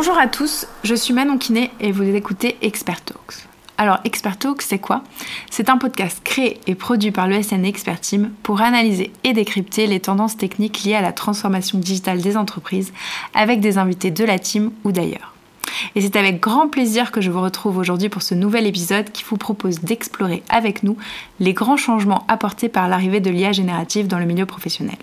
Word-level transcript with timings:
Bonjour 0.00 0.16
à 0.16 0.28
tous, 0.28 0.64
je 0.84 0.94
suis 0.94 1.12
Manon 1.12 1.38
Kiné 1.38 1.72
et 1.80 1.90
vous 1.90 2.04
écoutez 2.04 2.56
Expert 2.62 3.00
Talks. 3.00 3.48
Alors, 3.78 3.98
Expert 4.04 4.38
Talks, 4.38 4.62
c'est 4.62 4.78
quoi? 4.78 5.02
C'est 5.50 5.70
un 5.70 5.76
podcast 5.76 6.20
créé 6.22 6.60
et 6.68 6.76
produit 6.76 7.10
par 7.10 7.26
l'ESN 7.26 7.64
Expert 7.64 8.00
Team 8.00 8.30
pour 8.44 8.60
analyser 8.60 9.12
et 9.24 9.32
décrypter 9.32 9.88
les 9.88 9.98
tendances 9.98 10.36
techniques 10.36 10.84
liées 10.84 10.94
à 10.94 11.00
la 11.00 11.10
transformation 11.10 11.80
digitale 11.80 12.20
des 12.20 12.36
entreprises 12.36 12.92
avec 13.34 13.58
des 13.58 13.76
invités 13.76 14.12
de 14.12 14.22
la 14.22 14.38
team 14.38 14.70
ou 14.84 14.92
d'ailleurs. 14.92 15.34
Et 15.96 16.00
c'est 16.00 16.14
avec 16.14 16.38
grand 16.38 16.68
plaisir 16.68 17.10
que 17.10 17.20
je 17.20 17.32
vous 17.32 17.42
retrouve 17.42 17.76
aujourd'hui 17.76 18.08
pour 18.08 18.22
ce 18.22 18.36
nouvel 18.36 18.68
épisode 18.68 19.10
qui 19.10 19.24
vous 19.24 19.36
propose 19.36 19.80
d'explorer 19.80 20.44
avec 20.48 20.84
nous 20.84 20.96
les 21.40 21.54
grands 21.54 21.76
changements 21.76 22.24
apportés 22.28 22.68
par 22.68 22.88
l'arrivée 22.88 23.18
de 23.18 23.30
l'IA 23.30 23.50
générative 23.50 24.06
dans 24.06 24.20
le 24.20 24.26
milieu 24.26 24.46
professionnel. 24.46 24.98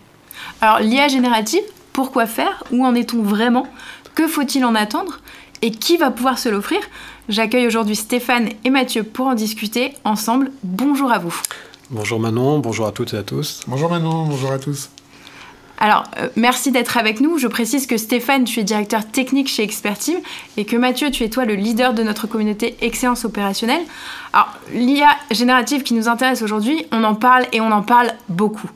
Alors 0.62 0.80
l'IA 0.80 1.10
générative, 1.10 1.64
pourquoi 1.92 2.28
faire? 2.28 2.64
Où 2.72 2.86
en 2.86 2.96
est-on 2.96 3.22
vraiment? 3.24 3.68
Que 4.16 4.28
faut-il 4.28 4.64
en 4.64 4.76
attendre 4.76 5.20
Et 5.62 5.72
qui 5.72 5.98
va 5.98 6.10
pouvoir 6.10 6.40
se 6.40 6.48
l'offrir 6.48 6.80
J'accueille 7.28 7.68
aujourd'hui 7.68 7.98
Stéphane 7.98 8.50
et 8.64 8.70
Mathieu 8.70 9.04
pour 9.04 9.28
en 9.28 9.36
discuter 9.36 9.94
ensemble. 10.06 10.52
Bonjour 10.64 11.12
à 11.12 11.20
vous. 11.20 11.36
Bonjour 11.92 12.20
Manon, 12.20 12.60
bonjour 12.60 12.88
à 12.88 12.94
toutes 12.94 13.14
et 13.14 13.18
à 13.18 13.24
tous. 13.24 13.60
Bonjour 13.68 13.90
Manon, 13.90 14.26
bonjour 14.26 14.54
à 14.54 14.58
tous. 14.58 14.90
Alors, 15.78 16.06
euh, 16.18 16.30
merci 16.38 16.72
d'être 16.72 16.98
avec 16.98 17.20
nous. 17.20 17.38
Je 17.38 17.48
précise 17.48 17.86
que 17.86 17.98
Stéphane, 17.98 18.46
tu 18.46 18.62
es 18.62 18.64
directeur 18.64 19.06
technique 19.06 19.50
chez 19.50 19.64
Expertime 19.64 20.20
et 20.56 20.64
que 20.64 20.78
Mathieu, 20.78 21.12
tu 21.12 21.24
es 21.24 21.30
toi 21.30 21.44
le 21.44 21.56
leader 21.56 21.94
de 21.94 22.02
notre 22.02 22.28
communauté 22.28 22.78
Excellence 22.82 23.26
opérationnelle. 23.26 23.82
Alors, 24.32 24.48
l'IA 24.74 25.10
générative 25.32 25.84
qui 25.84 25.94
nous 25.94 26.08
intéresse 26.08 26.42
aujourd'hui, 26.42 26.86
on 26.94 27.04
en 27.04 27.16
parle 27.16 27.46
et 27.52 27.60
on 27.60 27.72
en 27.72 27.82
parle 27.82 28.14
beaucoup. 28.30 28.70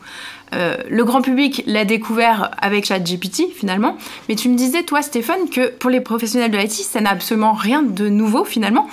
Euh, 0.54 0.78
le 0.90 1.04
grand 1.04 1.22
public 1.22 1.64
l'a 1.66 1.86
découvert 1.86 2.52
avec 2.60 2.86
ChatGPT 2.86 3.44
finalement, 3.54 3.98
mais 4.28 4.36
tu 4.36 4.50
me 4.50 4.56
disais 4.56 4.84
toi 4.84 5.02
Stéphane 5.02 5.50
que 5.50 5.70
pour 5.70 5.90
les 5.90 6.02
professionnels 6.02 6.52
de 6.52 6.58
l'IT, 6.58 6.72
ça 6.72 7.02
n'a 7.02 7.12
absolument 7.12 7.54
rien 7.54 7.84
de 7.84 8.10
nouveau 8.10 8.46
finalement. 8.46 8.88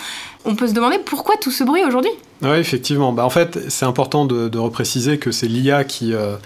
On 0.45 0.55
peut 0.55 0.69
se 0.69 0.75
demander 0.75 0.99
pourquoi 0.99 1.37
tout 1.37 1.51
ce 1.51 1.65
bruit 1.65 1.83
aujourd'hui? 1.85 2.11
Oui, 2.43 2.57
effectivement. 2.59 3.13
Bah, 3.13 3.25
en 3.25 3.31
fait, 3.31 3.59
c'est 3.69 3.87
important 3.87 4.27
de, 4.27 4.59
repréciser 4.59 5.19
que 5.19 5.33
c'est 5.33 5.49
l'IA 5.49 5.85
qui, 5.85 6.13
euh, 6.13 6.37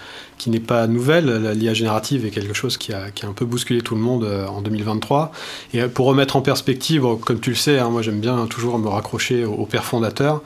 qui 0.41 0.49
n'est 0.49 0.59
pas 0.59 0.87
nouvelle. 0.87 1.53
L'IA 1.53 1.75
générative 1.75 2.25
est 2.25 2.31
quelque 2.31 2.55
chose 2.55 2.79
qui 2.79 2.95
a, 2.95 3.11
qui 3.11 3.27
a, 3.27 3.29
un 3.29 3.35
peu 3.35 3.45
bousculé 3.45 3.83
tout 3.83 3.95
le 3.95 4.01
monde 4.01 4.25
euh, 4.25 4.47
en 4.47 4.63
2023. 4.63 5.33
Et 5.75 5.83
pour 5.83 6.07
remettre 6.07 6.35
en 6.37 6.41
perspective, 6.41 7.05
comme 7.27 7.41
tu 7.41 7.51
le 7.51 7.57
sais, 7.57 7.79
hein, 7.79 7.91
moi 7.91 8.01
j'aime 8.01 8.21
bien 8.21 8.47
toujours 8.47 8.79
me 8.79 8.89
raccrocher 8.89 9.45
au, 9.45 9.67
père 9.67 9.85
fondateur. 9.85 10.41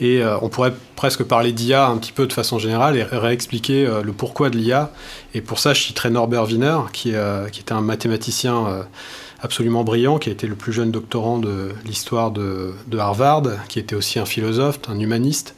Et 0.00 0.20
euh, 0.20 0.36
on 0.42 0.48
pourrait 0.48 0.74
presque 0.96 1.22
parler 1.22 1.52
d'IA 1.52 1.86
un 1.86 1.96
petit 1.96 2.10
peu 2.10 2.26
de 2.26 2.32
façon 2.32 2.58
générale 2.58 2.96
et 2.96 3.04
réexpliquer 3.04 3.86
euh, 3.86 4.02
le 4.02 4.12
pourquoi 4.12 4.50
de 4.50 4.56
l'IA. 4.56 4.90
Et 5.32 5.40
pour 5.40 5.60
ça, 5.60 5.74
je 5.74 5.82
citerai 5.82 6.10
Norbert 6.10 6.46
Wiener, 6.46 6.78
qui, 6.92 7.10
était 7.10 7.72
un 7.72 7.82
mathématicien 7.82 8.86
absolument 9.42 9.84
brillant, 9.84 10.18
qui 10.18 10.30
a 10.30 10.32
été 10.32 10.46
le 10.46 10.56
plus 10.56 10.72
jeune 10.72 10.90
doctorant 10.90 11.38
de 11.38 11.72
l'histoire 11.84 12.30
de 12.30 12.74
Harvard, 12.98 13.42
qui 13.68 13.78
était 13.78 13.94
aussi 13.94 14.18
un 14.18 14.24
philosophe, 14.24 14.80
un 14.88 14.98
humaniste 14.98 15.54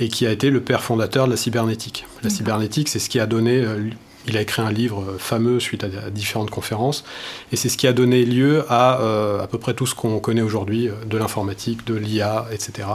et 0.00 0.08
qui 0.08 0.26
a 0.26 0.32
été 0.32 0.50
le 0.50 0.60
père 0.60 0.82
fondateur 0.82 1.26
de 1.26 1.30
la 1.30 1.36
cybernétique. 1.36 2.06
La 2.22 2.30
cybernétique, 2.30 2.88
c'est 2.88 2.98
ce 2.98 3.08
qui 3.08 3.20
a 3.20 3.26
donné. 3.26 3.60
Euh, 3.60 3.90
il 4.26 4.38
a 4.38 4.40
écrit 4.40 4.62
un 4.62 4.72
livre 4.72 5.04
euh, 5.06 5.18
fameux 5.18 5.60
suite 5.60 5.84
à, 5.84 6.10
différentes 6.10 6.50
conférences, 6.50 7.04
et 7.52 7.56
c'est 7.56 7.68
ce 7.68 7.76
qui 7.76 7.86
a 7.86 7.92
donné 7.92 8.24
lieu 8.24 8.64
à 8.70 9.00
euh, 9.02 9.42
à 9.42 9.46
peu 9.46 9.58
près 9.58 9.74
tout 9.74 9.86
ce 9.86 9.94
qu'on 9.94 10.18
connaît 10.18 10.42
aujourd'hui 10.42 10.88
de 11.06 11.18
l'informatique, 11.18 11.86
de 11.86 11.94
l'IA, 11.94 12.46
etc. 12.50 12.88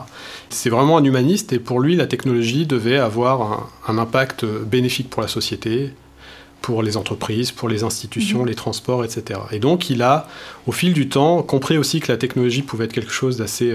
C'est 0.50 0.70
vraiment 0.70 0.98
un 0.98 1.04
humaniste, 1.04 1.54
et 1.54 1.60
pour 1.60 1.80
lui, 1.80 1.96
la 1.96 2.08
technologie 2.08 2.66
devait 2.66 2.98
avoir 2.98 3.70
un, 3.88 3.98
impact 3.98 4.46
bénéfique 4.46 5.10
pour 5.10 5.22
la 5.22 5.28
société, 5.28 5.92
pour 6.62 6.84
les 6.84 6.98
entreprises, 6.98 7.52
pour 7.52 7.70
les 7.70 7.84
institutions, 7.84 8.40
mhm. 8.40 8.48
les 8.48 8.56
transports, 8.56 9.06
etc. 9.06 9.40
Et 9.52 9.60
donc, 9.60 9.90
il 9.90 10.02
a, 10.02 10.28
au 10.68 10.72
fil 10.72 10.94
du 10.94 11.10
temps, 11.10 11.44
compris 11.44 11.78
aussi 11.78 12.00
que 12.00 12.12
la 12.12 12.18
technologie 12.18 12.64
pouvait 12.64 12.86
être 12.86 12.94
quelque 12.94 13.12
chose 13.12 13.38
d'assez 13.38 13.74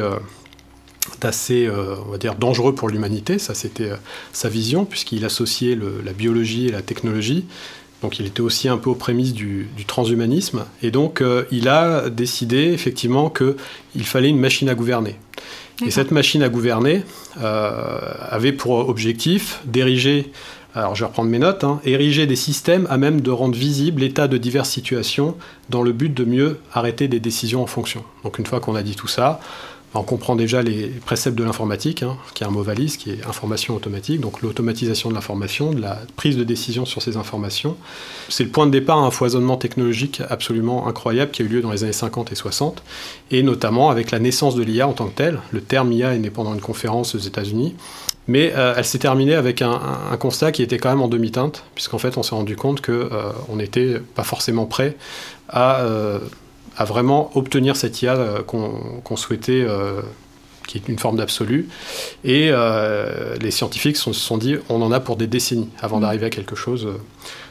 assez, 1.22 1.66
euh, 1.66 1.96
on 2.06 2.12
va 2.12 2.18
dire, 2.18 2.34
dangereux 2.34 2.74
pour 2.74 2.88
l'humanité. 2.88 3.38
Ça, 3.38 3.54
c'était 3.54 3.90
euh, 3.90 3.96
sa 4.32 4.48
vision, 4.48 4.84
puisqu'il 4.84 5.24
associait 5.24 5.78
la 6.04 6.12
biologie 6.12 6.68
et 6.68 6.72
la 6.72 6.82
technologie. 6.82 7.44
Donc, 8.02 8.18
il 8.18 8.26
était 8.26 8.40
aussi 8.40 8.68
un 8.68 8.76
peu 8.76 8.90
aux 8.90 8.94
prémices 8.94 9.32
du, 9.32 9.68
transhumanisme. 9.86 10.64
Et 10.82 10.90
donc, 10.90 11.20
euh, 11.20 11.44
il 11.50 11.68
a 11.68 12.10
décidé 12.10 12.72
effectivement 12.72 13.30
qu'il 13.30 14.04
fallait 14.04 14.28
une 14.28 14.38
machine 14.38 14.68
à 14.68 14.74
gouverner. 14.74 15.16
Et 15.84 15.90
cette 15.90 16.12
machine 16.12 16.42
à 16.44 16.48
gouverner 16.48 17.02
avait 17.36 18.52
pour 18.52 18.88
objectif 18.88 19.60
d'ériger 19.64 20.30
alors 20.76 20.94
je 20.96 21.00
vais 21.00 21.06
reprendre 21.06 21.30
mes 21.30 21.38
notes, 21.38 21.62
hein, 21.62 21.80
ériger 21.84 22.26
des 22.26 22.36
systèmes 22.36 22.86
à 22.90 22.96
même 22.96 23.20
de 23.20 23.30
rendre 23.30 23.56
visible 23.56 24.00
l'état 24.00 24.26
de 24.26 24.36
diverses 24.36 24.70
situations 24.70 25.36
dans 25.70 25.82
le 25.82 25.92
but 25.92 26.12
de 26.12 26.24
mieux 26.24 26.58
arrêter 26.72 27.06
des 27.06 27.20
décisions 27.20 27.62
en 27.62 27.66
fonction. 27.66 28.04
Donc 28.24 28.38
une 28.38 28.46
fois 28.46 28.58
qu'on 28.58 28.74
a 28.74 28.82
dit 28.82 28.96
tout 28.96 29.06
ça, 29.06 29.40
on 29.94 30.02
comprend 30.02 30.34
déjà 30.34 30.62
les 30.62 30.88
préceptes 30.88 31.38
de 31.38 31.44
l'informatique, 31.44 32.02
hein, 32.02 32.16
qui 32.34 32.42
est 32.42 32.46
un 32.46 32.50
mot 32.50 32.62
valise, 32.62 32.96
qui 32.96 33.10
est 33.10 33.26
information 33.26 33.76
automatique, 33.76 34.20
donc 34.20 34.42
l'automatisation 34.42 35.08
de 35.08 35.14
l'information, 35.14 35.72
de 35.72 35.80
la 35.80 36.00
prise 36.16 36.36
de 36.36 36.42
décision 36.42 36.84
sur 36.84 37.00
ces 37.00 37.16
informations. 37.16 37.76
C'est 38.28 38.44
le 38.44 38.50
point 38.50 38.66
de 38.66 38.72
départ 38.72 38.98
à 38.98 39.06
un 39.06 39.10
foisonnement 39.10 39.56
technologique 39.56 40.20
absolument 40.28 40.88
incroyable 40.88 41.30
qui 41.30 41.42
a 41.42 41.44
eu 41.44 41.48
lieu 41.48 41.60
dans 41.60 41.70
les 41.70 41.84
années 41.84 41.92
50 41.92 42.32
et 42.32 42.34
60, 42.34 42.82
et 43.30 43.42
notamment 43.42 43.90
avec 43.90 44.10
la 44.10 44.18
naissance 44.18 44.56
de 44.56 44.62
l'IA 44.62 44.88
en 44.88 44.92
tant 44.92 45.06
que 45.06 45.14
telle. 45.14 45.38
Le 45.52 45.60
terme 45.60 45.92
IA 45.92 46.14
est 46.14 46.18
né 46.18 46.30
pendant 46.30 46.54
une 46.54 46.60
conférence 46.60 47.14
aux 47.14 47.18
États-Unis, 47.18 47.76
mais 48.26 48.52
euh, 48.56 48.74
elle 48.76 48.84
s'est 48.84 48.98
terminée 48.98 49.34
avec 49.34 49.62
un, 49.62 49.80
constat 50.18 50.50
qui 50.50 50.62
était 50.62 50.78
quand 50.78 50.88
même 50.88 51.02
en 51.02 51.08
demi-teinte, 51.08 51.64
puisqu'en 51.74 51.98
fait 51.98 52.16
on 52.18 52.22
s'est 52.22 52.34
rendu 52.34 52.56
compte 52.56 52.80
qu'on 52.80 52.92
euh, 52.92 53.32
n'était 53.54 54.00
pas 54.14 54.24
forcément 54.24 54.66
prêt 54.66 54.96
à... 55.48 55.80
Euh, 55.82 56.18
à 56.76 56.84
vraiment 56.84 57.30
obtenir 57.36 57.76
cette 57.76 58.00
IA 58.02 58.16
euh, 58.16 58.42
qu'on 58.42 59.16
souhaitait, 59.16 59.64
euh, 59.66 60.02
qui 60.66 60.78
est 60.78 60.88
une 60.88 60.98
forme 60.98 61.16
d'absolu. 61.16 61.68
Et 62.24 62.48
euh, 62.50 63.36
les 63.40 63.50
scientifiques 63.50 63.96
se 63.96 64.12
sont, 64.12 64.38
dit, 64.38 64.56
on 64.68 64.82
en 64.82 64.92
a 64.92 65.00
pour 65.00 65.16
des 65.16 65.26
décennies 65.26 65.70
avant 65.80 65.98
mm. 65.98 66.02
d'arriver 66.02 66.26
à 66.26 66.30
quelque 66.30 66.56
chose. 66.56 66.88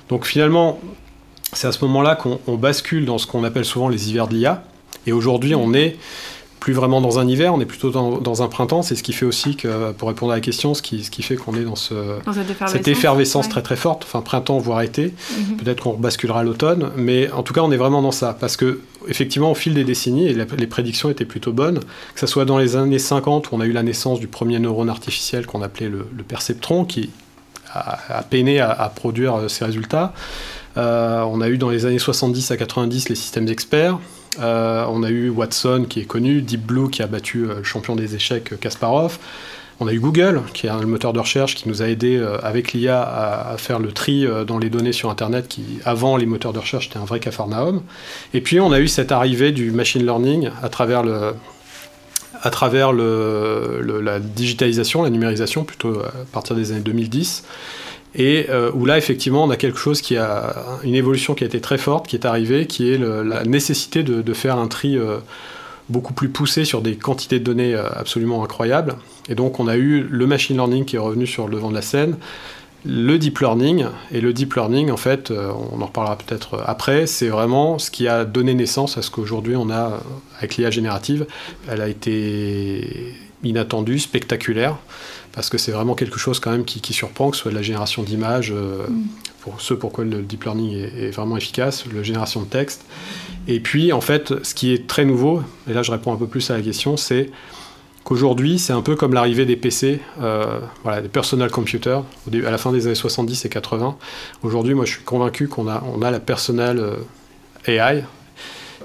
Donc 0.10 0.26
finalement, 0.26 0.80
c'est 1.54 1.68
à 1.68 1.72
ce 1.72 1.84
moment-là 1.86 2.16
qu'on 2.16 2.56
bascule 2.56 3.06
dans 3.06 3.18
ce 3.18 3.28
qu'on 3.28 3.44
appelle 3.44 3.66
souvent 3.66 3.90
les 3.90 4.10
hivers 4.10 4.28
de 4.28 4.36
l'IA. 4.36 4.64
Et 5.06 5.12
aujourd'hui, 5.12 5.56
on 5.56 5.74
est 5.74 5.98
plus 6.64 6.72
vraiment 6.72 7.02
dans 7.02 7.20
un 7.20 7.28
hiver, 7.28 7.54
on 7.54 7.60
est 7.60 7.66
plutôt 7.66 7.90
dans, 7.90 8.42
un 8.42 8.48
printemps. 8.48 8.84
C'est 8.84 8.96
ce 8.96 9.04
qui 9.04 9.12
fait 9.12 9.26
aussi 9.26 9.58
que, 9.58 9.92
pour 9.92 10.08
répondre 10.08 10.32
à 10.32 10.36
la 10.36 10.40
question, 10.40 10.74
ce 10.74 10.82
qui, 10.82 11.04
ce 11.04 11.12
qui 11.12 11.22
fait 11.22 11.36
qu'on 11.36 11.56
est 11.56 11.66
dans, 11.66 11.76
ce, 11.76 11.94
cette 12.68 12.88
effervescence, 12.88 13.50
très 13.50 13.62
très 13.62 13.76
forte, 13.76 14.06
enfin 14.06 14.22
printemps 14.22 14.60
voire 14.60 14.80
été. 14.80 15.14
Mhm. 15.38 15.58
Peut-être 15.58 15.84
qu'on 15.84 15.96
basculera 15.96 16.40
à 16.40 16.44
l'automne, 16.44 16.92
mais 16.96 17.30
en 17.32 17.44
tout 17.44 17.54
cas, 17.54 17.60
on 17.60 17.72
est 17.74 17.78
vraiment 17.78 18.02
dans 18.02 18.14
ça. 18.14 18.38
Parce 18.40 18.56
que, 18.56 18.80
effectivement, 19.10 19.52
au 19.52 19.56
fil 19.56 19.74
des 19.74 19.84
décennies, 19.84 20.28
et 20.28 20.34
les 20.34 20.68
prédictions 20.68 21.10
étaient 21.10 21.26
plutôt 21.26 21.52
bonnes, 21.52 21.82
que 22.14 22.20
ce 22.22 22.28
soit 22.28 22.46
dans 22.46 22.58
les 22.58 22.78
années 22.78 22.98
50 22.98 23.52
où 23.52 23.56
on 23.56 23.60
a 23.60 23.66
eu 23.66 23.74
la 23.74 23.84
naissance 23.84 24.22
du 24.22 24.28
premier 24.28 24.58
neurone 24.60 24.90
artificiel 24.90 25.46
qu'on 25.46 25.64
appelait 25.64 25.90
le, 25.90 26.06
perceptron, 26.26 26.86
qui 26.86 27.10
a, 27.74 28.24
peiné 28.30 28.62
à, 28.62 28.90
produire 28.96 29.36
euh, 29.36 29.48
ces 29.50 29.66
résultats. 29.66 30.14
Euh, 30.78 31.24
on 31.24 31.42
a 31.42 31.50
eu 31.50 31.58
dans 31.58 31.70
les 31.70 31.86
années 31.86 32.00
70 32.00 32.52
à 32.52 32.56
90 32.56 33.10
les 33.10 33.16
systèmes 33.16 33.50
experts. 33.50 34.00
Euh, 34.40 34.86
on 34.90 35.04
a 35.04 35.10
eu 35.10 35.30
Watson 35.30 35.86
qui 35.88 36.00
est 36.02 36.06
connu, 36.06 36.42
Deep 36.42 36.66
Blue 36.66 36.90
qui 36.90 37.04
a 37.04 37.08
battu 37.08 37.46
euh, 37.46 37.56
le 37.58 37.64
champion 37.64 37.96
des 37.96 38.16
échecs 38.16 38.60
Kasparov. 38.60 39.20
On 39.80 39.88
a 39.88 39.94
eu 39.94 40.00
Google, 40.00 40.42
qui 40.54 40.68
est 40.68 40.70
le 40.70 40.86
moteur 40.86 41.14
de 41.14 41.20
recherche 41.20 41.56
qui 41.56 41.68
nous 41.68 41.82
a 41.82 41.88
aidé 41.88 42.16
euh, 42.16 42.38
avec 42.44 42.74
l'IA 42.74 43.02
à, 43.02 43.58
faire 43.58 43.80
le 43.80 43.92
tri 43.92 44.28
dans 44.48 44.60
les 44.60 44.70
données 44.70 44.94
sur 44.94 45.10
Internet, 45.10 45.48
qui 45.48 45.80
avant 45.84 46.16
les 46.16 46.28
moteurs 46.28 46.54
de 46.54 46.60
recherche 46.60 46.88
était 46.88 46.98
un 46.98 47.06
vrai 47.06 47.20
cafarnaum. 47.20 47.82
Et 48.34 48.42
puis 48.42 48.60
on 48.60 48.72
a 48.72 48.80
eu 48.80 48.88
cette 48.88 49.12
arrivée 49.12 49.52
du 49.52 49.72
machine 49.72 50.04
learning 50.04 50.50
à 50.62 50.70
travers 50.70 51.04
la 51.04 51.34
digitalisation, 54.20 55.02
la 55.04 55.10
numérisation, 55.10 55.64
plutôt 55.64 56.00
à 56.00 56.12
partir 56.32 56.56
des 56.56 56.72
années 56.72 56.82
2010 56.82 57.44
et 58.16 58.48
euh, 58.50 58.72
où 58.74 58.86
là 58.86 58.98
effectivement 58.98 59.44
on 59.44 59.50
a 59.50 59.58
quelque 59.58 59.80
chose 59.80 60.02
qui 60.02 60.18
a 60.18 60.56
une 60.84 60.96
évolution 60.96 61.34
qui 61.34 61.44
a 61.44 61.48
été 61.48 61.62
très 61.62 61.78
forte 61.78 62.08
qui 62.08 62.16
est 62.16 62.26
arrivée 62.26 62.68
qui 62.68 62.92
est 62.92 62.98
la 62.98 63.44
nécessité 63.44 64.04
de, 64.04 64.34
faire 64.34 64.58
un 64.58 64.68
tri 64.68 64.98
euh, 64.98 65.18
beaucoup 65.90 66.14
plus 66.14 66.30
poussé 66.30 66.66
sur 66.66 66.82
des 66.82 66.96
quantités 66.96 67.40
de 67.40 67.44
données 67.44 67.74
euh, 67.74 67.88
absolument 67.94 68.44
incroyables. 68.44 68.96
Et 69.30 69.36
donc 69.36 69.60
on 69.60 69.68
a 69.68 69.78
eu 69.78 70.02
le 70.02 70.28
machine 70.28 70.58
learning 70.58 70.86
qui 70.86 70.96
est 70.96 71.00
revenu 71.00 71.28
sur 71.28 71.48
le 71.48 71.56
devant 71.56 71.70
de 71.70 71.76
la 71.76 71.82
scène 71.82 72.18
le 72.86 73.18
deep 73.18 73.40
learning. 73.40 73.86
Et 74.12 74.20
le 74.20 74.34
deep 74.34 74.56
learning 74.56 74.92
en 74.92 74.98
fait 74.98 75.32
on 75.32 75.82
en 75.82 75.86
reparlera 75.86 76.18
peut-être 76.18 76.62
après 76.66 77.08
c'est 77.08 77.30
vraiment 77.30 77.80
ce 77.80 77.90
qui 77.90 78.08
a 78.08 78.26
donné 78.26 78.54
naissance 78.54 78.98
à 78.98 79.02
ce 79.02 79.10
qu'aujourd'hui 79.10 79.56
on 79.56 79.70
a 79.70 80.00
avec 80.38 80.58
l'IA 80.58 80.70
générative. 80.70 81.26
Elle 81.70 81.82
a 81.82 81.88
été 81.88 83.16
inattendue 83.44 84.00
spectaculaire 84.00 84.78
parce 85.34 85.50
que 85.50 85.58
c'est 85.58 85.72
vraiment 85.72 85.96
quelque 85.96 86.20
chose 86.20 86.40
quand 86.40 86.52
même 86.52 86.64
qui, 86.64 86.94
surprend, 86.94 87.32
que 87.32 87.36
ce 87.36 87.44
soit 87.44 87.52
de 87.52 87.56
la 87.56 87.64
génération 87.64 88.04
d'images, 88.04 88.54
euh, 88.56 88.88
mm. 88.88 89.08
pour 89.42 89.60
ceux 89.60 89.78
pourquoi 89.78 90.06
le 90.06 90.22
deep 90.22 90.44
learning 90.46 90.74
est, 90.74 91.10
vraiment 91.10 91.36
efficace, 91.36 91.84
la 91.94 92.04
génération 92.04 92.42
de 92.42 92.46
texte. 92.46 92.86
Et 93.48 93.60
puis, 93.60 93.92
en 93.92 94.02
fait, 94.02 94.44
ce 94.44 94.54
qui 94.54 94.74
est 94.74 94.88
très 94.88 95.06
nouveau, 95.06 95.42
et 95.70 95.74
là 95.74 95.84
je 95.84 95.92
réponds 95.92 96.14
un 96.14 96.18
peu 96.18 96.28
plus 96.28 96.50
à 96.52 96.56
la 96.56 96.62
question, 96.62 96.98
c'est 96.98 97.32
qu'aujourd'hui, 98.04 98.60
c'est 98.60 98.74
un 98.74 98.82
peu 98.82 98.96
comme 98.96 99.14
l'arrivée 99.14 99.46
des 99.46 99.56
PC, 99.56 100.00
euh, 100.22 100.60
voilà, 100.84 101.02
des 101.02 101.10
personal 101.10 101.50
computers, 101.50 102.04
à 102.28 102.52
la 102.52 102.58
fin 102.58 102.72
des 102.72 102.86
années 102.86 102.96
70 102.96 103.46
et 103.46 103.50
80. 103.50 103.98
Aujourd'hui, 104.44 104.76
moi, 104.76 104.86
je 104.86 104.92
suis 104.94 105.04
convaincu 105.04 105.48
qu'on 105.48 105.68
a, 105.68 105.84
on 105.94 106.02
a 106.02 106.12
la 106.12 106.20
personal 106.20 106.80
euh, 106.80 106.98
AI, 107.66 108.04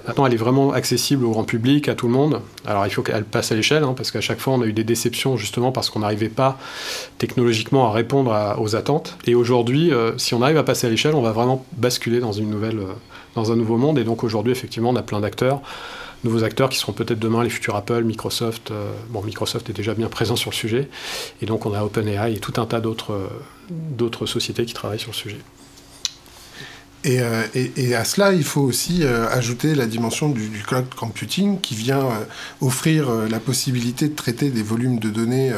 Maintenant, 0.08 0.26
elle 0.26 0.34
est 0.34 0.38
vraiment 0.38 0.72
accessible 0.72 1.24
au 1.24 1.30
grand 1.30 1.44
public, 1.44 1.88
à 1.88 1.94
tout 1.94 2.08
le 2.08 2.12
monde. 2.12 2.40
Alors, 2.66 2.86
il 2.86 2.90
faut 2.90 3.02
qu'elle 3.02 3.24
passe 3.24 3.52
à 3.52 3.54
l'échelle, 3.54 3.84
hein, 3.84 3.94
parce 3.96 4.10
qu'à 4.10 4.20
chaque 4.20 4.40
fois, 4.40 4.54
on 4.54 4.62
a 4.62 4.66
eu 4.66 4.72
des 4.72 4.84
déceptions 4.84 5.36
justement 5.36 5.70
parce 5.70 5.90
qu'on 5.90 6.00
n'arrivait 6.00 6.28
pas 6.28 6.58
technologiquement 7.18 7.88
à 7.88 7.92
répondre 7.92 8.56
aux 8.58 8.74
attentes. 8.74 9.16
Et 9.26 9.34
aujourd'hui, 9.34 9.92
si 10.16 10.34
on 10.34 10.42
arrive 10.42 10.56
à 10.56 10.64
passer 10.64 10.86
à 10.86 10.90
l'échelle, 10.90 11.14
on 11.14 11.22
va 11.22 11.32
vraiment 11.32 11.64
basculer 11.76 12.20
dans 12.20 12.32
une 12.32 12.50
nouvelle, 12.50 12.80
dans 13.34 13.52
un 13.52 13.56
nouveau 13.56 13.76
monde. 13.76 13.98
Et 13.98 14.04
donc 14.04 14.24
aujourd'hui, 14.24 14.52
effectivement, 14.52 14.90
on 14.90 14.96
a 14.96 15.02
plein 15.02 15.20
d'acteurs 15.20 15.60
nouveaux 16.24 16.44
acteurs 16.44 16.68
qui 16.68 16.78
seront 16.78 16.92
peut-être 16.92 17.18
demain 17.18 17.42
les 17.42 17.50
futurs 17.50 17.76
Apple, 17.76 18.02
Microsoft. 18.04 18.70
Euh, 18.70 18.92
bon, 19.10 19.22
Microsoft 19.22 19.70
est 19.70 19.72
déjà 19.72 19.94
bien 19.94 20.08
présent 20.08 20.36
sur 20.36 20.50
le 20.50 20.56
sujet. 20.56 20.88
Et 21.42 21.46
donc, 21.46 21.66
on 21.66 21.72
a 21.72 21.82
OpenAI 21.82 22.34
et 22.34 22.38
tout 22.38 22.60
un 22.60 22.66
tas 22.66 22.80
euh, 22.80 23.26
d'autres 23.70 24.26
sociétés 24.26 24.64
qui 24.64 24.74
travaillent 24.74 24.98
sur 24.98 25.10
le 25.12 25.16
sujet. 25.16 25.38
Et, 27.04 27.20
euh, 27.20 27.44
et, 27.54 27.94
à 27.94 28.04
cela, 28.04 28.32
il 28.32 28.44
faut 28.44 28.60
aussi 28.60 29.04
ajouter 29.04 29.74
la 29.74 29.86
dimension 29.86 30.28
du, 30.28 30.50
cloud 30.66 30.86
computing 30.94 31.60
qui 31.60 31.74
vient 31.74 32.08
offrir 32.60 33.10
la 33.10 33.38
possibilité 33.38 34.08
de 34.08 34.14
traiter 34.14 34.50
des 34.50 34.62
volumes 34.62 34.98
de 34.98 35.08
données 35.08 35.52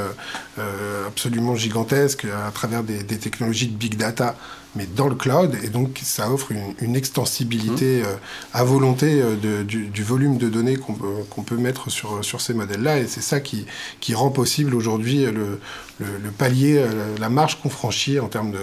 absolument 1.06 1.56
gigantesques 1.56 2.26
à 2.46 2.50
travers 2.50 2.82
des, 2.82 3.02
des, 3.02 3.16
technologies 3.16 3.69
de 3.69 3.76
big 3.76 3.96
data 3.96 4.37
mais 4.76 4.87
dans 4.87 5.08
le 5.08 5.16
cloud, 5.16 5.56
et 5.62 5.69
donc 5.69 5.98
ça 6.02 6.31
offre 6.31 6.52
une, 6.52 6.94
extensibilité 6.94 8.02
mmh. 8.02 8.06
euh, 8.06 8.16
à 8.52 8.64
volonté 8.64 9.20
euh, 9.20 9.64
du, 9.64 10.02
volume 10.02 10.38
de 10.38 10.48
données 10.48 10.76
qu'on 10.76 11.42
peut, 11.42 11.56
mettre 11.56 11.90
sur, 11.90 12.25
sur 12.25 12.40
ces 12.40 12.54
modèles-là, 12.54 12.98
et 12.98 13.06
c'est 13.06 13.20
ça 13.20 13.40
qui, 13.40 13.66
qui 14.00 14.14
rend 14.14 14.31
possible 14.31 14.75
aujourd'hui 14.75 15.25
le, 15.25 15.58
le, 15.98 16.31
palier, 16.37 16.78
euh, 16.78 17.16
la 17.19 17.28
marge 17.28 17.60
qu'on 17.60 17.69
franchit 17.69 18.20
en 18.20 18.28
termes 18.28 18.54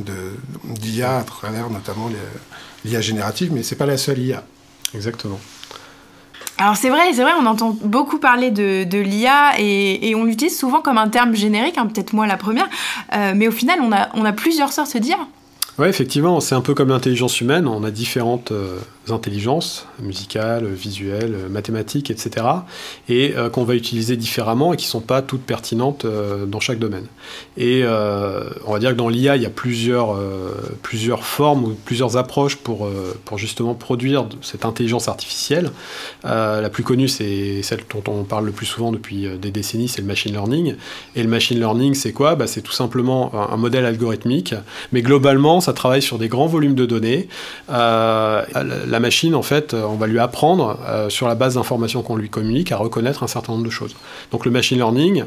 d'IA 0.00 1.18
à 1.18 1.22
travers 1.24 1.70
notamment 1.70 2.10
l'IA 2.84 3.00
générative, 3.00 3.52
mais 3.52 3.62
c'est 3.62 3.76
pas 3.76 3.86
la 3.86 3.96
seule 3.96 4.18
IA. 4.18 4.44
Exactement. 4.94 5.40
Alors 6.58 6.76
c'est 6.76 6.88
vrai, 6.88 7.12
c'est 7.12 7.22
vrai, 7.22 7.32
on 7.38 7.44
entend 7.44 7.76
beaucoup 7.82 8.18
parler 8.18 8.50
de, 8.50 8.84
de 8.84 8.98
l'IA 8.98 9.58
et, 9.58 10.08
et, 10.08 10.14
on 10.14 10.24
l'utilise 10.24 10.58
souvent 10.58 10.80
comme 10.80 10.96
un 10.96 11.08
terme 11.08 11.34
générique, 11.34 11.76
hein, 11.76 11.86
peut-être 11.86 12.14
moi 12.14 12.26
la 12.26 12.38
première, 12.38 12.68
mais 13.34 13.46
au 13.46 13.50
final 13.50 13.80
on 13.82 13.92
a, 13.92 14.08
on 14.14 14.24
a 14.24 14.32
plusieurs 14.32 14.72
sortes 14.72 14.94
de 14.94 15.00
dire. 15.00 15.18
Oui, 15.78 15.88
effectivement, 15.88 16.40
c'est 16.40 16.54
un 16.54 16.62
peu 16.62 16.74
comme 16.74 16.88
l'intelligence 16.88 17.40
humaine. 17.40 17.68
On 17.68 17.84
a 17.84 17.90
différentes 17.90 18.50
euh, 18.50 18.78
intelligences, 19.08 19.86
musicales, 20.00 20.66
visuelles, 20.66 21.36
mathématiques, 21.50 22.10
etc. 22.10 22.46
Et 23.08 23.34
euh, 23.36 23.48
qu'on 23.50 23.64
va 23.64 23.74
utiliser 23.74 24.16
différemment 24.16 24.72
et 24.72 24.76
qui 24.76 24.86
ne 24.86 24.90
sont 24.90 25.00
pas 25.00 25.22
toutes 25.22 25.42
pertinentes 25.42 26.04
euh, 26.04 26.46
dans 26.46 26.60
chaque 26.60 26.78
domaine. 26.78 27.06
Et 27.56 27.84
on 27.86 28.72
va 28.72 28.78
dire 28.78 28.90
que 28.90 28.96
dans 28.96 29.08
l'IA, 29.08 29.36
il 29.36 29.42
y 29.42 29.46
a 29.46 29.50
plusieurs, 29.50 30.18
plusieurs 30.82 31.24
formes 31.24 31.64
ou 31.64 31.74
plusieurs 31.84 32.16
approches 32.16 32.56
pour, 32.56 32.88
pour 33.24 33.38
justement 33.38 33.74
produire 33.74 34.26
cette 34.42 34.64
intelligence 34.64 35.08
artificielle. 35.08 35.70
la 36.24 36.68
plus 36.70 36.82
connue, 36.82 37.08
c'est 37.08 37.62
celle 37.62 37.80
dont 37.90 38.12
on 38.12 38.24
parle 38.24 38.44
le 38.46 38.52
plus 38.52 38.66
souvent 38.66 38.92
depuis 38.92 39.26
des 39.38 39.50
décennies, 39.50 39.88
c'est 39.88 40.02
le 40.02 40.06
machine 40.06 40.32
learning. 40.32 40.76
Et 41.14 41.22
le 41.22 41.28
machine 41.28 41.58
learning, 41.58 41.94
c'est 41.94 42.12
quoi? 42.12 42.34
Bah, 42.34 42.46
C'est 42.46 42.62
tout 42.62 42.72
simplement 42.72 43.32
un 43.52 43.56
modèle 43.56 43.86
algorithmique, 43.86 44.54
mais 44.92 45.02
globalement, 45.02 45.60
ça 45.60 45.72
travaille 45.72 46.02
sur 46.02 46.18
des 46.18 46.28
grands 46.28 46.46
volumes 46.46 46.74
de 46.74 46.86
données. 46.86 47.28
Euh, 47.70 48.44
la 48.96 49.00
machine, 49.00 49.34
en 49.34 49.42
fait, 49.42 49.74
euh, 49.74 49.84
on 49.84 49.96
va 49.96 50.06
lui 50.06 50.18
apprendre, 50.18 50.78
euh, 50.88 51.10
sur 51.10 51.28
la 51.28 51.34
base 51.34 51.56
d'informations 51.56 52.00
qu'on 52.00 52.16
lui 52.16 52.30
communique, 52.30 52.72
à 52.72 52.78
reconnaître 52.78 53.22
un 53.22 53.26
certain 53.26 53.52
nombre 53.52 53.66
de 53.66 53.70
choses. 53.70 53.94
Donc 54.32 54.46
le 54.46 54.50
machine 54.50 54.78
learning, 54.78 55.24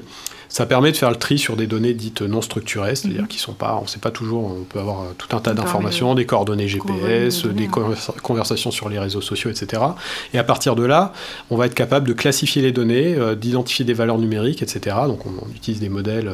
ça 0.50 0.66
permet 0.66 0.92
de 0.92 0.98
faire 0.98 1.10
le 1.10 1.16
tri 1.16 1.38
sur 1.38 1.56
des 1.56 1.68
données 1.68 1.94
dites 1.94 2.22
non 2.22 2.42
structurées, 2.42 2.96
c'est-à-dire 2.96 3.24
mhm. 3.24 3.28
qui 3.28 3.40
sont 3.40 3.54
pas, 3.54 3.78
on 3.80 3.84
ne 3.84 3.88
sait 3.88 4.00
pas 4.00 4.12
toujours, 4.12 4.46
on 4.46 4.64
peut 4.64 4.80
avoir 4.80 5.06
tout 5.18 5.36
un 5.36 5.40
tas 5.40 5.54
d'informations, 5.54 6.16
des 6.16 6.26
coordonnées 6.26 6.68
GPS, 6.68 7.46
des 7.46 7.68
conversations 8.22 8.72
sur 8.72 8.90
les 8.90 9.00
réseaux 9.00 9.22
sociaux, 9.22 9.50
etc. 9.50 9.82
Et 10.34 10.40
à 10.40 10.44
partir 10.44 10.76
de 10.76 10.84
là, 10.84 11.14
on 11.50 11.58
va 11.58 11.66
être 11.66 11.76
capable 11.76 12.08
de 12.08 12.14
classifier 12.14 12.62
les 12.62 12.72
données, 12.72 13.16
d'identifier 13.36 13.86
des 13.86 13.94
valeurs 13.94 14.18
numériques, 14.18 14.62
etc. 14.62 14.98
Donc 15.08 15.26
on, 15.26 15.30
utilise 15.56 15.80
des 15.80 15.90
modèles 15.90 16.32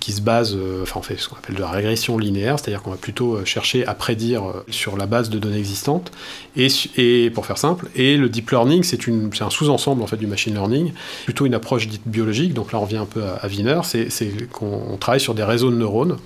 qui 0.00 0.12
se 0.12 0.20
basent, 0.20 0.56
enfin 0.82 1.00
on 1.00 1.02
fait 1.02 1.16
ce 1.16 1.28
qu'on 1.28 1.36
appelle 1.36 1.56
de 1.56 1.60
la 1.60 1.70
régression 1.70 2.18
linéaire, 2.18 2.58
c'est-à-dire 2.58 2.82
qu'on 2.82 2.90
va 2.90 2.96
plutôt 2.96 3.34
euh, 3.34 3.44
chercher 3.44 3.86
à 3.86 3.94
prédire 3.94 4.44
euh, 4.44 4.64
sur 4.70 4.96
la 4.96 5.06
base 5.06 5.30
de 5.30 5.38
données 5.38 5.58
existantes. 5.58 6.10
Et, 6.56 6.68
et 6.96 7.30
pour 7.30 7.46
faire 7.46 7.58
simple, 7.58 7.88
et 7.94 8.16
le 8.16 8.28
deep 8.28 8.50
learning, 8.50 8.82
c'est 8.82 8.98
un 9.40 9.50
sous-ensemble 9.50 10.02
en 10.02 10.06
fait 10.06 10.16
du 10.16 10.26
machine 10.26 10.54
learning, 10.54 10.92
plutôt 11.24 11.46
une 11.46 11.54
approche 11.54 11.88
dite 11.88 12.06
biologique. 12.06 12.54
Donc 12.54 12.72
là, 12.72 12.78
on 12.78 12.82
revient 12.82 12.98
un 12.98 13.06
peu 13.06 13.22
à, 13.22 13.33
Wiener, 13.44 13.80
c'est 13.84 14.50
qu'on 14.50 14.96
travaille 14.98 15.20
sur 15.20 15.34
des 15.34 15.44
réseaux 15.44 15.70
de 15.70 15.76
neurones 15.76 16.18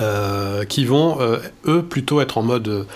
euh, 0.00 0.64
qui 0.64 0.84
vont, 0.84 1.18
eux, 1.66 1.82
plutôt 1.82 2.20
être 2.20 2.38
en 2.38 2.42
mode 2.42 2.86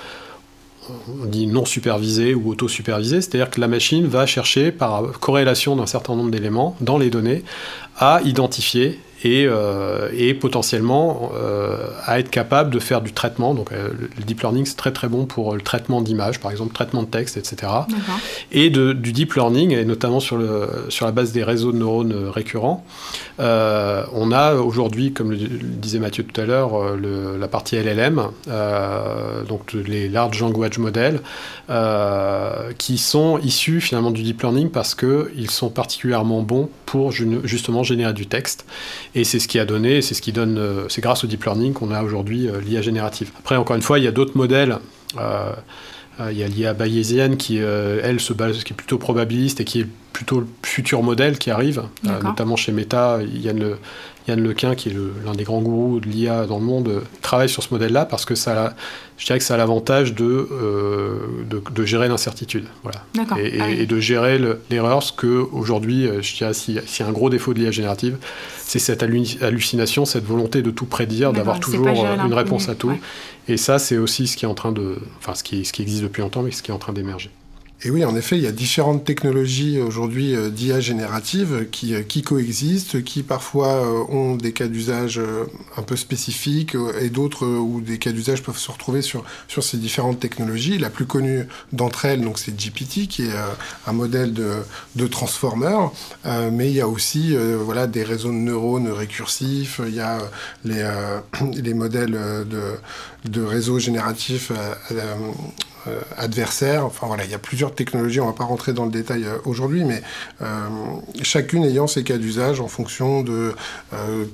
on 1.23 1.27
dit 1.27 1.47
non 1.47 1.65
supervisé 1.65 2.35
ou 2.35 2.51
auto-supervisé, 2.51 3.21
c'est-à-dire 3.21 3.51
que 3.51 3.61
la 3.61 3.69
machine 3.69 4.07
va 4.07 4.27
chercher, 4.27 4.73
par 4.73 5.19
corrélation 5.21 5.77
d'un 5.77 5.87
certain 5.87 6.17
nombre 6.17 6.31
d'éléments 6.31 6.77
dans 6.81 6.99
les 6.99 7.11
données, 7.11 7.45
à 7.99 8.21
identifier 8.25 9.01
et, 9.25 9.47
euh, 9.47 10.09
et 10.17 10.35
potentiellement 10.35 11.33
euh, 11.35 11.77
à 12.05 12.19
être 12.19 12.31
capable 12.31 12.71
de 12.71 12.79
faire 12.79 13.01
du 13.01 13.13
traitement. 13.13 13.55
Donc 13.55 13.73
euh, 13.73 13.91
le 14.17 14.25
deep 14.25 14.41
learning 14.41 14.67
c'est 14.67 14.77
très 14.77 14.93
très 14.93 15.09
bon 15.09 15.27
pour 15.27 15.55
le 15.55 15.61
traitement 15.61 16.01
d'images, 16.01 16.41
par 16.41 16.51
exemple 16.51 16.75
traitement 16.75 17.03
de 17.03 17.09
texte, 17.09 17.37
etc. 17.37 17.73
Et 18.51 18.71
de, 18.71 18.93
du 18.93 19.13
deep 19.13 19.35
learning, 19.35 19.73
et 19.73 19.85
notamment 19.85 20.21
sur, 20.21 20.37
le, 20.37 20.87
sur 20.89 21.07
la 21.07 21.13
base 21.13 21.33
des 21.33 21.45
réseaux 21.45 21.73
de 21.73 21.79
neurones 21.79 22.29
récurrents, 22.29 22.85
on 23.39 24.33
a 24.33 24.55
aujourd'hui, 24.55 25.13
comme 25.13 25.31
le, 25.31 25.37
disait 25.37 25.99
Mathieu 25.99 26.25
tout 26.25 26.41
à 26.41 26.45
l'heure, 26.45 26.97
la 26.97 27.49
partie 27.49 27.77
LLM, 27.77 28.23
donc 29.49 29.73
les 29.73 30.09
Large 30.09 30.41
Language 30.41 30.79
Models, 30.79 31.21
qui 32.79 32.99
sont 32.99 33.39
issus 33.39 33.81
finalement 33.81 34.11
du 34.11 34.23
deep 34.23 34.43
learning 34.43 34.71
parce 34.71 34.95
qu'ils 34.95 35.51
sont 35.51 35.71
particulièrement 35.71 36.43
bons 36.43 36.69
pour 36.87 37.13
justement 37.13 37.83
générer 37.83 38.13
du 38.13 38.27
texte. 38.27 38.67
Et 39.15 39.25
c'est 39.25 39.39
ce 39.39 39.49
qui 39.49 39.59
a 39.59 39.65
donné, 39.65 40.01
c'est 40.01 40.15
ce 40.15 40.23
qui 40.23 40.33
donne, 40.33 40.59
euh, 40.59 40.89
c'est 40.89 41.03
grâce 41.03 41.25
au 41.25 41.27
deep 41.27 41.45
learning 41.45 41.75
qu'on 41.75 41.91
a 41.91 42.03
aujourd'hui 42.03 42.49
euh, 42.49 42.61
l'IA 42.61 42.81
générative. 42.81 43.31
Après, 43.39 43.57
encore 43.57 43.77
une 43.77 43.83
fois, 43.83 43.99
il 43.99 44.05
y 44.05 44.09
a 44.09 44.13
d'autres 44.13 44.37
modèles. 44.37 44.79
Euh, 45.19 45.53
il 46.31 46.39
y 46.39 46.43
a 46.43 46.49
l'IA 46.49 46.75
bayésienne 46.75 47.37
qui, 47.37 47.57
elle, 47.57 48.21
se 48.21 48.33
base, 48.33 48.65
qui 48.65 48.73
est 48.73 48.77
plutôt 48.77 48.99
probabiliste 48.99 49.61
et 49.61 49.65
qui 49.65 49.81
est 49.81 49.87
plutôt 50.13 50.41
le 50.41 50.47
futur 50.63 51.03
modèle 51.03 51.39
qui 51.39 51.51
arrive, 51.51 51.83
notamment 52.23 52.57
chez 52.57 52.73
Meta. 52.73 53.19
Yann, 53.23 53.59
le, 53.59 53.79
Yann 54.29 54.41
Lequin, 54.41 54.75
qui 54.75 54.91
est 54.91 54.97
l'un 55.25 55.33
des 55.33 55.45
grands 55.45 55.61
gourous 55.61 56.01
de 56.01 56.07
l'IA 56.07 56.47
dans 56.47 56.59
le 56.59 56.65
monde, 56.65 57.03
travaille 57.23 57.49
sur 57.49 57.63
ce 57.63 57.69
modèle-là 57.73 58.05
parce 58.05 58.25
que 58.25 58.35
ça, 58.35 58.75
je 59.19 59.27
dirais 59.27 59.39
que 59.39 59.45
ça 59.45 59.55
a 59.55 59.57
l'avantage 59.57 60.15
de, 60.15 60.49
de, 61.49 61.85
gérer 61.85 62.09
l'incertitude. 62.09 62.67
Voilà. 62.83 63.05
Et, 63.39 63.61
ah 63.61 63.71
et, 63.71 63.87
de 63.87 64.01
gérer 64.01 64.39
l'erreur, 64.71 65.03
ce 65.03 65.13
que 65.13 65.27
aujourd'hui, 65.53 66.09
je 66.21 66.37
dirais, 66.37 66.55
s'il 66.55 66.75
y 66.75 67.03
a 67.03 67.07
un 67.07 67.13
gros 67.13 67.31
défaut 67.31 67.53
de 67.53 67.59
l'IA 67.59 67.71
générative, 67.71 68.19
c'est 68.59 68.79
cette 68.79 69.03
hallucination, 69.03 70.05
cette 70.05 70.25
volonté 70.25 70.63
de 70.63 70.71
tout 70.71 70.87
prédire, 70.87 71.33
d'avoir 71.33 71.59
toujours 71.59 71.89
une 71.89 72.35
réponse 72.35 72.69
à 72.69 72.75
tout. 72.75 72.93
Et 73.49 73.57
ça, 73.57 73.79
c'est 73.79 73.99
aussi 73.99 74.27
ce 74.27 74.37
qui 74.37 74.45
est 74.45 74.49
en 74.49 74.55
train 74.55 74.73
de, 74.73 74.99
enfin, 75.19 75.35
ce 75.35 75.43
qui, 75.43 75.59
existe 75.61 76.03
depuis 76.03 76.23
longtemps, 76.23 76.43
mais 76.43 76.53
ce 76.53 76.63
qui 76.63 76.71
est 76.71 76.75
en 76.75 76.79
train 76.79 76.93
d'émerger. 76.93 77.31
Et 77.85 77.91
oui, 77.91 78.05
en 78.05 78.15
effet, 78.15 78.37
il 78.37 78.45
y 78.45 78.47
a 78.47 78.53
différentes 78.53 79.05
technologies 79.05 79.81
aujourd'hui 79.81 80.37
euh, 80.37 80.51
d'IA 80.51 80.79
générative 80.79 81.69
qui, 81.73 81.95
euh, 81.95 82.03
qui 82.03 82.23
coexistent, 82.23 83.03
qui 83.03 83.25
parfois 83.25 83.75
euh, 83.75 84.05
ont 84.09 84.37
des 84.37 84.53
cas 84.53 84.69
d'usage 84.69 85.21
un 85.77 85.83
peu 85.83 85.97
spécifiques 85.97 86.77
et 87.01 87.11
d'autres 87.11 87.45
où 87.45 87.81
des 87.81 87.99
cas 87.99 88.13
d'usage 88.13 88.43
peuvent 88.43 88.59
se 88.59 88.71
retrouver 88.71 89.03
sur, 89.03 89.25
sur 89.49 89.65
ces 89.65 89.79
différentes 89.79 90.21
technologies. 90.21 90.79
La 90.79 90.91
plus 90.91 91.07
connue 91.07 91.49
d'entre 91.73 92.05
elles, 92.05 92.21
donc, 92.21 92.39
c'est 92.39 92.57
GPT, 92.57 93.09
qui 93.09 93.23
est 93.23 93.35
un 93.87 93.93
modèle 93.93 94.33
de, 94.33 94.63
de 94.97 95.07
transformer, 95.07 95.77
mais 96.53 96.71
il 96.71 96.75
y 96.75 96.81
a 96.81 96.89
aussi 96.89 97.35
voilà, 97.37 97.87
des 97.87 98.03
réseaux 98.03 98.31
de 98.31 98.35
neurones 98.35 98.91
récursifs, 98.91 99.81
il 99.87 99.95
y 99.95 100.01
a 100.01 100.19
les, 100.65 100.89
les 101.63 101.75
modèles 101.75 102.13
de, 102.13 102.79
de 103.29 103.43
réseaux 103.43 103.79
génératifs 103.79 104.51
euh, 104.51 105.15
adversaires. 106.17 106.87
Enfin 106.87 107.07
voilà, 107.07 107.25
il 107.25 107.31
y 107.31 107.35
a 107.35 107.39
plusieurs 107.39 107.75
technologies, 107.75 108.21
on 108.21 108.27
ne 108.27 108.31
va 108.31 108.37
pas 108.37 108.45
rentrer 108.45 108.73
dans 108.73 108.85
le 108.85 108.91
détail 108.91 109.25
euh, 109.25 109.39
aujourd'hui, 109.45 109.85
mais 109.85 110.03
euh, 110.41 110.69
chacune 111.23 111.65
ayant 111.65 111.87
ses 111.87 112.05
cas 112.05 112.19
d'usage 112.19 112.61
en 112.61 112.69
fonction 112.69 113.23
de 113.23 113.55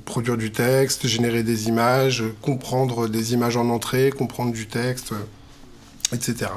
produire 0.05 0.37
du 0.37 0.52
texte, 0.52 1.07
générer 1.07 1.43
des 1.43 1.69
images, 1.69 2.25
comprendre 2.43 3.09
des 3.09 3.33
images 3.35 3.57
en 3.57 3.69
entrée, 3.71 4.11
comprendre 4.11 4.52
du 4.52 4.67
texte 4.67 5.12
etc. 6.12 6.50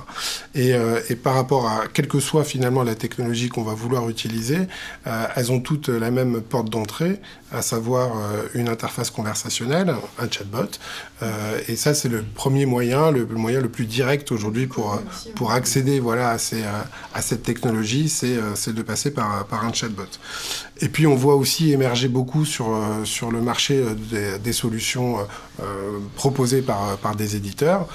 Et, 0.55 0.71
et, 1.09 1.15
par 1.15 1.35
rapport 1.35 1.67
à 1.67 1.83
quelle 1.91 2.07
que 2.07 2.19
soit 2.19 2.43
finalement 2.43 2.83
la 2.83 2.95
technologie 2.95 3.49
qu'on 3.49 3.63
va 3.63 3.73
vouloir 3.73 4.09
utiliser, 4.09 4.59
elles 5.05 5.51
ont 5.51 5.59
toutes 5.59 5.89
la 5.89 6.11
même 6.11 6.41
porte 6.41 6.69
d'entrée, 6.69 7.19
à 7.51 7.61
savoir 7.61 8.17
euh, 8.17 8.47
une 8.53 8.69
interface 8.69 9.09
conversationnelle, 9.09 9.93
un 10.19 10.29
chatbot. 10.29 10.69
Euh, 11.21 11.59
et 11.67 11.75
ça, 11.75 11.93
c'est 11.93 12.07
le 12.07 12.23
premier 12.23 12.65
moyen, 12.65 13.11
le, 13.11 13.25
moyen 13.25 13.59
le 13.59 13.69
plus 13.69 13.85
direct 13.85 14.31
aujourd'hui 14.31 14.67
pour, 14.67 15.01
pour 15.35 15.51
accéder 15.51 15.99
voilà, 15.99 16.31
à, 16.31 17.21
cette 17.21 17.43
technologie, 17.43 18.09
c'est 18.09 18.73
de 18.73 18.81
passer 18.81 19.11
par, 19.11 19.45
un 19.51 19.73
chatbot. 19.73 20.03
Et 20.79 20.89
puis, 20.89 21.05
on 21.05 21.15
voit 21.15 21.35
aussi 21.35 21.71
émerger 21.71 22.07
beaucoup 22.07 22.45
sur, 22.45 22.73
euh, 22.73 23.05
sur 23.05 23.31
le 23.31 23.41
marché 23.41 23.83
des, 24.09 24.39
des 24.39 24.53
solutions 24.53 25.17
proposées 26.15 26.63
par, 26.63 26.97
par 26.97 27.15
des 27.15 27.35
éditeurs. 27.35 27.87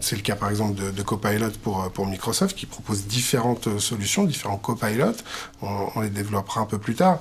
c'est 0.00 0.16
le 0.16 0.22
cas, 0.22 0.34
par 0.34 0.48
exemple, 0.48 0.75
de, 0.76 0.90
de 0.90 1.02
Copilot 1.02 1.50
pour, 1.62 1.90
pour 1.92 2.06
Microsoft 2.06 2.56
qui 2.56 2.66
propose 2.66 3.06
différentes 3.06 3.78
solutions, 3.78 4.24
différents 4.24 4.58
copilotes. 4.58 5.24
On 5.62 6.00
les 6.00 6.10
développera 6.10 6.60
un 6.60 6.66
peu 6.66 6.78
plus 6.78 6.94
tard. 6.94 7.18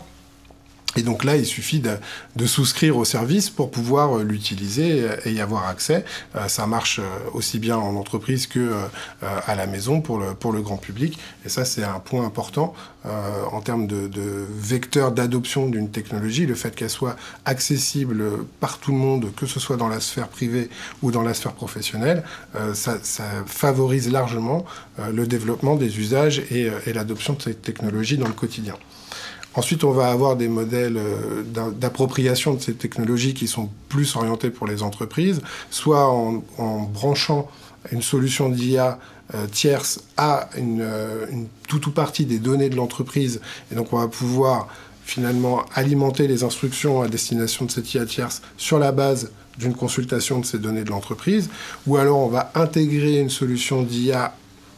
Et 0.96 1.04
donc 1.04 1.24
là, 1.24 1.36
il 1.36 1.46
suffit 1.46 1.80
de, 1.80 1.98
de 2.36 2.46
souscrire 2.46 2.98
au 2.98 3.06
service 3.06 3.50
pour 3.50 3.72
pouvoir 3.72 4.18
euh, 4.18 4.24
l'utiliser 4.24 5.08
et 5.26 5.32
y 5.32 5.42
avoir 5.42 5.68
accès. 5.68 6.06
Euh, 6.36 6.48
ça 6.48 6.68
marche 6.68 7.00
euh, 7.00 7.04
aussi 7.34 7.60
bien 7.60 7.78
en 7.78 7.96
entreprise 7.96 8.48
que 8.48 8.74
à 9.22 9.56
la 9.56 9.66
maison 9.66 10.02
pour 10.02 10.20
le, 10.20 10.34
pour 10.34 10.52
le 10.52 10.62
grand 10.62 10.78
public. 10.78 11.18
Et 11.46 11.50
ça, 11.50 11.66
c'est 11.66 11.84
un 11.84 12.00
point 12.00 12.26
important 12.26 12.74
en 13.52 13.62
termes 13.62 13.88
de, 13.88 14.08
de 14.08 14.46
vecteur 14.50 15.12
d'adoption 15.12 15.68
d'une 15.68 15.90
technologie. 15.90 16.46
Le 16.46 16.56
fait 16.56 16.76
qu'elle 16.76 16.90
soit 16.90 17.16
accessible 17.46 18.24
par 18.60 18.80
tout 18.80 18.92
le 18.92 18.98
monde, 18.98 19.34
que 19.36 19.46
ce 19.46 19.60
soit 19.60 19.78
dans 19.78 19.88
la 19.88 20.00
sphère 20.00 20.28
privée 20.28 20.70
ou 21.02 21.12
dans 21.12 21.22
la 21.22 21.34
sphère 21.34 21.54
professionnelle, 21.54 22.24
ça, 22.74 22.98
ça, 23.04 23.24
favorise 23.46 24.12
largement 24.12 24.66
le 25.12 25.28
développement 25.28 25.76
des 25.76 26.00
usages 26.00 26.40
et, 26.52 26.70
et 26.86 26.94
l'adoption 26.94 27.34
de 27.34 27.42
cette 27.42 27.62
technologie 27.62 28.18
dans 28.18 28.28
le 28.28 28.34
quotidien. 28.34 28.76
Ensuite, 29.56 29.84
on 29.86 29.92
va 29.92 30.12
avoir 30.12 30.36
des 30.36 30.50
modèles 30.50 30.98
euh, 30.98 31.72
d'appropriation 31.72 32.54
de 32.54 32.62
ces 32.62 32.74
technologies 32.74 33.34
qui 33.34 33.48
sont 33.48 33.70
plus 33.88 34.16
orientés 34.16 34.50
pour 34.50 34.68
les 34.68 34.84
entreprises, 34.84 35.42
soit 35.70 36.08
en, 36.08 36.44
branchant 36.94 37.50
une 37.92 38.02
solution 38.02 38.50
d'IA 38.50 39.00
euh, 39.34 39.48
tierce 39.48 40.02
à 40.18 40.50
une, 40.58 40.82
euh, 40.82 41.26
toute 41.68 41.88
ou 41.88 41.92
partie 41.92 42.26
des 42.26 42.40
données 42.40 42.70
de 42.70 42.76
l'entreprise. 42.76 43.40
Et 43.72 43.76
donc, 43.76 43.94
on 43.94 44.00
va 44.00 44.08
pouvoir 44.08 44.68
finalement 45.06 45.64
alimenter 45.74 46.28
les 46.28 46.44
instructions 46.44 47.02
à 47.02 47.08
destination 47.08 47.66
de 47.66 47.72
cette 47.72 47.94
IA 47.94 48.06
tierce 48.06 48.42
sur 48.58 48.80
la 48.80 48.92
base 48.92 49.32
d'une 49.58 49.74
consultation 49.74 50.40
de 50.40 50.46
ces 50.46 50.58
données 50.58 50.84
de 50.84 50.90
l'entreprise, 50.90 51.50
ou 51.88 51.96
alors 51.96 52.18
on 52.18 52.28
va 52.28 52.52
intégrer 52.56 53.20
une 53.20 53.30
solution 53.30 53.84
d'IA 53.84 54.36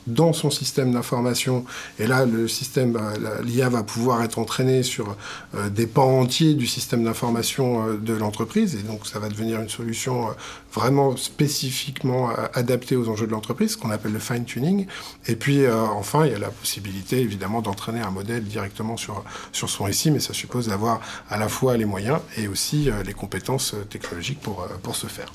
dans 0.08 0.34
son 0.34 0.50
système 0.50 0.92
d'information. 0.92 1.66
Et 2.00 2.08
là, 2.08 2.26
le 2.26 2.48
système, 2.48 2.94
bah, 2.94 3.14
l'IA 3.44 3.70
va 3.70 3.84
pouvoir 3.84 4.24
être 4.24 4.40
entraîné 4.40 4.82
sur 4.84 5.16
euh, 5.56 5.70
des 5.70 5.86
pans 5.86 6.20
entiers 6.20 6.54
du 6.54 6.66
système 6.66 7.04
d'information 7.04 7.88
euh, 7.88 7.98
de 7.98 8.14
l'entreprise. 8.14 8.76
Et 8.76 8.84
donc, 8.84 9.06
ça 9.06 9.20
va 9.20 9.30
devenir 9.30 9.62
une 9.62 9.70
solution 9.70 10.30
euh, 10.30 10.32
vraiment 10.74 11.18
spécifiquement 11.18 12.30
adaptée 12.54 12.96
aux 12.96 13.10
enjeux 13.10 13.26
de 13.26 13.32
l'entreprise, 13.32 13.72
ce 13.72 13.78
qu'on 13.78 13.90
appelle 13.90 14.14
le 14.14 14.20
fine-tuning. 14.20 14.86
Et 15.26 15.36
puis, 15.36 15.68
enfin, 15.68 16.26
il 16.26 16.32
y 16.32 16.36
a 16.36 16.40
la 16.40 16.50
possibilité, 16.50 17.20
évidemment, 17.20 17.62
d'entraîner 17.62 18.02
un 18.02 18.12
modèle 18.12 18.44
directement 18.44 18.96
sur, 18.96 19.24
sur 19.52 19.70
son 19.70 19.86
récit, 19.86 20.12
mais 20.12 20.20
ça 20.20 20.34
suppose 20.34 20.68
d'avoir 20.68 21.00
à 21.30 21.38
la 21.40 21.50
fois 21.50 21.78
les 21.78 21.86
moyens 21.86 22.20
et 22.38 22.48
aussi 22.48 22.92
les 23.06 23.14
compétences 23.14 23.74
technologiques 23.90 24.40
pour, 24.40 24.68
pour 24.84 24.96
ce 24.96 25.08
faire. 25.08 25.32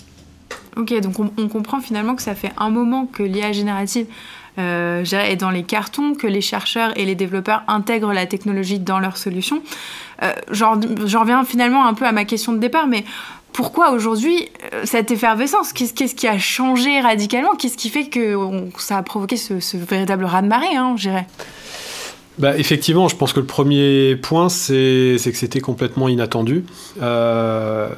Ok, 0.77 0.99
donc 1.01 1.19
on, 1.19 1.49
comprend 1.49 1.81
finalement 1.81 2.15
que 2.15 2.23
ça 2.23 2.35
fait 2.35 2.53
un 2.57 2.71
moment 2.71 3.07
que 3.07 3.23
l'IA 3.23 3.53
générative 3.53 4.07
et 4.59 5.37
dans 5.37 5.51
les 5.51 5.63
cartons 5.63 6.15
que 6.15 6.27
les 6.27 6.41
chercheurs 6.41 6.93
et 6.97 7.05
les 7.05 7.15
développeurs 7.15 7.63
intègrent 7.69 8.13
la 8.13 8.27
technologie 8.27 8.79
dans 8.79 8.99
leurs 8.99 9.17
solutions. 9.17 9.63
Euh, 10.23 10.33
J'en 10.51 10.75
reviens 11.21 11.45
finalement 11.45 11.87
un 11.87 11.95
peu 11.95 12.05
à 12.05 12.13
ma 12.13 12.25
question 12.25 12.53
de 12.53 12.59
départ, 12.59 12.87
mais 12.87 13.05
pourquoi 13.53 13.91
aujourd'hui 13.91 14.49
euh, 14.73 14.83
cette 14.85 15.11
effervescence? 15.11 15.73
Qu'est-ce 15.73 16.15
qui 16.15 16.27
a 16.27 16.39
changé 16.39 17.01
radicalement? 17.01 17.55
Qu'est-ce 17.55 17.77
qui 17.77 17.91
fait 17.91 18.07
que 18.07 18.37
ça 18.79 18.99
a 18.99 19.03
provoqué 19.03 19.37
ce, 19.37 19.77
véritable 19.77 20.25
raz-de-marée, 20.25 20.77
hein, 20.77 20.95
je 20.97 21.11
bah, 22.39 22.57
effectivement, 22.57 23.09
je 23.09 23.17
pense 23.17 23.33
que 23.33 23.41
le 23.41 23.47
premier 23.47 24.17
point, 24.17 24.49
c'est 24.49 25.19
que 25.23 25.37
c'était 25.37 25.61
complètement 25.61 26.09
inattendu. 26.09 26.65
Euh, 27.03 27.91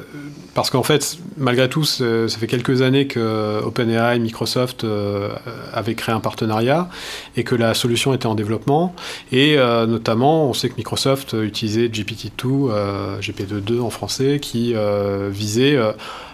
parce 0.54 0.70
qu'en 0.70 0.82
fait, 0.82 1.18
malgré 1.36 1.68
tout, 1.68 1.84
ça 1.84 2.28
fait 2.28 2.46
quelques 2.46 2.82
années 2.82 3.06
que 3.06 3.60
OpenAI, 3.64 4.18
Microsoft 4.18 4.84
euh, 4.84 5.30
avaient 5.72 5.94
créé 5.94 6.14
un 6.14 6.20
partenariat 6.20 6.88
et 7.36 7.42
que 7.42 7.54
la 7.56 7.74
solution 7.74 8.14
était 8.14 8.26
en 8.26 8.34
développement. 8.34 8.94
Et 9.32 9.56
euh, 9.58 9.86
notamment, 9.86 10.48
on 10.48 10.52
sait 10.52 10.68
que 10.68 10.76
Microsoft 10.76 11.34
utilisait 11.40 11.88
GPT-2, 11.88 12.30
euh, 12.44 13.20
GPT-2 13.20 13.80
en 13.80 13.90
français, 13.90 14.38
qui 14.40 14.74
visait 15.30 15.78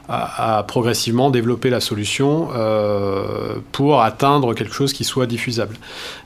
à, 0.09 0.65
progressivement 0.67 1.31
développer 1.31 1.71
la 1.71 1.81
solution 1.81 2.49
euh, 2.55 3.57
pour 3.73 4.03
atteindre 4.03 4.55
quelque 4.55 4.75
chose 4.75 4.93
qui 4.93 5.05
soit 5.05 5.27
diffusable. 5.27 5.77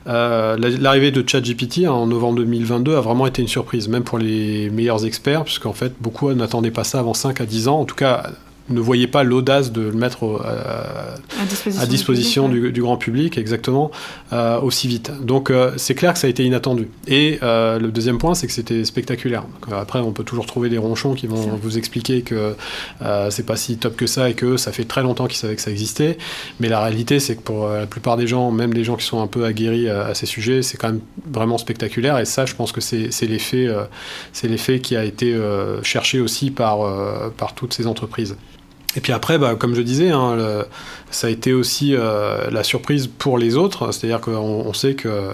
Euh, 0.07 0.57
L'arrivée 0.57 1.11
de 1.11 1.27
ChatGPT 1.27 1.87
en 1.87 2.07
novembre 2.07 2.37
2022 2.37 2.95
a 2.95 3.01
vraiment 3.01 3.27
été 3.27 3.41
une 3.41 3.47
surprise, 3.47 3.87
même 3.87 4.03
pour 4.03 4.17
les 4.17 4.69
meilleurs 4.71 5.05
experts, 5.05 5.43
puisqu'en 5.43 5.73
fait 5.73 5.93
beaucoup 5.99 6.31
n'attendaient 6.33 6.71
pas 6.71 6.83
ça 6.83 6.99
avant 6.99 7.13
5 7.13 7.41
à 7.41 7.45
10 7.45 7.67
ans, 7.67 7.79
en 7.81 7.85
tout 7.85 7.95
cas 7.95 8.23
ne 8.69 8.79
voyait 8.79 9.07
pas 9.07 9.23
l'audace 9.23 9.71
de 9.71 9.81
le 9.81 9.91
mettre 9.91 10.41
à, 10.43 11.15
à, 11.79 11.85
disposition, 11.85 12.49
du, 12.49 12.71
du, 12.71 12.81
grand 12.81 12.97
public, 12.97 13.37
exactement, 13.37 13.91
euh, 14.33 14.59
aussi 14.59 14.87
vite. 14.87 15.11
Donc 15.21 15.51
euh, 15.51 15.71
c'est 15.77 15.93
clair 15.93 16.13
que 16.13 16.19
ça 16.19 16.27
a 16.27 16.29
été 16.29 16.43
inattendu. 16.43 16.89
Et 17.07 17.39
euh, 17.43 17.79
le 17.79 17.91
deuxième 17.91 18.17
point, 18.17 18.33
c'est 18.33 18.47
que 18.47 18.53
c'était 18.53 18.83
spectaculaire. 18.83 19.43
Euh, 19.71 19.79
après, 19.79 19.99
on 19.99 20.11
peut 20.11 20.23
toujours 20.23 20.47
trouver 20.47 20.69
des 20.69 20.79
ronchons 20.79 21.13
qui 21.13 21.27
vont 21.27 21.59
vous 21.61 21.77
expliquer 21.77 22.23
que 22.23 22.55
euh, 23.03 23.29
c'est 23.29 23.45
pas 23.45 23.55
si 23.55 23.77
top 23.77 23.95
que 23.95 24.07
ça 24.07 24.29
et 24.29 24.33
que 24.33 24.57
ça 24.57 24.71
fait 24.71 24.85
très 24.85 25.03
longtemps 25.03 25.27
qu'ils 25.27 25.37
savaient 25.37 25.55
que 25.55 25.61
ça 25.61 25.71
existait. 25.71 26.17
Mais 26.59 26.67
la 26.67 26.79
réalité, 26.79 27.19
c'est 27.19 27.35
que 27.35 27.41
pour 27.41 27.67
la 27.67 27.85
plupart 27.85 28.17
des 28.17 28.25
gens, 28.27 28.51
même 28.51 28.73
des 28.73 28.83
gens 28.83 28.95
qui 28.95 29.05
sont 29.05 29.21
un 29.21 29.27
peu 29.27 29.45
aguerris 29.45 29.89
à, 29.89 30.07
à 30.07 30.15
ces 30.15 30.25
sujets, 30.25 30.63
c'est 30.63 30.77
quand 30.77 30.87
même 30.87 31.01
vraiment 31.31 31.59
spectaculaire. 31.59 32.17
Et 32.17 32.25
ça, 32.25 32.47
je 32.47 32.55
pense 32.55 32.71
que 32.71 32.81
c'est 32.81 33.09
l'effet, 33.27 33.67
c'est 34.33 34.47
l'effet 34.47 34.79
qui 34.79 34.95
a 34.95 35.03
été 35.03 35.37
cherché 35.83 36.19
aussi 36.19 36.49
par, 36.49 36.79
par 37.37 37.53
toutes 37.53 37.73
ces 37.73 37.87
entreprises. 37.87 38.35
Et 38.95 39.01
puis 39.01 39.11
après, 39.11 39.37
bah, 39.37 39.55
comme 39.55 39.75
je 39.75 39.81
disais, 39.81 40.09
hein, 40.09 40.65
ça 41.11 41.27
a 41.27 41.29
été 41.29 41.53
aussi 41.53 41.95
euh, 41.95 42.49
la 42.49 42.63
surprise 42.63 43.07
pour 43.07 43.37
les 43.37 43.55
autres. 43.55 43.91
C'est-à-dire 43.91 44.21
qu'on 44.21 44.33
on 44.33 44.73
sait 44.73 44.95
que 44.95 45.31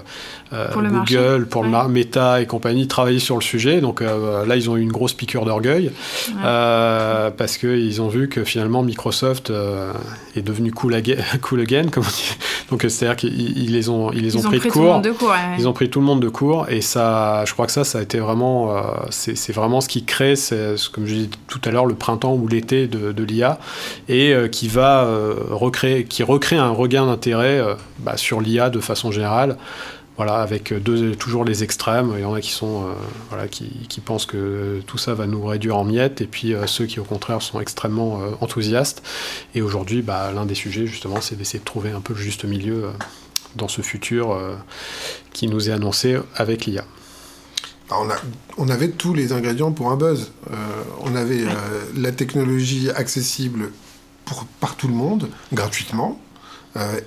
pour 0.74 0.82
Google, 0.82 1.48
pour 1.48 1.62
ouais. 1.64 1.88
Meta 1.88 2.42
et 2.42 2.46
compagnie 2.46 2.88
travaillaient 2.88 3.20
sur 3.20 3.36
le 3.36 3.42
sujet. 3.42 3.80
Donc 3.80 4.02
euh, 4.02 4.46
là, 4.46 4.56
ils 4.56 4.70
ont 4.70 4.76
eu 4.76 4.82
une 4.82 4.92
grosse 4.92 5.14
piqûre 5.14 5.46
d'orgueil 5.46 5.86
ouais. 5.86 6.34
Euh, 6.44 7.32
parce 7.32 7.58
qu'ils 7.58 8.02
ont 8.02 8.10
vu 8.10 8.28
que 8.28 8.44
finalement 8.44 8.84
Microsoft 8.84 9.50
euh, 9.50 9.94
est 10.36 10.42
devenu 10.42 10.72
cool 10.72 10.94
again, 10.94 11.16
cool 11.42 11.62
again 11.62 11.88
comme 11.90 12.04
on 12.04 12.10
dit. 12.10 12.36
Donc 12.70 12.82
c'est-à-dire 12.82 13.16
qu'ils 13.16 13.72
les 13.72 13.90
ont, 13.90 14.12
ils 14.12 14.24
les 14.24 14.36
ont, 14.36 14.40
ils 14.40 14.44
pris, 14.44 14.58
ont 14.58 14.60
pris, 14.60 14.70
de 14.70 14.74
court. 14.74 15.02
De 15.02 15.12
court 15.12 15.30
ouais. 15.30 15.56
Ils 15.58 15.68
ont 15.68 15.74
pris 15.74 15.90
tout 15.90 16.00
le 16.00 16.06
monde 16.06 16.22
de 16.22 16.30
court. 16.30 16.68
Et 16.70 16.82
ça, 16.82 17.44
je 17.46 17.54
crois 17.54 17.66
que 17.66 17.72
ça, 17.72 17.84
ça 17.84 18.00
a 18.00 18.02
été 18.02 18.20
vraiment, 18.20 18.76
c'est 19.10 19.54
vraiment 19.54 19.82
ce 19.82 19.88
qui 19.88 20.04
crée, 20.04 20.34
comme 20.92 21.06
je 21.06 21.14
disais 21.14 21.30
tout 21.48 21.62
à 21.66 21.72
l'heure, 21.72 21.86
le 21.86 21.96
printemps 21.96 22.34
ou 22.34 22.48
l'été 22.48 22.88
de, 22.88 23.12
de 23.12 23.24
l'IA 23.24 23.60
et 24.10 24.34
qui 24.52 24.68
va 24.68 25.08
recréer, 25.50 26.06
qui 26.06 26.24
recrée 26.24 26.58
un 26.58 26.70
regain 26.70 27.06
d'intérêt 27.06 27.62
bah, 28.00 28.18
sur 28.18 28.42
l'IA 28.42 28.70
de 28.70 28.80
façon 28.80 29.12
générale 29.12 29.58
voilà, 30.18 30.36
avec 30.36 30.74
deux, 30.74 31.16
toujours 31.16 31.46
les 31.46 31.64
extrêmes. 31.64 32.14
Il 32.16 32.22
y 32.22 32.26
en 32.26 32.34
a 32.34 32.42
qui 32.42 32.52
sont, 32.52 32.84
euh, 32.84 32.94
voilà, 33.30 33.48
qui, 33.48 33.70
qui, 33.90 34.02
pensent 34.02 34.26
que 34.26 34.82
tout 34.86 34.98
ça 34.98 35.14
va 35.14 35.26
nous 35.26 35.44
réduire 35.44 35.78
en 35.78 35.84
miettes, 35.84 36.22
et 36.22 36.28
puis 36.28 36.54
euh, 36.54 36.68
ceux 36.68 36.86
qui, 36.86 37.00
au 37.00 37.04
contraire, 37.04 37.42
sont 37.42 37.60
extrêmement 37.60 38.22
euh, 38.22 38.32
enthousiastes. 38.42 39.04
Et 39.56 39.62
aujourd'hui, 39.62 40.02
bah, 40.02 40.32
l'un 40.34 40.46
des 40.46 40.56
sujets, 40.56 40.86
justement, 40.86 41.22
c'est 41.22 41.36
d'essayer 41.36 41.60
de 41.60 41.66
trouver 41.66 41.92
un 41.92 42.02
peu 42.02 42.14
le 42.14 42.20
juste 42.20 42.46
milieu 42.46 42.86
euh, 42.86 42.92
dans 43.56 43.68
ce 43.68 43.82
futur 43.82 44.32
euh, 44.32 44.56
qui 45.34 45.48
nous 45.48 45.70
est 45.70 45.74
annoncé 45.74 46.18
avec 46.36 46.66
l'IA. 46.66 46.86
On, 47.90 48.10
a, 48.10 48.16
on, 48.58 48.70
avait 48.70 48.90
tous 48.90 49.14
les 49.14 49.34
ingrédients 49.34 49.74
pour 49.74 49.92
un 49.92 49.98
buzz. 49.98 50.32
on 51.02 51.14
avait 51.14 51.44
la 51.98 52.14
technologie 52.14 52.90
accessible 52.90 53.72
pour, 54.24 54.46
par 54.62 54.78
tout 54.78 54.88
le 54.88 54.94
monde, 54.94 55.28
gratuitement 55.52 56.18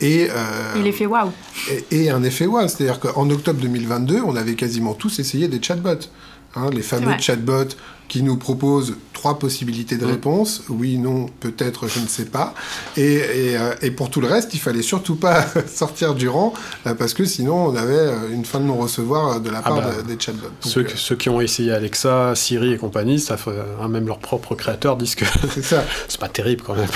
et, 0.00 0.28
euh, 0.30 0.74
et 0.76 0.82
l'effet 0.82 1.06
waouh. 1.06 1.30
Et, 1.70 2.04
et, 2.04 2.10
un 2.10 2.22
effet 2.22 2.46
waouh, 2.46 2.68
c'est-à-dire 2.68 3.00
qu'en 3.00 3.28
octobre 3.30 3.60
2022, 3.60 4.20
on 4.22 4.36
avait 4.36 4.54
quasiment 4.54 4.94
tous 4.94 5.18
essayé 5.18 5.48
des 5.48 5.62
chatbots. 5.62 6.08
Hein, 6.56 6.70
les 6.72 6.82
fameux 6.82 7.18
chatbots 7.18 7.74
qui 8.08 8.22
nous 8.22 8.36
proposent 8.36 8.96
trois 9.12 9.38
possibilités 9.38 9.96
de 9.96 10.04
réponse, 10.04 10.64
oui, 10.68 10.98
non, 10.98 11.26
peut-être, 11.40 11.88
je 11.88 12.00
ne 12.00 12.06
sais 12.06 12.26
pas. 12.26 12.52
Et, 12.96 13.14
et, 13.14 13.56
euh, 13.56 13.74
et, 13.80 13.90
pour 13.90 14.10
tout 14.10 14.20
le 14.20 14.26
reste, 14.26 14.52
il 14.52 14.60
fallait 14.60 14.82
surtout 14.82 15.16
pas 15.16 15.46
sortir 15.66 16.14
du 16.14 16.28
rang, 16.28 16.52
euh, 16.86 16.94
parce 16.94 17.14
que 17.14 17.24
sinon 17.24 17.68
on 17.68 17.74
avait 17.74 17.94
euh, 17.94 18.30
une 18.30 18.44
fin 18.44 18.60
de 18.60 18.66
non-recevoir 18.66 19.40
de 19.40 19.48
la 19.48 19.62
part 19.62 19.78
ah 19.78 19.80
bah, 19.80 20.02
de, 20.02 20.06
des 20.06 20.20
chatbots. 20.20 20.42
Donc, 20.42 20.52
ceux, 20.60 20.82
euh... 20.82 20.88
ceux, 20.94 21.16
qui 21.16 21.30
ont 21.30 21.40
essayé 21.40 21.72
Alexa, 21.72 22.34
Siri 22.34 22.74
et 22.74 22.76
compagnie, 22.76 23.18
ça 23.18 23.38
fait, 23.38 23.50
hein, 23.80 23.88
même 23.88 24.06
leurs 24.06 24.18
propres 24.18 24.54
créateurs 24.54 24.96
disent 24.96 25.14
que 25.14 25.24
c'est 25.58 26.20
pas 26.20 26.28
terrible 26.28 26.62
quand 26.62 26.74
même. 26.74 26.88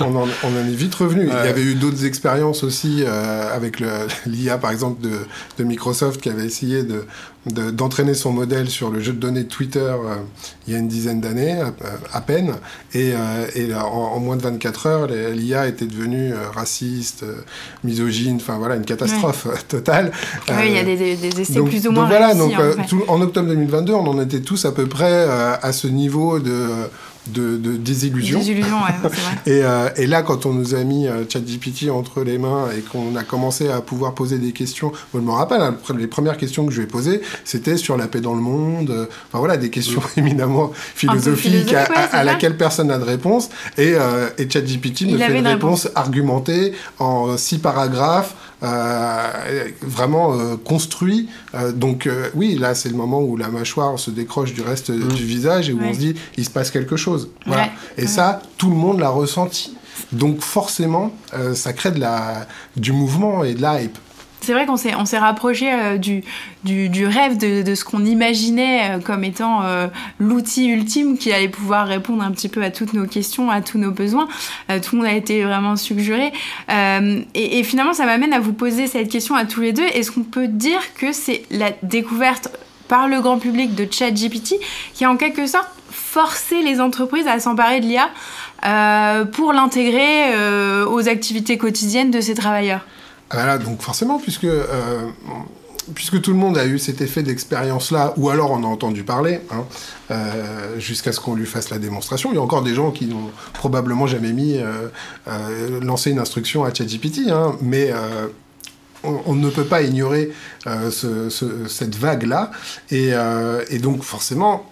On 0.00 0.06
en, 0.06 0.10
on 0.10 0.22
en, 0.24 0.28
on 0.42 0.48
en 0.48 0.68
est 0.68 0.74
vite 0.74 0.94
revenu. 0.96 1.26
Il 1.26 1.28
y 1.28 1.48
avait 1.48 1.62
eu 1.62 1.74
d'autres 1.74 2.04
expériences 2.04 2.64
aussi 2.64 3.04
euh, 3.04 3.54
avec 3.54 3.80
l'IA, 4.26 4.58
par 4.58 4.70
exemple, 4.72 5.02
de, 5.02 5.18
de, 5.58 5.64
Microsoft, 5.64 6.20
qui 6.20 6.30
avait 6.30 6.46
essayé 6.46 6.82
de 6.82 7.04
d'entraîner 7.46 8.10
de, 8.10 8.16
son 8.16 8.32
modèle 8.32 8.68
sur 8.68 8.90
le 8.90 8.98
jeu 8.98 9.12
de 9.12 9.20
données 9.20 9.44
de 9.44 9.48
Twitter 9.48 9.94
il 10.66 10.72
y 10.72 10.76
a 10.76 10.78
une 10.80 10.88
dizaine 10.88 11.20
d'années, 11.20 11.56
à, 12.12 12.20
peine, 12.20 12.54
et, 12.92 13.12
euh, 13.14 13.46
et 13.54 13.72
en, 13.74 13.86
en, 13.86 14.20
moins 14.20 14.36
de 14.36 14.42
24 14.42 14.86
heures, 14.86 15.06
l'IA 15.06 15.68
était 15.68 15.86
devenue 15.86 16.32
euh, 16.32 16.50
raciste, 16.52 17.22
euh, 17.22 17.36
misogyne, 17.84 18.36
enfin 18.36 18.58
voilà, 18.58 18.76
une 18.76 18.84
catastrophe 18.84 19.46
ouais. 19.46 19.54
totale. 19.68 20.10
Oui, 20.48 20.54
il 20.66 20.72
y 20.72 20.78
a 20.78 20.84
des, 20.84 20.96
des 20.96 21.40
essais 21.40 21.54
donc, 21.54 21.68
plus 21.68 21.86
ou 21.86 21.92
moins 21.92 22.02
donc, 22.02 22.10
voilà, 22.10 22.28
réussis, 22.28 22.40
donc, 22.40 22.52
en, 22.54 22.82
fait. 22.82 22.88
tout, 22.88 23.02
en, 23.06 23.20
octobre 23.20 23.48
2022, 23.48 23.92
on 23.92 24.06
en 24.08 24.20
était 24.20 24.40
tous 24.40 24.64
à 24.64 24.72
peu 24.72 24.86
près 24.86 25.26
à 25.62 25.72
ce 25.72 25.86
niveau 25.86 26.40
de 26.40 26.66
de, 27.28 27.56
désillusion. 27.76 28.38
Désillusion, 28.38 28.76
ouais, 28.76 29.10
et, 29.46 29.62
euh, 29.62 29.88
et, 29.96 30.06
là, 30.06 30.22
quand 30.22 30.46
on 30.46 30.52
nous 30.52 30.74
a 30.74 30.82
mis 30.84 31.06
euh, 31.06 31.24
ChatGPT 31.28 31.90
entre 31.90 32.22
les 32.22 32.38
mains 32.38 32.68
et 32.76 32.80
qu'on 32.80 33.16
a 33.16 33.22
commencé 33.22 33.68
à 33.68 33.80
pouvoir 33.80 34.14
poser 34.14 34.38
des 34.38 34.52
questions, 34.52 34.92
moi 35.12 35.22
je 35.22 35.26
me 35.26 35.32
rappelle, 35.32 35.60
hein, 35.60 35.76
les 35.96 36.06
premières 36.06 36.36
questions 36.36 36.66
que 36.66 36.72
je 36.72 36.78
lui 36.78 36.84
ai 36.84 36.88
posées, 36.88 37.20
c'était 37.44 37.76
sur 37.76 37.96
la 37.96 38.08
paix 38.08 38.20
dans 38.20 38.34
le 38.34 38.40
monde, 38.40 38.90
euh, 38.90 39.06
enfin 39.28 39.38
voilà, 39.38 39.56
des 39.56 39.70
questions 39.70 40.02
éminemment 40.16 40.72
philosophiques 40.74 41.72
à, 41.72 41.84
à, 41.84 42.24
laquelle 42.24 42.56
personne 42.56 42.88
n'a 42.88 42.98
de 42.98 43.04
réponse. 43.04 43.48
Et, 43.78 43.94
et 44.38 44.50
ChatGPT 44.50 45.02
me 45.02 45.18
fait 45.18 45.38
une 45.38 45.46
réponse 45.46 45.88
argumentée 45.94 46.72
en 46.98 47.36
six 47.36 47.58
paragraphes. 47.58 48.34
Euh, 48.66 49.68
vraiment 49.80 50.34
euh, 50.34 50.56
construit. 50.56 51.28
Euh, 51.54 51.70
donc 51.70 52.08
oui, 52.34 52.56
là 52.56 52.74
c'est 52.74 52.88
le 52.88 52.96
moment 52.96 53.20
où 53.20 53.36
la 53.36 53.48
mâchoire 53.48 53.98
se 53.98 54.10
décroche 54.10 54.54
du 54.54 54.62
reste 54.62 54.90
mm. 54.90 55.08
du 55.08 55.24
visage 55.24 55.70
et 55.70 55.72
où 55.72 55.80
on 55.82 55.92
se 55.92 55.98
dit 55.98 56.14
il 56.36 56.44
se 56.44 56.50
passe 56.50 56.70
quelque 56.70 56.96
chose. 56.96 57.30
Voilà. 57.46 57.68
Et 57.96 58.06
ça, 58.06 58.42
tout 58.58 58.70
le 58.70 58.76
monde 58.76 58.98
l'a 58.98 59.10
ressenti. 59.10 59.76
Donc 60.12 60.40
forcément, 60.40 61.12
ça 61.54 61.72
crée 61.72 61.90
de 61.90 62.00
la, 62.00 62.46
du 62.76 62.92
mouvement 62.92 63.44
et 63.44 63.54
de 63.54 63.62
la 63.62 63.82
hype 63.82 63.98
c'est 64.46 64.52
vrai 64.52 64.64
qu'on 64.64 64.76
s'est, 64.76 65.18
rapproché 65.18 65.72
euh, 65.72 65.98
du, 65.98 67.06
rêve 67.06 67.36
de, 67.36 67.74
ce 67.74 67.84
qu'on 67.84 68.04
imaginait 68.04 68.90
euh, 68.90 69.00
comme 69.00 69.24
étant 69.24 69.64
euh, 69.64 69.88
l'outil 70.20 70.68
ultime 70.68 71.18
qui 71.18 71.32
allait 71.32 71.48
pouvoir 71.48 71.88
répondre 71.88 72.22
un 72.22 72.30
petit 72.30 72.48
peu 72.48 72.62
à 72.62 72.70
toutes 72.70 72.92
nos 72.92 73.06
questions, 73.06 73.50
à 73.50 73.60
tous 73.60 73.78
nos 73.78 73.90
besoins. 73.90 74.28
tout 74.68 74.94
le 74.94 74.98
monde 74.98 75.06
a 75.06 75.14
été 75.14 75.42
vraiment 75.42 75.74
suggéré. 75.74 76.32
Et, 76.70 77.58
et, 77.58 77.64
finalement, 77.64 77.92
ça 77.92 78.06
m'amène 78.06 78.32
à 78.32 78.38
vous 78.38 78.52
poser 78.52 78.86
cette 78.86 79.08
question 79.08 79.34
à 79.34 79.44
tous 79.44 79.62
les 79.62 79.72
deux. 79.72 79.82
Est-ce 79.82 80.12
qu'on 80.12 80.22
peut 80.22 80.46
dire 80.46 80.80
que 80.94 81.12
c'est 81.12 81.42
la 81.50 81.72
découverte 81.82 82.48
par 82.86 83.08
le 83.08 83.20
grand 83.20 83.38
public 83.38 83.74
de 83.74 83.88
ChatGPT 83.90 84.54
qui 84.94 85.04
a 85.04 85.10
en 85.10 85.16
quelque 85.16 85.46
sorte 85.48 85.68
forcé 85.90 86.62
les 86.62 86.80
entreprises 86.80 87.26
à 87.26 87.40
s'emparer 87.40 87.80
de 87.80 87.86
l'IA 87.86 88.10
pour 89.32 89.52
l'intégrer 89.52 90.84
aux 90.86 91.08
activités 91.08 91.58
quotidiennes 91.58 92.12
de 92.12 92.20
ces 92.20 92.34
travailleurs? 92.34 92.84
Ah, 93.30 93.36
voilà, 93.36 93.58
donc 93.58 93.82
forcément, 93.82 94.18
puisque, 94.18 94.44
euh, 94.44 95.10
puisque 95.94 96.20
tout 96.20 96.30
le 96.30 96.36
monde 96.36 96.56
a 96.56 96.66
eu 96.66 96.78
cet 96.78 97.00
effet 97.00 97.22
d'expérience-là, 97.24 98.14
ou 98.16 98.30
alors 98.30 98.52
on 98.52 98.62
a 98.62 98.66
entendu 98.66 99.02
parler, 99.02 99.40
hein, 99.50 99.64
euh, 100.12 100.78
jusqu'à 100.78 101.10
ce 101.10 101.18
qu'on 101.18 101.34
lui 101.34 101.46
fasse 101.46 101.70
la 101.70 101.78
démonstration. 101.78 102.30
Il 102.30 102.36
y 102.36 102.38
a 102.38 102.42
encore 102.42 102.62
des 102.62 102.74
gens 102.74 102.92
qui 102.92 103.06
n'ont 103.06 103.30
probablement 103.52 104.06
jamais 104.06 104.32
mis, 104.32 104.58
euh, 104.58 105.80
lancé 105.82 106.12
une 106.12 106.20
instruction 106.20 106.64
à 106.64 106.72
ChatGPT, 106.72 107.30
hein, 107.30 107.56
mais 107.60 107.92
on, 109.02 109.34
ne 109.34 109.50
peut 109.50 109.64
pas 109.64 109.82
ignorer 109.82 110.32
cette 110.64 111.96
vague-là. 111.96 112.52
Et, 112.90 113.12
donc 113.80 114.04
forcément, 114.04 114.70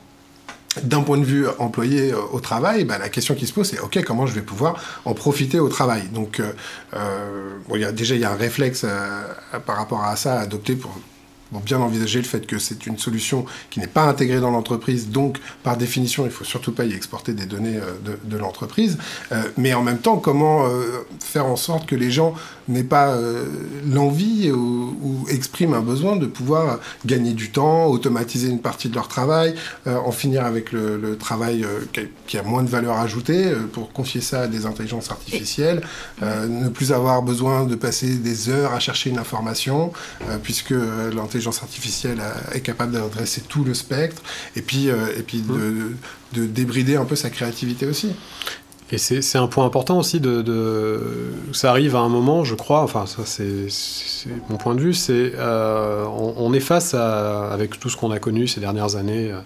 d'un 0.82 1.02
point 1.02 1.18
de 1.18 1.24
vue 1.24 1.46
employé 1.58 2.12
euh, 2.12 2.18
au 2.32 2.40
travail, 2.40 2.84
bah, 2.84 2.98
la 2.98 3.08
question 3.08 3.34
qui 3.34 3.46
se 3.46 3.52
pose, 3.52 3.68
c'est 3.68 3.80
OK, 3.80 4.02
comment 4.04 4.26
je 4.26 4.34
vais 4.34 4.42
pouvoir 4.42 5.00
en 5.04 5.14
profiter 5.14 5.60
au 5.60 5.68
travail? 5.68 6.08
Donc, 6.12 6.40
euh, 6.40 6.52
euh 6.94 7.92
déjà, 7.92 8.14
il 8.14 8.20
y 8.20 8.24
a 8.24 8.30
un 8.30 8.36
réflexe 8.36 8.84
euh, 8.84 9.22
par 9.66 9.76
rapport 9.76 10.04
à 10.04 10.16
ça 10.16 10.38
à 10.38 10.40
adopter 10.40 10.74
pour 10.74 10.96
bien 11.60 11.80
envisager 11.80 12.18
le 12.18 12.24
fait 12.24 12.46
que 12.46 12.58
c'est 12.58 12.86
une 12.86 12.98
solution 12.98 13.44
qui 13.70 13.80
n'est 13.80 13.86
pas 13.86 14.04
intégrée 14.04 14.40
dans 14.40 14.50
l'entreprise, 14.50 15.08
donc 15.08 15.38
par 15.62 15.76
définition, 15.76 16.24
il 16.24 16.30
faut 16.30 16.44
surtout 16.44 16.72
pas 16.72 16.84
y 16.84 16.92
exporter 16.92 17.32
des 17.32 17.46
données 17.46 17.78
de, 18.04 18.18
de 18.22 18.36
l'entreprise. 18.36 18.98
mais 19.56 19.74
en 19.74 19.82
même 19.82 19.98
temps, 19.98 20.16
comment 20.16 20.68
faire 21.20 21.46
en 21.46 21.56
sorte 21.56 21.86
que 21.86 21.96
les 21.96 22.10
gens 22.10 22.34
n'aient 22.68 22.82
pas 22.82 23.16
l'envie 23.86 24.50
ou, 24.50 25.26
expriment 25.28 25.74
un 25.74 25.80
besoin 25.80 26.16
de 26.16 26.26
pouvoir 26.26 26.80
gagner 27.06 27.32
du 27.32 27.50
temps, 27.50 27.86
automatiser 27.86 28.48
une 28.48 28.60
partie 28.60 28.88
de 28.88 28.94
leur 28.94 29.08
travail, 29.08 29.54
en 29.86 30.12
finir 30.12 30.44
avec 30.44 30.72
le, 30.72 31.16
travail 31.18 31.64
qui 32.26 32.38
a 32.38 32.42
moins 32.42 32.62
de 32.62 32.68
valeur 32.68 32.98
ajoutée, 32.98 33.52
pour 33.72 33.92
confier 33.92 34.20
ça 34.20 34.42
à 34.42 34.46
des 34.46 34.66
intelligences 34.66 35.10
artificielles, 35.10 35.82
ne 36.22 36.68
plus 36.68 36.92
avoir 36.92 37.22
besoin 37.22 37.64
de 37.64 37.74
passer 37.74 38.16
des 38.16 38.48
heures 38.48 38.72
à 38.72 38.80
chercher 38.80 39.10
une 39.10 39.18
information, 39.18 39.92
puisque 40.42 40.74
l'intelligence 41.14 41.43
artificielle 41.50 42.20
est 42.52 42.60
capable 42.60 42.92
d'adresser 42.92 43.42
tout 43.42 43.64
le 43.64 43.74
spectre, 43.74 44.22
et 44.56 44.62
puis, 44.62 44.90
euh, 44.90 45.18
et 45.18 45.22
puis 45.22 45.40
de, 45.40 45.92
de, 46.32 46.46
débrider 46.46 46.96
un 46.96 47.04
peu 47.04 47.16
sa 47.16 47.30
créativité 47.30 47.86
aussi. 47.86 48.12
Et 48.92 48.98
c'est 48.98 49.38
un 49.38 49.46
point 49.46 49.64
important 49.64 49.98
aussi 49.98 50.20
de, 50.20 50.42
de, 50.42 51.00
Ça 51.52 51.70
arrive 51.70 51.96
à 51.96 52.00
un 52.00 52.10
moment, 52.10 52.44
je 52.44 52.54
crois, 52.54 52.82
enfin, 52.82 53.06
ça 53.06 53.22
c'est 53.24 53.66
mon 54.50 54.56
point 54.56 54.74
de 54.74 54.80
vue, 54.80 54.92
c'est. 54.92 55.32
Euh, 55.36 56.04
on, 56.06 56.52
est 56.52 56.60
face 56.60 56.92
à, 56.92 57.50
avec 57.50 57.80
tout 57.80 57.88
ce 57.88 57.96
qu'on 57.96 58.10
a 58.10 58.18
connu 58.18 58.46
ces 58.46 58.60
dernières 58.60 58.96
années, 58.96 59.32
euh, 59.32 59.40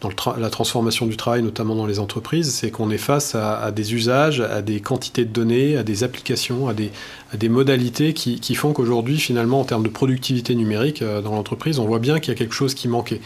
dans 0.00 0.10
la 0.36 0.48
transformation 0.48 1.06
du 1.06 1.16
travail, 1.16 1.42
notamment 1.42 1.74
dans 1.74 1.86
les 1.86 1.98
entreprises, 1.98 2.52
c'est 2.52 2.70
qu'on 2.70 2.90
est 2.90 2.98
face 2.98 3.34
à, 3.34 3.72
des 3.72 3.94
usages, 3.94 4.40
à 4.40 4.62
des 4.62 4.80
quantités 4.80 5.24
de 5.24 5.32
données, 5.32 5.76
à 5.76 5.82
des 5.82 6.04
applications, 6.04 6.68
à 6.68 6.74
des, 6.74 7.48
modalités 7.48 8.12
qui, 8.12 8.54
font 8.54 8.72
qu'aujourd'hui, 8.72 9.18
finalement, 9.18 9.60
en 9.60 9.64
termes 9.64 9.82
de 9.82 9.88
productivité 9.88 10.54
numérique 10.54 11.02
euh, 11.02 11.20
dans 11.20 11.34
l'entreprise, 11.34 11.80
on 11.80 11.86
voit 11.86 11.98
bien 11.98 12.20
qu'il 12.20 12.32
y 12.32 12.36
a 12.36 12.38
quelque 12.38 12.54
chose 12.54 12.74
qui 12.74 12.86
manquait. 12.86 13.20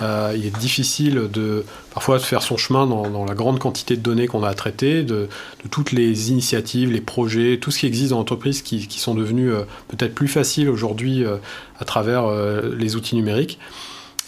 Euh, 0.00 0.32
il 0.34 0.46
est 0.46 0.58
difficile 0.58 1.28
de 1.30 1.64
parfois 1.92 2.16
de 2.16 2.22
faire 2.22 2.42
son 2.42 2.56
chemin 2.56 2.86
dans, 2.86 3.24
la 3.24 3.34
grande 3.34 3.58
quantité 3.58 3.96
de 3.96 4.02
données 4.02 4.26
qu'on 4.26 4.42
a 4.42 4.48
à 4.48 4.54
traiter, 4.54 5.02
de, 5.02 5.28
toutes 5.70 5.92
les 5.92 6.30
initiatives, 6.30 6.90
les 6.90 7.02
projets, 7.02 7.58
tout 7.60 7.70
ce 7.70 7.80
qui 7.80 7.86
existe 7.86 8.10
dans 8.10 8.18
l'entreprise 8.18 8.62
qui, 8.62 8.88
qui, 8.88 8.98
sont 8.98 9.14
devenus 9.14 9.52
euh, 9.52 9.64
peut-être 9.88 10.14
plus 10.14 10.28
faciles 10.28 10.70
aujourd'hui 10.70 11.24
à 11.78 11.84
travers 11.84 12.24
les 12.76 12.96
outils 12.96 13.14
numériques. 13.14 13.58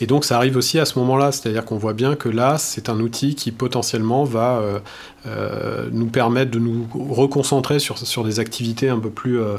Et 0.01 0.07
donc 0.07 0.25
ça 0.25 0.37
arrive 0.37 0.57
aussi 0.57 0.79
à 0.79 0.85
ce 0.85 0.99
moment-là, 0.99 1.33
c'est-à-dire 1.33 1.65
qu'on 1.65 1.79
voit 1.79 1.95
bien 1.95 2.17
que 2.17 2.29
là, 2.29 2.59
c'est 2.59 2.89
un 2.91 3.01
outil 3.01 3.35
qui 3.35 3.51
potentiellement 3.51 4.25
va 4.25 4.59
euh, 4.59 4.79
euh, 5.27 5.89
nous 5.91 6.07
permettre 6.07 6.51
de 6.51 6.59
nous 6.59 6.87
reconcentrer 6.93 7.79
sur, 7.79 8.25
des 8.25 8.39
activités 8.39 8.91
un 8.91 8.99
peu 8.99 9.11
plus 9.11 9.41
euh, 9.41 9.57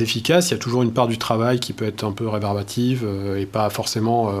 efficaces. 0.00 0.50
Il 0.50 0.52
y 0.52 0.54
a 0.54 0.58
toujours 0.58 0.82
une 0.82 0.92
part 0.92 1.08
du 1.08 1.18
travail 1.18 1.60
qui 1.60 1.72
peut 1.72 1.84
être 1.84 2.04
un 2.04 2.12
peu 2.12 2.28
rébarbative 2.28 3.06
et 3.36 3.46
pas 3.46 3.70
forcément 3.70 4.32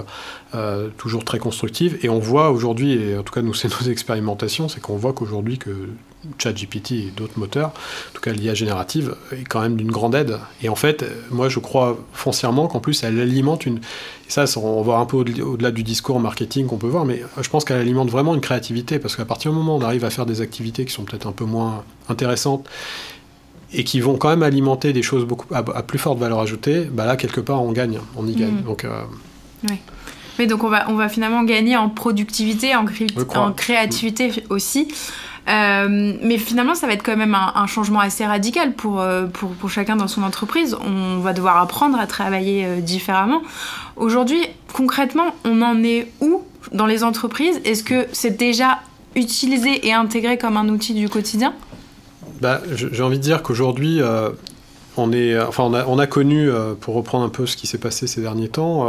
toujours 0.96 1.24
très 1.24 1.38
constructive. 1.38 1.98
Et 2.02 2.08
on 2.08 2.18
voit 2.18 2.50
aujourd'hui, 2.50 2.92
et 2.94 3.16
en 3.16 3.22
tout 3.22 3.32
cas 3.32 3.42
nous 3.42 3.54
c'est 3.60 3.68
nos 3.68 3.90
expérimentations, 3.90 4.68
c'est 4.68 4.80
qu'on 4.80 4.96
voit 4.96 5.12
qu'aujourd'hui 5.12 5.58
que 5.58 5.70
ChatGPT 6.38 6.92
et 6.92 7.12
d'autres 7.16 7.38
moteurs, 7.38 7.68
en 7.68 8.14
tout 8.14 8.20
cas 8.20 8.32
l'IA 8.32 8.54
générative, 8.54 9.14
est 9.32 9.44
quand 9.44 9.60
même 9.60 9.76
d'une 9.76 9.90
grande 9.90 10.14
aide. 10.14 10.38
Et 10.62 10.68
en 10.68 10.74
fait, 10.74 11.04
moi 11.30 11.48
je 11.48 11.58
crois 11.58 11.98
foncièrement 12.12 12.66
qu'en 12.66 12.80
plus 12.80 13.02
elle 13.02 13.20
alimente 13.20 13.66
une. 13.66 13.76
Et 13.76 14.30
ça, 14.30 14.44
on 14.58 14.82
va 14.82 14.98
un 14.98 15.06
peu 15.06 15.16
au-delà 15.16 15.70
du 15.70 15.82
discours 15.82 16.20
marketing 16.20 16.66
qu'on 16.66 16.76
peut 16.76 16.86
voir, 16.86 17.04
mais 17.04 17.22
je 17.40 17.48
pense 17.48 17.64
qu'elle 17.64 17.80
alimente 17.80 18.10
vraiment 18.10 18.34
une 18.34 18.40
créativité, 18.40 18.98
parce 18.98 19.16
qu'à 19.16 19.24
partir 19.24 19.50
du 19.50 19.56
moment 19.56 19.76
où 19.76 19.80
on 19.80 19.84
arrive 19.84 20.04
à 20.04 20.10
faire 20.10 20.26
des 20.26 20.40
activités 20.40 20.84
qui 20.84 20.92
sont 20.92 21.04
peut-être 21.04 21.26
un 21.26 21.32
peu 21.32 21.44
moins 21.44 21.84
intéressantes, 22.08 22.68
et 23.72 23.84
qui 23.84 24.00
vont 24.00 24.16
quand 24.16 24.28
même 24.28 24.42
alimenter 24.42 24.92
des 24.92 25.02
choses 25.02 25.24
beaucoup 25.24 25.46
à, 25.54 25.62
plus 25.82 25.98
forte 25.98 26.18
valeur 26.18 26.40
ajoutée, 26.40 26.88
bah 26.90 27.06
là 27.06 27.16
quelque 27.16 27.40
part 27.40 27.62
on 27.62 27.72
gagne, 27.72 27.98
on 28.16 28.26
y 28.26 28.34
gagne. 28.34 28.60
Mm. 28.60 28.62
Donc, 28.62 28.84
euh, 28.84 29.02
oui. 29.68 29.76
Mais 30.38 30.46
donc 30.46 30.64
on 30.64 30.68
va, 30.68 30.88
on 30.88 30.94
va 30.94 31.08
finalement 31.08 31.42
gagner 31.44 31.76
en 31.76 31.88
productivité, 31.88 32.74
en, 32.74 32.86
en 33.34 33.52
créativité 33.52 34.32
aussi. 34.48 34.88
Euh, 35.48 36.14
mais 36.22 36.38
finalement, 36.38 36.74
ça 36.74 36.86
va 36.86 36.92
être 36.92 37.02
quand 37.02 37.16
même 37.16 37.34
un, 37.34 37.66
changement 37.66 38.00
assez 38.00 38.24
radical 38.24 38.72
pour, 38.72 39.00
euh, 39.00 39.26
pour, 39.26 39.50
pour, 39.50 39.70
chacun 39.70 39.96
dans 39.96 40.08
son 40.08 40.22
entreprise. 40.22 40.76
On 40.84 41.18
va 41.18 41.32
devoir 41.32 41.56
apprendre 41.58 41.98
à 41.98 42.06
travailler 42.06 42.64
euh, 42.64 42.80
différemment. 42.80 43.42
Aujourd'hui, 43.96 44.40
concrètement, 44.72 45.34
on 45.44 45.62
en 45.62 45.82
est 45.82 46.08
où 46.20 46.42
dans 46.72 46.86
les 46.86 47.02
entreprises? 47.02 47.60
Est-ce 47.64 47.82
que 47.82 48.06
c'est 48.12 48.36
déjà 48.36 48.80
utilisé 49.16 49.88
et 49.88 49.92
intégré 49.92 50.38
comme 50.38 50.56
un 50.56 50.68
outil 50.68 50.94
du 50.94 51.08
quotidien? 51.08 51.52
Bah, 52.40 52.60
J'ai 52.72 53.02
envie 53.02 53.18
de 53.18 53.22
dire 53.22 53.42
qu'aujourd'hui, 53.42 54.00
on, 54.96 55.12
est, 55.12 55.38
enfin, 55.38 55.64
on, 55.64 55.74
a, 55.74 55.86
on 55.86 55.98
a 55.98 56.06
connu, 56.06 56.48
pour 56.80 56.94
reprendre 56.94 57.24
un 57.24 57.28
peu 57.28 57.46
ce 57.46 57.56
qui 57.56 57.66
s'est 57.66 57.78
passé 57.78 58.06
ces 58.06 58.20
derniers 58.20 58.48
temps, 58.48 58.86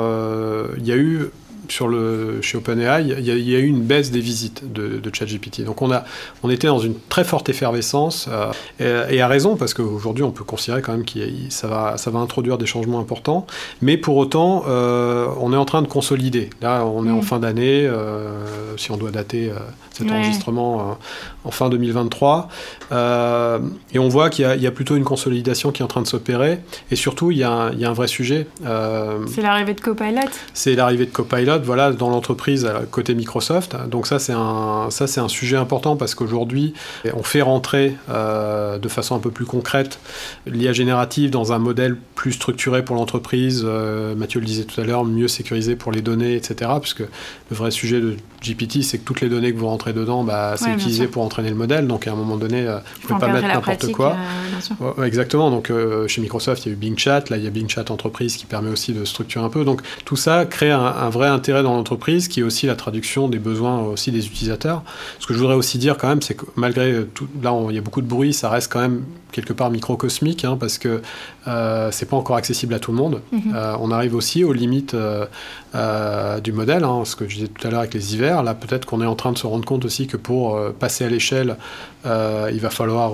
il 0.77 0.85
y 0.85 0.91
a 0.91 0.97
eu 0.97 1.31
sur 1.71 1.87
le, 1.87 2.41
chez 2.41 2.57
OpenAI, 2.57 3.01
il 3.01 3.25
y, 3.25 3.55
a 3.55 3.59
eu 3.59 3.65
une 3.65 3.81
baisse 3.81 4.11
des 4.11 4.19
visites 4.19 4.71
de, 4.71 4.99
de 4.99 5.15
ChatGPT. 5.15 5.63
Donc 5.63 5.81
on, 5.81 5.89
a, 5.91 6.03
on 6.43 6.49
était 6.49 6.67
dans 6.67 6.79
une 6.79 6.95
très 7.07 7.23
forte 7.23 7.47
effervescence, 7.47 8.27
euh, 8.81 9.07
et, 9.09 9.21
à 9.21 9.27
raison, 9.27 9.55
parce 9.55 9.73
qu'aujourd'hui 9.73 10.23
on 10.23 10.31
peut 10.31 10.43
considérer 10.43 10.81
quand 10.81 10.91
même 10.91 11.05
que 11.05 11.19
ça 11.49 11.67
va, 11.67 11.97
ça 11.97 12.11
va 12.11 12.19
introduire 12.19 12.57
des 12.57 12.65
changements 12.65 12.99
importants, 12.99 13.47
mais 13.81 13.95
pour 13.95 14.17
autant, 14.17 14.65
euh, 14.67 15.27
on 15.39 15.53
est 15.53 15.57
en 15.57 15.63
train 15.63 15.81
de 15.81 15.87
consolider. 15.87 16.49
Là, 16.61 16.85
on 16.85 17.07
est 17.07 17.11
en 17.11 17.19
mm. 17.19 17.23
fin 17.23 17.39
d'année, 17.39 17.87
euh, 17.87 18.75
si 18.77 18.91
on 18.91 18.97
doit 18.97 19.11
dater 19.11 19.51
cet 19.91 20.11
enregistrement 20.11 20.97
en 21.43 21.51
fin 21.51 21.69
2023, 21.69 22.49
et 22.91 23.99
on 23.99 24.09
voit 24.09 24.29
qu'il 24.29 24.45
y, 24.45 24.67
a 24.67 24.71
plutôt 24.71 24.97
une 24.97 25.05
consolidation 25.05 25.71
qui 25.71 25.81
est 25.81 25.85
en 25.85 25.87
train 25.87 26.01
de 26.01 26.07
s'opérer, 26.07 26.59
et 26.91 26.97
surtout, 26.97 27.31
il 27.31 27.37
y, 27.37 27.43
a 27.43 27.69
il 27.71 27.79
y 27.79 27.85
a 27.85 27.89
un 27.89 27.93
vrai 27.93 28.07
sujet. 28.07 28.47
c'est 28.59 29.41
l'arrivée 29.41 29.73
de 29.73 29.81
Copilot 29.81 30.29
C'est 30.53 30.75
l'arrivée 30.75 31.05
de 31.05 31.11
Copilot 31.11 31.60
voilà, 31.63 31.91
dans 31.91 32.09
l'entreprise 32.09 32.69
côté 32.91 33.15
Microsoft. 33.15 33.75
Donc 33.89 34.07
ça, 34.07 34.19
c'est 34.19 34.33
un, 34.33 34.87
ça, 34.89 35.07
c'est 35.07 35.19
un 35.19 35.27
sujet 35.27 35.57
important 35.57 35.95
parce 35.95 36.15
qu'aujourd'hui, 36.15 36.73
on 37.13 37.23
fait 37.23 37.41
rentrer 37.41 37.95
euh, 38.09 38.77
de 38.77 38.87
façon 38.87 39.15
un 39.15 39.19
peu 39.19 39.31
plus 39.31 39.45
concrète 39.45 39.99
l'IA 40.45 40.73
générative 40.73 41.29
dans 41.29 41.53
un 41.53 41.59
modèle 41.59 41.97
plus 42.15 42.33
structuré 42.33 42.83
pour 42.83 42.95
l'entreprise. 42.95 43.63
Euh, 43.65 44.15
Mathieu 44.15 44.39
le 44.39 44.45
disait 44.45 44.63
tout 44.63 44.79
à 44.79 44.83
l'heure, 44.83 45.05
mieux 45.05 45.27
sécurisé 45.27 45.75
pour 45.75 45.91
les 45.91 46.01
données, 46.01 46.35
etc. 46.35 46.71
Puisque 46.79 46.99
le 46.99 47.07
vrai 47.49 47.71
sujet 47.71 47.99
de 47.99 48.15
GPT, 48.43 48.83
c'est 48.83 48.97
que 48.97 49.03
toutes 49.03 49.21
les 49.21 49.29
données 49.29 49.53
que 49.53 49.57
vous 49.57 49.67
rentrez 49.67 49.93
dedans, 49.93 50.23
bah, 50.23 50.55
c'est 50.57 50.71
utilisé 50.71 51.07
pour 51.07 51.23
entraîner 51.23 51.49
le 51.49 51.55
modèle. 51.55 51.87
Donc 51.87 52.07
à 52.07 52.11
un 52.11 52.15
moment 52.15 52.37
donné, 52.37 52.67
euh, 52.67 52.77
vous 53.01 53.13
ne 53.13 53.19
pouvez 53.19 53.19
pas 53.19 53.33
mettre 53.33 53.47
n'importe 53.47 53.91
quoi. 53.91 54.15
Euh, 54.81 55.03
exactement. 55.03 55.49
Donc 55.51 55.71
chez 56.07 56.21
Microsoft, 56.21 56.65
il 56.65 56.69
y 56.69 56.71
a 56.71 56.73
eu 56.73 56.77
Bing 56.77 56.97
Chat. 56.97 57.29
Là, 57.29 57.37
il 57.37 57.43
y 57.43 57.47
a 57.47 57.51
Bing 57.51 57.69
Chat 57.69 57.91
Entreprise 57.91 58.37
qui 58.37 58.45
permet 58.45 58.69
aussi 58.69 58.93
de 58.93 59.05
structurer 59.05 59.43
un 59.43 59.49
peu. 59.49 59.63
Donc 59.63 59.81
tout 60.05 60.15
ça 60.15 60.45
crée 60.45 60.71
un, 60.71 61.09
vrai 61.09 61.27
intérêt 61.27 61.50
dans 61.51 61.75
l'entreprise, 61.75 62.27
qui 62.27 62.39
est 62.39 62.43
aussi 62.43 62.65
la 62.65 62.75
traduction 62.75 63.27
des 63.27 63.39
besoins 63.39 63.81
aussi 63.81 64.11
des 64.11 64.25
utilisateurs. 64.25 64.83
Ce 65.19 65.27
que 65.27 65.33
je 65.33 65.39
voudrais 65.39 65.55
aussi 65.55 65.77
dire 65.77 65.97
quand 65.97 66.07
même, 66.07 66.21
c'est 66.21 66.35
que 66.35 66.45
malgré 66.55 67.05
tout, 67.13 67.27
là, 67.41 67.53
il 67.69 67.75
y 67.75 67.77
a 67.77 67.81
beaucoup 67.81 68.01
de 68.01 68.07
bruit, 68.07 68.33
ça 68.33 68.49
reste 68.49 68.71
quand 68.71 68.79
même 68.79 69.03
quelque 69.31 69.53
part 69.53 69.71
microcosmique, 69.71 70.45
hein, 70.45 70.57
parce 70.59 70.77
que 70.77 71.01
euh, 71.47 71.89
c'est 71.91 72.05
pas 72.05 72.17
encore 72.17 72.35
accessible 72.35 72.73
à 72.73 72.79
tout 72.79 72.91
le 72.91 72.97
monde. 72.97 73.21
Mhm. 73.31 73.53
Euh, 73.55 73.75
on 73.79 73.91
arrive 73.91 74.15
aussi 74.15 74.43
aux 74.43 74.53
limites 74.53 74.93
euh, 74.93 75.25
euh, 75.73 76.39
du 76.39 76.51
modèle, 76.51 76.83
hein, 76.83 77.03
ce 77.05 77.15
que 77.15 77.27
je 77.27 77.35
disais 77.35 77.47
tout 77.47 77.65
à 77.67 77.71
l'heure 77.71 77.79
avec 77.79 77.93
les 77.93 78.13
hivers. 78.13 78.43
Là, 78.43 78.53
peut-être 78.53 78.85
qu'on 78.85 79.01
est 79.01 79.05
en 79.05 79.15
train 79.15 79.31
de 79.31 79.37
se 79.37 79.47
rendre 79.47 79.65
compte 79.65 79.85
aussi 79.85 80.07
que 80.07 80.17
pour 80.17 80.59
passer 80.73 81.05
à 81.05 81.09
l'échelle, 81.09 81.57
il 82.05 82.59
va 82.59 82.69
falloir, 82.69 83.13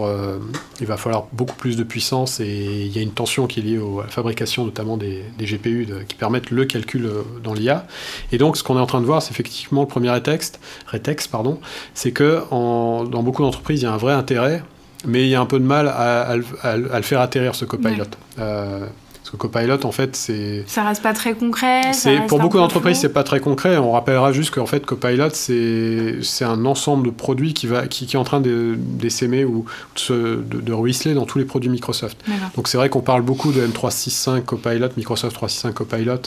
il 0.79 0.87
va 0.87 0.97
falloir 0.97 1.25
beaucoup 1.33 1.55
plus 1.55 1.75
de 1.75 1.83
puissance 1.83 2.39
et 2.39 2.85
il 2.85 2.95
y 2.95 2.99
a 2.99 3.01
une 3.01 3.11
tension 3.11 3.47
qui 3.47 3.59
est 3.59 3.63
liée 3.63 3.77
à 3.77 4.03
la 4.03 4.09
fabrication 4.09 4.65
notamment 4.65 4.97
des, 4.97 5.23
GPU 5.39 5.87
qui 6.07 6.15
permettent 6.15 6.51
le 6.51 6.65
calcul 6.65 7.09
dans 7.43 7.53
l'IA. 7.53 7.85
Et 8.31 8.37
donc, 8.37 8.57
ce 8.57 8.63
qu'on 8.63 8.77
est 8.77 8.81
en 8.81 8.85
train 8.85 9.01
de 9.01 9.05
voir, 9.05 9.21
c'est 9.21 9.31
effectivement 9.31 9.81
le 9.81 9.87
premier 9.87 10.09
rétexte, 10.09 10.59
rétexte 10.87 11.31
pardon, 11.31 11.59
c'est 11.93 12.11
que 12.11 12.43
dans 12.49 13.23
beaucoup 13.23 13.41
d'entreprises, 13.41 13.81
il 13.81 13.85
y 13.85 13.87
a 13.87 13.93
un 13.93 13.97
vrai 13.97 14.13
intérêt 14.13 14.63
mais 15.05 15.23
il 15.23 15.29
y 15.29 15.35
a 15.35 15.41
un 15.41 15.45
peu 15.45 15.59
de 15.59 15.65
mal 15.65 15.87
à, 15.87 16.35
le 16.35 17.01
faire 17.01 17.21
atterrir 17.21 17.55
ce 17.55 17.65
copilot. 17.65 18.05
Euh, 18.39 18.85
parce 19.27 19.31
que 19.31 19.47
Copilot, 19.47 19.85
en 19.85 19.91
fait, 19.91 20.15
c'est. 20.15 20.63
Ça 20.67 20.83
reste 20.83 21.03
pas 21.03 21.11
très 21.11 21.33
concret. 21.33 21.91
C'est 21.91 22.25
pour 22.27 22.39
beaucoup 22.39 22.57
d'entreprises, 22.57 22.99
c'est 22.99 23.11
pas 23.11 23.23
très 23.23 23.41
concret. 23.41 23.77
On 23.77 23.91
rappellera 23.91 24.31
juste 24.31 24.53
qu'en 24.53 24.65
fait, 24.65 24.85
Copilot, 24.85 25.31
c'est 25.33 26.19
c'est 26.21 26.45
un 26.45 26.65
ensemble 26.65 27.07
de 27.07 27.11
produits 27.11 27.53
qui 27.53 27.67
va 27.67 27.87
qui, 27.87 28.07
qui 28.07 28.15
est 28.15 28.19
en 28.19 28.23
train 28.23 28.41
d'essaimer 28.41 29.43
ou 29.43 29.65
de, 30.09 30.43
de, 30.43 30.73
ruisseler 30.73 31.13
dans 31.13 31.25
tous 31.25 31.39
les 31.39 31.45
produits 31.45 31.69
Microsoft. 31.69 32.23
Donc 32.55 32.69
c'est 32.69 32.77
vrai 32.77 32.89
qu'on 32.89 33.01
parle 33.01 33.21
beaucoup 33.21 33.51
de 33.51 33.67
M365 33.67 34.43
Copilot, 34.43 34.89
Microsoft 34.95 35.35
365 35.35 35.73
Copilot, 35.73 36.21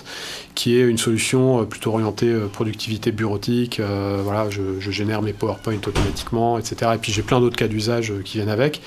qui 0.54 0.76
est 0.76 0.82
une 0.82 0.98
solution 0.98 1.62
euh, 1.62 1.64
plutôt 1.64 1.92
orientée 1.92 2.28
euh, 2.28 2.48
productivité 2.48 3.12
bureautique. 3.12 3.80
Euh, 3.80 4.20
voilà, 4.22 4.50
je, 4.50 4.78
je, 4.78 4.90
génère 4.90 5.22
mes 5.22 5.32
PowerPoint 5.32 5.78
automatiquement, 5.86 6.58
etc. 6.58 6.92
Et 6.96 6.98
puis 6.98 7.12
j'ai 7.12 7.22
plein 7.22 7.40
d'autres 7.40 7.56
cas 7.56 7.68
d'usage 7.68 8.12
qui 8.24 8.38
viennent 8.38 8.50
avec 8.50 8.82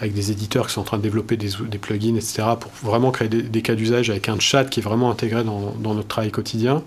avec 0.00 0.12
des 0.12 0.30
éditeurs 0.30 0.66
qui 0.66 0.72
sont 0.72 0.80
en 0.80 0.84
train 0.84 0.98
de 0.98 1.02
développer 1.02 1.36
des, 1.36 1.78
plugins, 1.78 2.16
etc., 2.16 2.42
pour 2.58 2.72
vraiment 2.82 3.10
créer 3.10 3.28
des, 3.28 3.62
cas 3.62 3.74
d'usage 3.74 4.10
avec 4.10 4.28
un 4.28 4.38
chat 4.38 4.64
qui 4.64 4.80
est 4.80 4.82
vraiment 4.82 5.10
intégré 5.10 5.44
dans, 5.44 5.74
notre 5.82 6.08
travail 6.08 6.30
quotidien. 6.30 6.82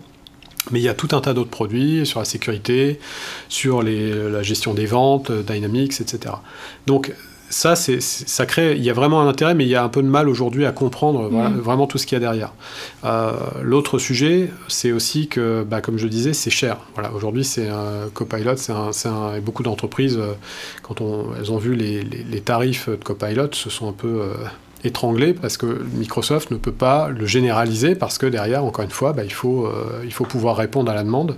Mais 0.72 0.80
il 0.80 0.84
y 0.84 0.90
a 0.90 0.94
tout 0.94 1.16
un 1.16 1.22
tas 1.22 1.34
d'autres 1.34 1.50
produits 1.50 2.06
sur 2.06 2.20
la 2.20 2.26
sécurité, 2.26 3.00
sur 3.48 3.82
la 3.84 4.44
gestion 4.44 4.74
des 4.74 4.86
ventes, 4.86 5.32
Dynamics, 5.32 6.02
etc. 6.02 6.36
Donc 6.86 7.14
ça, 7.50 7.76
c'est, 7.76 8.02
ça 8.02 8.46
crée, 8.46 8.76
il 8.76 8.84
y 8.84 8.90
a 8.90 8.94
vraiment 8.94 9.22
un 9.22 9.28
intérêt, 9.28 9.56
mais 9.56 9.66
il 9.66 9.70
y 9.70 9.76
a 9.76 9.84
un 9.84 9.90
peu 9.90 10.02
de 10.02 10.08
mal 10.08 10.28
aujourd'hui 10.28 10.66
à 10.66 10.72
comprendre 10.72 11.32
mm. 11.32 11.60
vraiment 11.60 11.88
tout 11.88 11.98
ce 11.98 12.06
qu'il 12.06 12.16
y 12.16 12.18
a 12.18 12.20
derrière. 12.20 12.54
Euh, 13.06 13.32
l'autre 13.62 14.00
sujet, 14.00 14.50
c'est 14.68 14.92
aussi 14.92 15.28
que, 15.28 15.64
bah, 15.64 15.82
comme 15.82 15.98
je 15.98 16.08
disais, 16.08 16.34
c'est 16.34 16.50
cher. 16.50 16.78
Voilà, 16.94 17.12
aujourd'hui, 17.14 17.46
c'est 17.46 17.70
un 17.70 18.10
Copilot, 18.14 18.58
c'est 18.58 18.74
un, 18.74 18.92
c'est 18.92 19.08
un, 19.08 19.40
beaucoup 19.40 19.64
d'entreprises, 19.64 20.18
euh, 20.18 20.34
quand 20.82 21.00
on, 21.00 21.28
elles 21.38 21.52
ont 21.52 21.58
vu 21.58 21.76
les, 21.76 22.04
les, 22.04 22.42
tarifs 22.42 22.90
de 22.90 22.96
Copilot, 22.96 23.54
se 23.54 23.70
sont 23.70 23.88
un 23.88 23.94
peu 23.94 24.22
euh, 24.22 24.34
étranglés 24.84 25.34
parce 25.34 25.58
que 25.58 25.84
Microsoft 25.96 26.52
ne 26.52 26.58
peut 26.58 26.72
pas 26.72 27.10
le 27.10 27.26
généraliser 27.26 27.96
parce 27.96 28.18
que 28.18 28.26
derrière, 28.26 28.66
encore 28.66 28.84
une 28.84 28.92
fois, 28.92 29.14
bah, 29.14 29.24
il, 29.24 29.34
faut, 29.34 29.72
il 30.04 30.14
faut 30.14 30.26
pouvoir 30.26 30.58
répondre 30.58 30.92
à 30.92 30.96
la 30.96 31.04
demande. 31.04 31.38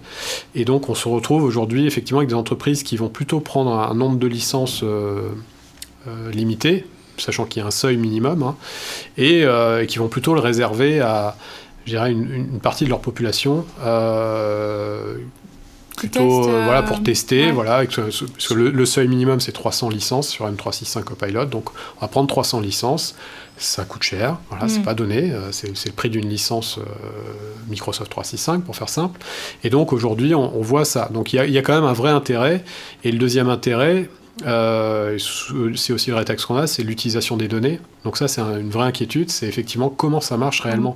Et 0.55 0.65
donc, 0.65 0.89
on 0.89 0.95
se 0.95 1.07
retrouve 1.07 1.43
aujourd'hui 1.43 1.85
effectivement 1.87 2.19
avec 2.19 2.29
des 2.29 2.35
entreprises 2.35 2.83
qui 2.83 2.97
vont 2.97 3.09
plutôt 3.09 3.39
prendre 3.39 3.71
un, 3.71 3.93
nombre 3.93 4.17
de 4.17 4.27
licences 4.27 4.83
euh, 6.07 6.31
limité, 6.31 6.85
sachant 7.17 7.43
qu'il 7.43 7.61
y 7.61 7.63
a 7.63 7.67
un 7.67 7.71
seuil 7.71 7.97
minimum, 7.97 8.41
hein, 8.41 8.55
euh, 9.19 9.81
et, 9.81 9.87
qui 9.87 9.97
vont 9.97 10.07
plutôt 10.07 10.33
le 10.33 10.39
réserver 10.39 11.01
à, 11.01 11.35
je 11.85 11.91
dirais, 11.91 12.11
une, 12.13 12.61
partie 12.61 12.85
de 12.85 12.89
leur 12.89 13.01
population. 13.01 13.65
Euh, 13.83 15.17
plutôt 15.97 16.43
voilà 16.43 16.81
pour 16.81 17.03
tester 17.03 17.51
voilà 17.51 17.83
parce 17.83 18.47
que 18.47 18.53
le, 18.53 18.85
seuil 18.85 19.09
minimum 19.09 19.41
c'est 19.41 19.51
300 19.51 19.89
licences 19.89 20.29
sur 20.29 20.49
M365 20.49 21.03
Copilot 21.03 21.43
donc 21.43 21.71
on 21.97 21.99
va 21.99 22.07
prendre 22.07 22.29
300 22.29 22.61
licences 22.61 23.15
ça 23.57 23.83
coûte 23.83 24.03
cher 24.03 24.37
voilà 24.47 24.69
c'est 24.69 24.79
mm. 24.79 24.83
pas 24.83 24.93
donné 24.93 25.33
c'est 25.51 25.67
le 25.67 25.91
prix 25.91 26.09
d'une 26.09 26.29
licence 26.29 26.79
Microsoft 27.67 28.09
365 28.09 28.63
pour 28.63 28.77
faire 28.77 28.87
simple 28.87 29.19
et 29.65 29.69
donc 29.69 29.91
aujourd'hui 29.91 30.33
on, 30.33 30.61
voit 30.61 30.85
ça 30.85 31.09
donc 31.11 31.33
il 31.33 31.43
y, 31.43 31.51
y, 31.51 31.57
a 31.57 31.61
quand 31.61 31.75
même 31.75 31.83
un 31.83 31.91
vrai 31.91 32.11
intérêt 32.11 32.63
et 33.03 33.11
le 33.11 33.17
deuxième 33.17 33.49
intérêt 33.49 34.07
c'est 34.39 35.93
aussi 35.93 36.09
le 36.09 36.15
rétexte 36.15 36.45
qu'on 36.45 36.57
a, 36.57 36.67
c'est 36.67 36.83
l'utilisation 36.83 37.37
des 37.37 37.47
données. 37.47 37.79
Donc 38.05 38.17
ça, 38.17 38.27
c'est 38.27 38.41
une 38.41 38.69
vraie 38.69 38.85
inquiétude, 38.85 39.29
c'est 39.29 39.47
effectivement 39.47 39.89
comment 39.89 40.21
ça 40.21 40.37
marche 40.37 40.61
réellement. 40.61 40.95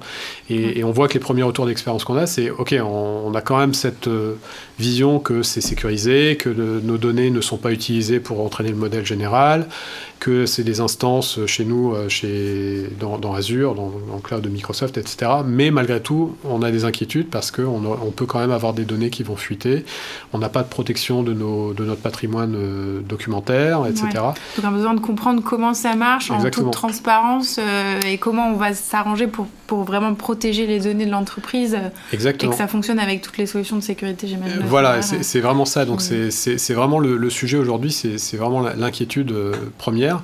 Mmh. 0.50 0.54
Et, 0.54 0.84
on 0.84 0.92
voit 0.92 1.08
que 1.08 1.16
les 1.16 1.20
premiers 1.20 1.44
retours 1.44 1.66
d'expérience 1.66 2.04
qu'on 2.06 2.18
a, 2.18 2.28
c'est 2.28 2.50
OK, 2.50 2.74
on, 2.82 3.34
a 3.36 3.42
quand 3.42 3.58
même 3.58 3.74
cette 3.74 4.08
euh, 4.08 4.36
vision 4.80 5.20
que 5.20 5.44
c'est 5.44 5.62
sécurisé, 5.62 6.38
que 6.38 6.50
nos 6.50 6.98
données 6.98 7.30
ne 7.30 7.42
sont 7.42 7.58
pas 7.58 7.72
utilisées 7.72 8.20
pour 8.20 8.42
entraîner 8.42 8.70
le 8.70 8.76
modèle 8.76 9.06
général, 9.06 9.68
que 10.24 10.46
c'est 10.46 10.63
des 10.63 10.80
instances 10.80 11.46
chez 11.48 11.66
nous, 11.66 11.94
euh, 11.94 12.08
chez, 12.08 12.88
dans, 12.98 13.34
Azure, 13.34 13.76
dans, 13.76 13.92
le 14.16 14.22
cloud 14.22 14.42
de 14.42 14.48
Microsoft, 14.48 14.98
etc. 14.98 15.32
Mais 15.46 15.70
malgré 15.70 16.02
tout, 16.02 16.38
on 16.46 16.62
a 16.62 16.72
des 16.72 16.86
inquiétudes 16.86 17.30
parce 17.30 17.52
qu'on 17.52 17.84
on 17.86 18.12
peut 18.12 18.26
quand 18.26 18.39
même 18.39 18.52
avoir 18.52 18.74
des 18.74 18.86
données 18.86 19.10
qui 19.10 19.24
vont 19.24 19.36
fuiter. 19.36 19.84
On 20.32 20.38
n'a 20.38 20.48
pas 20.48 20.63
de 20.63 20.70
protection 20.70 21.24
de, 21.24 21.34
nos, 21.34 21.74
de 21.74 21.84
notre 21.84 22.02
patrimoine 22.02 22.56
euh, 22.56 23.02
documentaire, 23.02 23.86
etc. 23.86 24.08
Donc 24.13 24.36
on 24.63 24.68
a 24.68 24.72
besoin 24.72 24.94
de 24.94 25.02
comprendre 25.02 25.44
comment 25.44 25.74
ça 25.74 25.96
marche 25.96 26.32
en 26.32 26.42
toute 26.50 26.72
transparence 26.94 27.60
euh, 27.60 28.00
et 28.08 28.18
comment 28.18 28.50
on 28.50 28.56
va 28.56 28.74
s'arranger 28.74 29.28
pour, 29.28 29.48
pour 29.68 29.84
vraiment 29.84 30.14
protéger 30.14 30.68
les 30.68 30.80
données 30.80 31.06
de 31.06 31.12
l'entreprise 31.12 31.78
et 32.12 32.18
que 32.18 32.54
ça 32.54 32.68
fonctionne 32.68 33.00
avec 33.00 33.22
toutes 33.22 33.38
les 33.38 33.46
solutions 33.46 33.76
de 33.76 33.82
sécurité, 33.82 34.28
j'imagine. 34.28 34.62
voilà, 34.66 35.02
c'est 35.02 35.40
vraiment 35.40 35.66
ça. 35.66 35.86
Donc 35.86 36.02
c'est 36.02 36.74
vraiment 36.74 37.00
le, 37.00 37.18
le 37.18 37.30
sujet 37.30 37.58
aujourd'hui, 37.58 37.92
c'est 37.92 38.38
vraiment 38.38 38.62
l'inquiétude 38.62 39.34
première. 39.78 40.22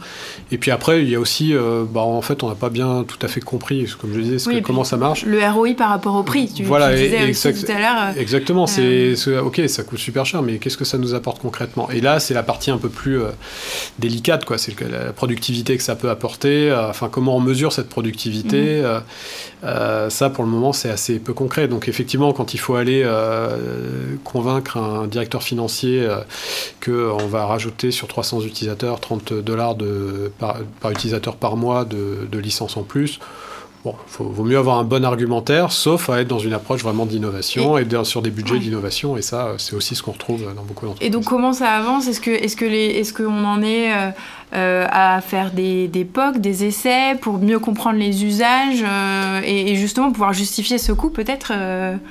Et 0.52 0.58
puis 0.58 0.72
après, 0.72 1.04
il 1.04 1.10
y 1.10 1.16
a 1.16 1.20
aussi, 1.20 1.54
euh, 1.54 1.84
bah, 1.90 2.02
en 2.02 2.22
fait, 2.22 2.44
on 2.44 2.50
n'a 2.50 2.56
pas 2.56 2.70
bien 2.70 3.04
tout 3.08 3.18
à 3.22 3.28
fait 3.28 3.42
compris, 3.42 3.86
comme 4.00 4.14
je 4.14 4.20
disais, 4.20 4.62
comment 4.62 4.84
ça 4.84 4.98
marche. 4.98 5.26
Le 5.26 5.40
ROI 5.40 5.74
par 5.76 5.90
rapport 5.90 6.16
au 6.16 6.24
prix, 6.24 6.52
tu, 6.52 6.64
voilà, 6.64 6.96
disais 6.96 7.34
tout 7.54 7.72
à 7.72 7.80
l'heure. 7.80 7.98
Euh, 8.00 8.20
exactement, 8.20 8.68
c'est 8.68 9.16
ok, 9.40 9.62
ça 9.68 9.84
coûte 9.84 10.00
super 10.00 10.26
cher, 10.26 10.42
mais 10.42 10.58
qu'est-ce 10.58 10.78
que 10.78 10.86
ça 10.86 10.98
nous 10.98 11.14
apporte 11.14 11.42
concrètement? 11.42 11.90
Et 11.92 12.02
là, 12.02 12.20
c'est 12.20 12.34
la 12.34 12.44
partie 12.44 12.72
un 12.72 12.78
peu 12.78 12.90
plus 12.90 13.22
euh, 13.22 13.30
délicate, 14.00 14.46
quoi. 14.46 14.58
C'est 14.58 14.80
la 14.82 15.14
productivité 15.14 15.78
que 15.78 15.84
ça 15.84 15.96
peut 15.96 16.10
apporter. 16.10 16.59
Enfin, 16.72 17.10
comment 17.10 17.36
on 17.36 17.40
mesure 17.40 17.74
cette 17.74 17.90
productivité 17.90 18.82
mhm. 18.84 20.10
Ça, 20.10 20.30
pour 20.30 20.44
le 20.44 20.50
moment, 20.50 20.72
c'est 20.72 20.90
assez 20.90 21.20
peu 21.20 21.34
concret. 21.34 21.68
Donc, 21.68 21.88
effectivement, 21.88 22.32
quand 22.32 22.54
il 22.54 22.58
faut 22.60 22.76
aller 22.76 23.06
convaincre 24.24 24.78
un 24.78 25.08
directeur 25.08 25.44
financier 25.44 26.08
qu'on 26.84 27.28
va 27.28 27.46
rajouter 27.46 27.92
sur 27.92 28.08
300 28.08 28.42
utilisateurs 28.42 29.00
30 29.00 29.34
dollars 29.34 29.76
par, 30.38 30.62
utilisateur 30.92 31.36
par 31.36 31.58
mois 31.58 31.84
de, 31.84 32.28
de 32.32 32.40
licence 32.40 32.78
en 32.78 32.84
plus. 32.84 33.20
Bon, 33.86 33.96
il 34.20 34.26
vaut 34.26 34.44
mieux 34.44 34.58
avoir 34.58 34.78
un 34.78 34.84
bon 34.84 35.06
argumentaire, 35.06 35.72
sauf 35.72 36.10
à 36.10 36.20
être 36.20 36.28
dans 36.28 36.40
une 36.40 36.52
approche 36.52 36.84
vraiment 36.84 37.06
d'innovation 37.06 37.78
et, 37.78 37.88
sur 38.04 38.22
des 38.22 38.30
budgets 38.30 38.60
d'innovation. 38.60 39.16
Et 39.16 39.22
ça, 39.22 39.54
c'est 39.58 39.74
aussi 39.74 39.96
ce 39.96 40.04
qu'on 40.04 40.12
retrouve 40.12 40.42
dans 40.54 40.64
beaucoup 40.64 40.86
d'entreprises. 40.86 41.08
Et 41.08 41.10
donc, 41.10 41.24
comment 41.24 41.54
ça 41.54 41.70
avance? 41.72 42.08
Est-ce 42.10 42.20
que, 42.20 42.32
est-ce 42.32 42.58
que 42.58 42.66
les, 42.66 42.88
est-ce 42.88 43.14
qu'on 43.14 43.46
en 43.46 43.62
est 43.62 43.94
euh, 43.94 44.10
euh, 44.52 44.88
à 44.90 45.22
faire 45.22 45.52
des, 45.52 45.88
des 45.88 46.06
POC, 46.06 46.40
des 46.40 46.66
essais 46.66 47.16
pour 47.22 47.38
mieux 47.38 47.60
comprendre 47.60 48.00
les 48.00 48.26
usages 48.26 48.84
euh, 48.84 49.42
et, 49.44 49.76
justement 49.76 50.12
pouvoir 50.12 50.34
justifier 50.34 50.80
ce 50.80 50.92
coût, 50.92 51.12
peut-être 51.12 51.54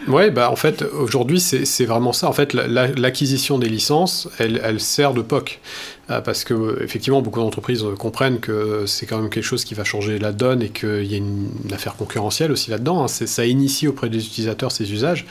Oui, 0.07 0.31
bah 0.31 0.49
en 0.49 0.55
fait, 0.55 0.83
aujourd'hui, 0.83 1.41
c'est, 1.41 1.85
vraiment 1.85 2.13
ça. 2.13 2.29
En 2.29 2.33
fait, 2.33 2.55
l'acquisition 2.55 3.59
des 3.59 3.69
licences, 3.69 4.29
elle, 4.39 4.81
sert 4.81 5.15
de 5.15 5.23
POC. 5.23 5.59
Parce 6.07 6.45
que 6.45 6.83
effectivement 6.83 7.21
beaucoup 7.21 7.41
d'entreprises 7.41 7.85
comprennent 7.99 8.41
que 8.41 8.85
c'est 8.87 9.05
quand 9.05 9.19
même 9.19 9.29
quelque 9.29 9.45
chose 9.45 9.65
qui 9.65 9.75
va 9.75 9.85
changer 9.85 10.19
la 10.19 10.33
donne 10.33 10.63
et 10.63 10.71
qu'il 10.71 11.05
y 11.05 11.15
a 11.15 11.19
une, 11.19 11.51
affaire 11.71 11.97
concurrentielle 11.97 12.51
aussi 12.51 12.71
là-dedans. 12.71 13.05
Hein. 13.05 13.09
Ça 13.09 13.45
initie 13.45 13.89
auprès 13.89 14.09
des 14.09 14.25
utilisateurs 14.25 14.73
ces 14.73 14.91
usages. 14.91 15.27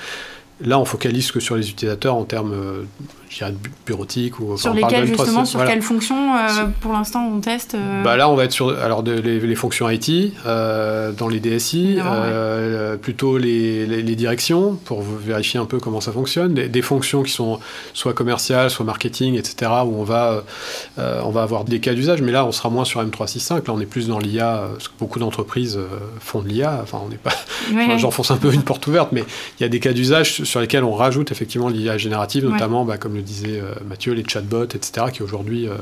Là, 0.61 0.77
on 0.77 0.85
focalise 0.85 1.31
que 1.31 1.39
sur 1.39 1.55
les 1.55 1.69
utilisateurs 1.69 2.15
en 2.15 2.25
termes 2.25 2.85
dirais, 3.39 3.53
bureautique. 3.85 4.39
Ou, 4.39 4.57
sur 4.57 4.73
lesquels, 4.73 5.05
justement, 5.05 5.45
sur 5.45 5.63
quelles 5.65 5.81
fonctions, 5.81 6.33
pour 6.81 6.93
l'instant, 6.93 7.27
on 7.27 7.39
teste 7.39 7.75
bah 8.03 8.17
Là, 8.17 8.29
on 8.29 8.35
va 8.35 8.45
être 8.45 8.51
sur 8.51 8.69
alors, 8.69 9.03
les, 9.03 9.55
fonctions 9.55 9.89
IT, 9.89 10.33
dans 10.45 11.27
les 11.27 11.39
DSI, 11.39 11.99
plutôt 13.01 13.37
les, 13.37 13.85
les, 13.85 14.15
directions, 14.15 14.75
pour 14.85 15.01
vérifier 15.01 15.59
un 15.59 15.65
peu 15.65 15.79
comment 15.79 16.01
ça 16.01 16.11
fonctionne, 16.11 16.53
des, 16.53 16.67
des, 16.67 16.81
fonctions 16.81 17.23
qui 17.23 17.31
sont 17.31 17.59
soit 17.93 18.13
commerciales, 18.13 18.69
soit 18.69 18.85
marketing, 18.85 19.35
etc., 19.35 19.71
où 19.85 19.99
on 19.99 20.03
va, 20.03 20.43
on 20.97 21.29
va 21.29 21.43
avoir 21.43 21.63
des 21.63 21.79
cas 21.79 21.93
d'usage, 21.93 22.21
mais 22.21 22.31
là, 22.31 22.45
on 22.45 22.51
sera 22.51 22.69
moins 22.69 22.85
sur 22.85 23.03
M365, 23.03 23.55
là, 23.55 23.61
on 23.69 23.79
est 23.79 23.85
plus 23.85 24.07
dans 24.07 24.19
l'IA, 24.19 24.69
parce 24.73 24.87
que 24.87 24.93
beaucoup 24.99 25.19
d'entreprises 25.19 25.79
font 26.19 26.41
de 26.41 26.47
l'IA, 26.47 26.79
enfin, 26.81 27.01
on 27.05 27.09
n'est 27.09 27.17
pas... 27.17 27.33
J'enfonce 27.97 28.31
un 28.31 28.37
peu 28.37 28.53
une 28.53 28.63
porte 28.63 28.85
ouverte, 28.87 29.11
mais 29.11 29.23
il 29.59 29.63
y 29.63 29.65
a 29.65 29.69
des 29.69 29.79
cas 29.79 29.93
d'usage 29.93 30.43
sur 30.43 30.59
lesquels 30.59 30.83
on 30.83 30.93
rajoute 30.93 31.31
effectivement 31.31 31.69
l'IA 31.69 31.97
générative, 31.97 32.45
notamment, 32.45 32.85
bah, 32.85 32.97
comme 32.97 33.15
le 33.15 33.21
disait 33.27 33.59
euh, 33.59 33.73
Mathieu, 33.87 34.13
les 34.13 34.23
chatbots, 34.27 34.63
etc., 34.63 35.07
qui 35.13 35.21
aujourd'hui 35.21 35.67
euh, 35.67 35.73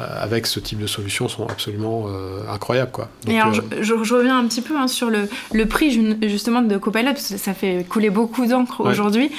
euh, 0.00 0.06
avec 0.20 0.46
ce 0.46 0.58
type 0.58 0.80
de 0.80 0.88
solution 0.88 1.28
sont 1.28 1.46
absolument 1.46 2.08
incroyables. 2.50 2.90
Quoi. 2.90 3.08
et 3.28 3.38
alors, 3.38 3.54
je, 3.80 4.14
reviens 4.14 4.36
un 4.36 4.46
petit 4.46 4.60
peu 4.60 4.76
hein, 4.76 4.88
sur 4.88 5.08
le, 5.08 5.28
le, 5.52 5.66
prix 5.66 6.18
justement 6.22 6.62
de 6.62 6.76
Copilot, 6.76 7.12
parce 7.12 7.28
que 7.28 7.38
ça 7.38 7.54
fait 7.54 7.86
couler 7.88 8.10
beaucoup 8.10 8.44
d'encre 8.46 8.80
aujourd'hui. 8.80 9.30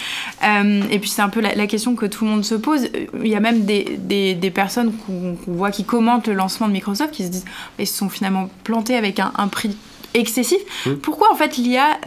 et 0.41 1.00
puis 1.00 1.10
c'est 1.10 1.21
un 1.21 1.30
peu 1.30 1.41
la, 1.41 1.67
question 1.67 1.95
que 1.95 2.06
tout 2.06 2.24
le 2.24 2.32
monde 2.32 2.45
se 2.45 2.56
pose. 2.56 2.88
Il 3.21 3.28
y 3.28 3.36
a 3.36 3.41
même 3.41 3.65
des, 3.65 3.98
des, 4.00 4.34
des 4.34 4.52
personnes 4.52 4.93
qu'on 4.93 5.38
voit 5.45 5.71
qui 5.71 5.84
commentent 5.84 6.28
le 6.28 6.34
lancement 6.34 6.67
de 6.67 6.74
Microsoft 6.74 7.12
qui 7.12 7.26
se 7.26 7.30
disent 7.30 7.45
ils 7.78 7.88
se 7.88 7.98
sont 7.98 8.10
finalement 8.10 8.50
plantés 8.63 8.95
avec 8.95 9.19
un, 9.19 9.34
un 9.36 9.50
prix 9.50 9.76
excessif. 10.13 10.62
Mmh. 10.86 10.93
Pourquoi 11.02 11.34
en 11.34 11.36
fait 11.36 11.58
l'IA 11.58 12.00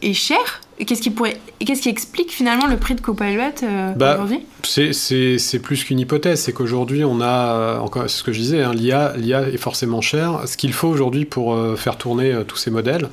est 0.00 0.14
chère 0.14 0.60
Qu'est-ce 0.86 1.02
qui, 1.02 1.10
pourrait... 1.10 1.36
Qu'est-ce 1.58 1.82
qui 1.82 1.88
explique 1.88 2.32
finalement 2.32 2.66
le 2.66 2.76
prix 2.76 2.94
de 2.94 3.00
Copilot 3.00 3.42
euh, 3.62 3.92
bah, 3.92 4.14
aujourd'hui? 4.16 4.40
c'est, 4.62 5.58
plus 5.58 5.84
qu'une 5.84 5.98
hypothèse, 5.98 6.40
c'est 6.40 6.52
qu'aujourd'hui 6.52 7.04
on 7.04 7.20
a, 7.20 7.26
euh, 7.26 7.78
encore 7.78 8.08
ce 8.08 8.22
que 8.22 8.32
je 8.32 8.40
disais, 8.40 8.62
hein, 8.62 8.72
l'IA, 8.72 9.14
l'IA 9.16 9.48
est 9.48 9.58
forcément 9.58 10.00
cher. 10.00 10.40
Ce 10.46 10.56
qu'il 10.56 10.72
faut 10.72 10.88
aujourd'hui 10.88 11.24
pour 11.24 11.54
euh, 11.54 11.76
faire 11.76 11.98
tourner 11.98 12.34
tous 12.46 12.56
ces 12.56 12.70
modèles, 12.70 13.08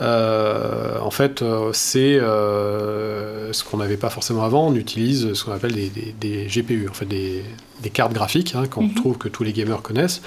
en 0.00 1.10
fait, 1.10 1.44
c'est 1.72 2.18
ce 2.18 3.64
qu'on 3.64 3.76
n'avait 3.76 3.96
pas 3.96 4.10
forcément 4.10 4.44
avant. 4.44 4.68
On 4.68 4.74
utilise 4.74 5.32
ce 5.34 5.44
qu'on 5.44 5.52
appelle 5.52 5.74
des, 5.74 5.90
des, 6.20 6.46
GPU, 6.46 6.88
en 6.88 6.92
fait 6.92 7.06
des, 7.06 7.44
des 7.82 7.90
cartes 7.90 8.12
graphiques 8.12 8.54
hein, 8.56 8.66
qu'on 8.66 8.84
mhm. 8.84 8.94
trouve 8.94 9.18
que 9.18 9.28
tous 9.28 9.44
les 9.44 9.52
gamers 9.52 9.80
connaissent. 9.82 10.20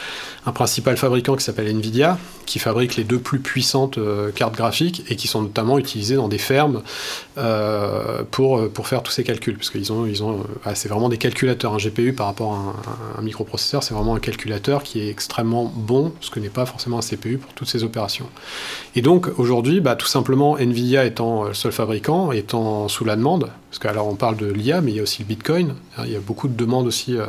Un 0.46 0.54
principal 0.54 0.96
fabricant 0.96 1.36
qui 1.36 1.44
s'appelle 1.44 1.68
Nvidia, 1.68 2.18
qui 2.46 2.60
fabrique 2.60 2.96
les 2.96 3.04
deux 3.04 3.20
plus 3.20 3.40
puissantes 3.40 4.00
cartes 4.34 4.56
graphiques 4.56 5.04
et 5.10 5.18
qui 5.18 5.28
sont 5.28 5.42
notamment 5.42 5.78
utilisées 5.78 6.16
dans 6.16 6.30
des 6.30 6.38
fermes 6.38 6.65
euh, 7.38 8.24
pour, 8.30 8.88
faire 8.88 9.04
tous 9.04 9.12
ces 9.12 9.24
calculs. 9.24 9.56
Parce 9.56 9.70
qu'ils 9.70 9.82
ils 9.82 10.24
ont, 10.24 10.44
ah, 10.64 10.76
c'est 10.76 10.90
vraiment 10.90 11.10
des 11.10 11.18
calculateurs. 11.18 11.74
Un 11.74 11.78
GPU 11.78 12.14
par 12.14 12.28
rapport 12.28 12.54
à 12.54 13.20
un, 13.20 13.22
microprocesseur, 13.22 13.84
c'est 13.84 13.94
vraiment 13.94 14.16
un 14.16 14.20
calculateur 14.20 14.84
qui 14.84 15.02
est 15.02 15.10
extrêmement 15.10 15.72
bon, 15.76 16.14
ce 16.22 16.30
que 16.30 16.40
n'est 16.40 16.50
pas 16.50 16.66
forcément 16.66 16.98
un 16.98 17.02
CPU 17.02 17.38
pour 17.38 17.54
toutes 17.54 17.68
ces 17.68 17.84
opérations. 17.84 18.28
Et 18.96 19.02
donc 19.02 19.28
aujourd'hui, 19.38 19.82
bah, 19.82 19.96
tout 19.96 20.08
simplement, 20.08 20.58
Nvidia 20.58 21.06
étant 21.06 21.46
le 21.46 21.54
seul 21.54 21.72
fabricant, 21.72 22.32
étant 22.32 22.88
sous 22.88 23.06
la 23.06 23.16
demande, 23.16 23.52
parce 23.76 23.80
qu'alors 23.80 24.08
on 24.08 24.16
parle 24.16 24.38
de 24.38 24.46
l'IA, 24.46 24.80
mais 24.80 24.92
il 24.92 24.98
y 24.98 25.00
a 25.02 25.04
aussi 25.04 25.24
le 25.24 25.28
Bitcoin. 25.28 25.76
Hein, 25.98 26.04
il 26.06 26.14
y 26.14 26.16
a 26.16 26.20
beaucoup 26.22 26.48
de 26.48 26.56
demandes 26.56 26.88
aussi. 26.88 27.18
Euh, 27.18 27.26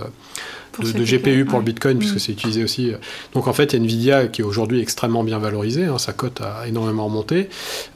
de, 0.83 1.05
GPU 1.05 1.45
pour 1.45 1.59
le 1.59 1.65
Bitcoin, 1.65 1.99
puisque 1.99 2.17
mm. 2.17 2.19
c'est 2.19 2.33
utilisé 2.33 2.65
aussi. 2.65 2.93
Euh, 2.93 2.97
donc 3.35 3.49
en 3.49 3.53
fait, 3.53 3.75
Nvidia 3.75 4.29
qui 4.29 4.43
est 4.43 4.45
aujourd'hui 4.45 4.81
extrêmement 4.81 5.25
bien 5.25 5.39
valorisée, 5.39 5.85
hein, 5.85 5.99
sa 5.99 6.13
cote 6.13 6.41
a 6.41 6.67
énormément 6.67 7.07
remonté, 7.07 7.49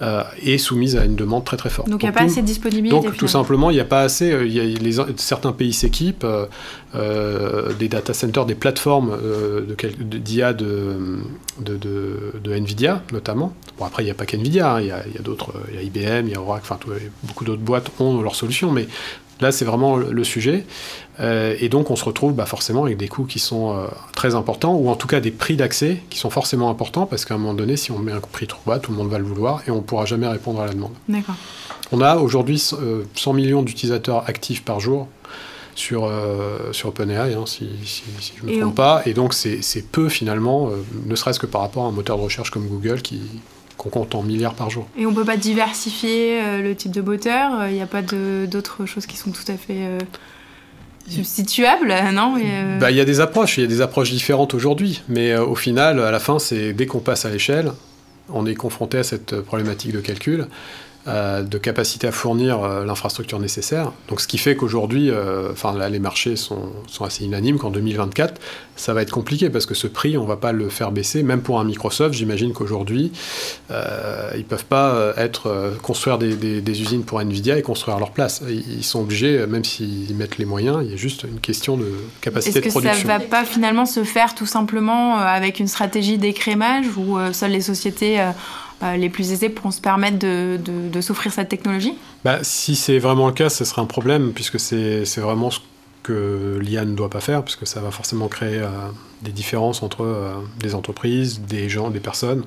euh, 0.03 0.23
et 0.43 0.59
soumise 0.59 0.97
à 0.97 1.05
une 1.05 1.17
demande 1.17 1.45
très 1.45 1.57
très 1.57 1.71
forte. 1.71 1.89
Donc 1.89 2.03
il 2.03 2.07
n'y 2.07 2.11
a 2.11 2.13
pas 2.13 2.23
assez 2.23 2.43
de 2.43 2.47
disponibilité. 2.47 2.95
Donc 2.95 3.17
tout 3.17 3.29
simplement, 3.29 3.71
il 3.71 3.75
n'y 3.75 3.81
a 3.81 3.85
pas 3.85 4.03
assez. 4.03 4.33
Euh, 4.33 4.47
y 4.47 4.61
a 4.61 4.65
les, 4.65 4.97
certains 5.17 5.53
pays 5.53 5.73
s'équipent, 5.73 6.27
des 6.95 7.89
data 7.89 8.15
centers, 8.15 8.47
des 8.47 8.55
plateformes 8.55 9.17
d'IA 10.01 10.53
de, 10.53 11.19
de, 11.61 11.77
de, 11.77 12.53
Nvidia 12.53 13.03
notamment. 13.13 13.55
Bon 13.79 13.85
après, 13.85 14.03
il 14.03 14.07
n'y 14.07 14.11
a 14.11 14.15
pas 14.15 14.27
qu'Nvidia, 14.27 14.75
hein, 14.75 14.81
il 14.81 14.87
y 14.89 14.91
a, 14.91 14.97
a 14.97 15.23
d'autres, 15.23 15.53
il 15.71 15.77
y 15.77 15.79
a 15.79 15.83
IBM, 15.83 16.27
il 16.27 16.33
y 16.33 16.35
a 16.35 16.41
Oracle, 16.41 16.67
enfin 16.69 16.81
beaucoup 17.23 17.45
d'autres 17.45 17.63
boîtes 17.63 17.91
ont 18.01 18.21
leurs 18.21 18.35
mais 18.73 18.87
Là, 19.41 19.53
c'est 19.53 19.65
vraiment 19.65 19.97
le 19.97 20.25
sujet. 20.25 20.67
Euh, 21.19 21.57
et 21.61 21.69
donc, 21.69 21.91
on 21.91 21.97
se 21.97 22.05
retrouve 22.05 22.35
bah, 22.35 22.47
forcément 22.47 22.85
avec 22.85 22.97
des 22.97 23.09
coûts 23.09 23.25
qui 23.25 23.39
sont 23.39 23.77
euh, 23.77 23.87
très 24.15 24.35
importants, 24.35 24.75
ou 24.75 24.89
en 24.89 24.97
tout 24.97 25.07
cas 25.07 25.21
des 25.21 25.31
prix 25.31 25.57
d'accès 25.57 26.03
qui 26.11 26.19
sont 26.19 26.31
forcément 26.31 26.71
importants, 26.71 27.07
parce 27.07 27.25
qu'à 27.25 27.35
un 27.35 27.39
moment 27.39 27.55
donné, 27.55 27.77
si 27.77 27.91
on 27.91 27.99
met 27.99 28.13
un 28.13 28.21
prix 28.21 28.47
trop 28.47 28.61
bas, 28.67 28.79
tout 28.79 28.91
le 28.91 28.99
monde 28.99 29.09
va 29.09 29.19
le 29.19 29.25
vouloir, 29.25 29.63
et 29.67 29.71
on 29.71 29.77
ne 29.77 29.83
pourra 29.83 30.05
jamais 30.05 30.27
répondre 30.27 30.61
à 30.61 30.67
la 30.67 30.73
demande. 30.73 30.93
D'accord. 31.09 31.37
On 31.93 32.01
a 32.01 32.17
aujourd'hui 32.17 32.59
100 32.59 32.77
euh, 32.81 33.33
millions 33.33 33.63
d'utilisateurs 33.63 34.29
actifs 34.29 34.63
par 34.63 34.81
jour 34.81 35.09
sur, 35.75 36.13
sur 36.73 36.91
OpenAI, 36.91 37.33
hein, 37.33 37.45
si, 37.47 37.71
je 38.39 38.45
ne 38.45 38.53
me 38.53 38.61
trompe 38.61 38.75
pas, 38.75 39.03
et 39.07 39.15
donc 39.15 39.33
c'est 39.33 39.85
peu 39.91 40.11
finalement, 40.11 40.71
ne 41.07 41.15
serait-ce 41.15 41.39
que 41.39 41.47
par 41.47 41.63
rapport 41.63 41.85
à 41.85 41.89
un 41.89 41.93
moteur 41.93 42.19
de 42.19 42.23
recherche 42.23 42.51
comme 42.51 42.67
Google 42.67 43.01
qui, 43.01 43.23
qu'on 43.81 43.89
compte 43.89 44.15
en 44.15 44.23
milliards 44.23 44.53
par 44.53 44.69
jour. 44.69 44.87
Et 44.99 45.07
on 45.07 45.11
ne 45.11 45.17
peut 45.17 45.25
pas 45.25 45.39
diversifier 45.39 46.43
euh, 46.43 46.63
le 46.63 46.75
type 46.75 46.93
de 46.93 47.01
moteur 47.01 47.67
Il 47.69 47.75
n'y 47.75 47.81
a 47.81 47.87
pas 47.87 48.03
d'autres 48.03 48.85
choses 48.85 49.07
qui 49.07 49.17
sont 49.17 49.31
tout 49.31 49.51
à 49.51 49.55
fait 49.55 49.79
euh, 49.79 49.99
substituables, 51.09 51.95
non 52.13 52.35
bah, 52.79 52.91
Il 52.91 52.97
y 52.99 53.01
a 53.01 53.07
des 53.07 53.21
approches, 53.21 53.57
il 53.57 53.63
y 53.63 53.65
a 53.65 53.67
des 53.67 53.81
approches 53.81 54.11
différentes 54.11 54.53
aujourd'hui, 54.53 55.03
mais 55.09 55.33
euh, 55.33 55.47
au 55.47 55.55
final, 55.55 55.99
à 55.99 56.11
la 56.11 56.21
fin, 56.21 56.39
c'est 56.39 56.75
dès 56.75 56.85
qu'on 56.85 56.99
passe 56.99 57.25
à 57.25 57.31
l'échelle, 57.31 57.73
on 58.29 58.45
est 58.45 58.55
confronté 58.55 58.99
à 58.99 59.03
cette 59.03 59.41
problématique 59.41 59.93
de 59.93 60.01
calcul. 60.01 60.47
Euh, 61.09 61.43
de 61.43 61.57
capacité 61.57 62.07
à 62.09 62.13
fournir 62.13 62.63
euh, 62.63 62.85
l'infrastructure 62.85 63.39
nécessaire. 63.39 63.91
Donc 64.09 64.21
ce 64.21 64.29
qui 64.29 64.37
fait 64.37 64.55
qu'aujourd'hui, 64.55 65.09
euh, 65.09 65.51
enfin 65.51 65.75
là 65.75 65.89
les 65.89 65.99
marchés 65.99 66.37
sont, 66.37 66.75
sont 66.89 67.07
assez 67.07 67.25
unanimes 67.25 67.57
qu'en 67.57 67.71
2024, 67.71 68.39
ça 68.77 68.93
va 68.93 69.01
être 69.01 69.11
compliqué 69.11 69.49
parce 69.49 69.65
que 69.65 69.73
ce 69.73 69.87
prix, 69.87 70.19
on 70.19 70.27
va 70.27 70.37
pas 70.37 70.53
le 70.53 70.69
faire 70.69 70.93
baisser. 70.93 71.23
Même 71.23 71.41
pour 71.41 71.59
un 71.59 71.65
Microsoft, 71.65 72.15
j'imagine 72.15 72.53
qu'aujourd'hui, 72.53 73.13
ils 73.71 74.45
peuvent 74.45 74.65
pas 74.65 75.13
être 75.17 75.75
construire 75.83 76.17
des, 76.17 76.35
des, 76.61 76.83
usines 76.83 77.05
pour 77.05 77.21
Nvidia 77.21 77.59
et 77.59 77.63
construire 77.63 77.99
leur 77.99 78.13
place. 78.13 78.43
Ils 78.49 78.85
sont 78.85 79.01
obligés, 79.01 79.47
même 79.47 79.65
s'ils 79.65 80.15
mettent 80.15 80.39
les 80.39 80.47
moyens, 80.47 80.79
il 80.83 80.91
y 80.91 80.95
a 80.95 80.97
juste 80.97 81.25
une 81.25 81.41
question 81.41 81.77
de 81.77 81.93
capacité 82.23 82.61
de 82.61 82.69
production. 82.69 82.93
Est-ce 82.93 83.03
que 83.03 83.07
ça 83.07 83.19
va 83.19 83.25
pas 83.25 83.45
finalement 83.45 83.85
se 83.85 84.03
faire 84.03 84.35
tout 84.35 84.47
simplement 84.47 85.19
avec 85.19 85.61
une 85.61 85.69
stratégie 85.69 86.17
d'écrémage 86.17 86.87
où 86.97 87.19
seules 87.33 87.53
les 87.53 87.61
sociétés 87.61 88.19
les 88.83 89.11
plus 89.11 89.33
aisés 89.33 89.49
pourront 89.49 89.71
se 89.71 89.81
permettre 89.81 90.19
de, 90.19 90.59
de, 90.65 91.01
s'offrir 91.01 91.33
cette 91.33 91.49
technologie 91.49 91.95
bah, 92.25 92.39
Si 92.43 92.77
c'est 92.77 92.99
vraiment 92.99 93.27
le 93.27 93.33
cas, 93.33 93.51
ce 93.51 93.65
serait 93.65 93.83
un 93.83 93.87
problème, 93.87 94.33
puisque 94.33 94.59
c'est 94.59 95.05
vraiment 95.19 95.51
ce 95.51 95.61
que 96.03 96.59
l'IA 96.63 96.85
ne 96.85 96.95
doit 96.95 97.11
pas 97.11 97.21
faire, 97.21 97.43
puisque 97.43 97.67
ça 97.67 97.81
va 97.81 97.91
forcément 97.91 98.29
créer 98.29 98.59
euh, 98.59 98.69
des 99.23 99.33
différences 99.33 99.83
entre 99.83 100.05
euh, 100.05 100.35
des 100.59 100.75
entreprises, 100.75 101.41
des 101.41 101.69
gens, 101.69 101.91
des 101.91 102.01
personnes. 102.01 102.45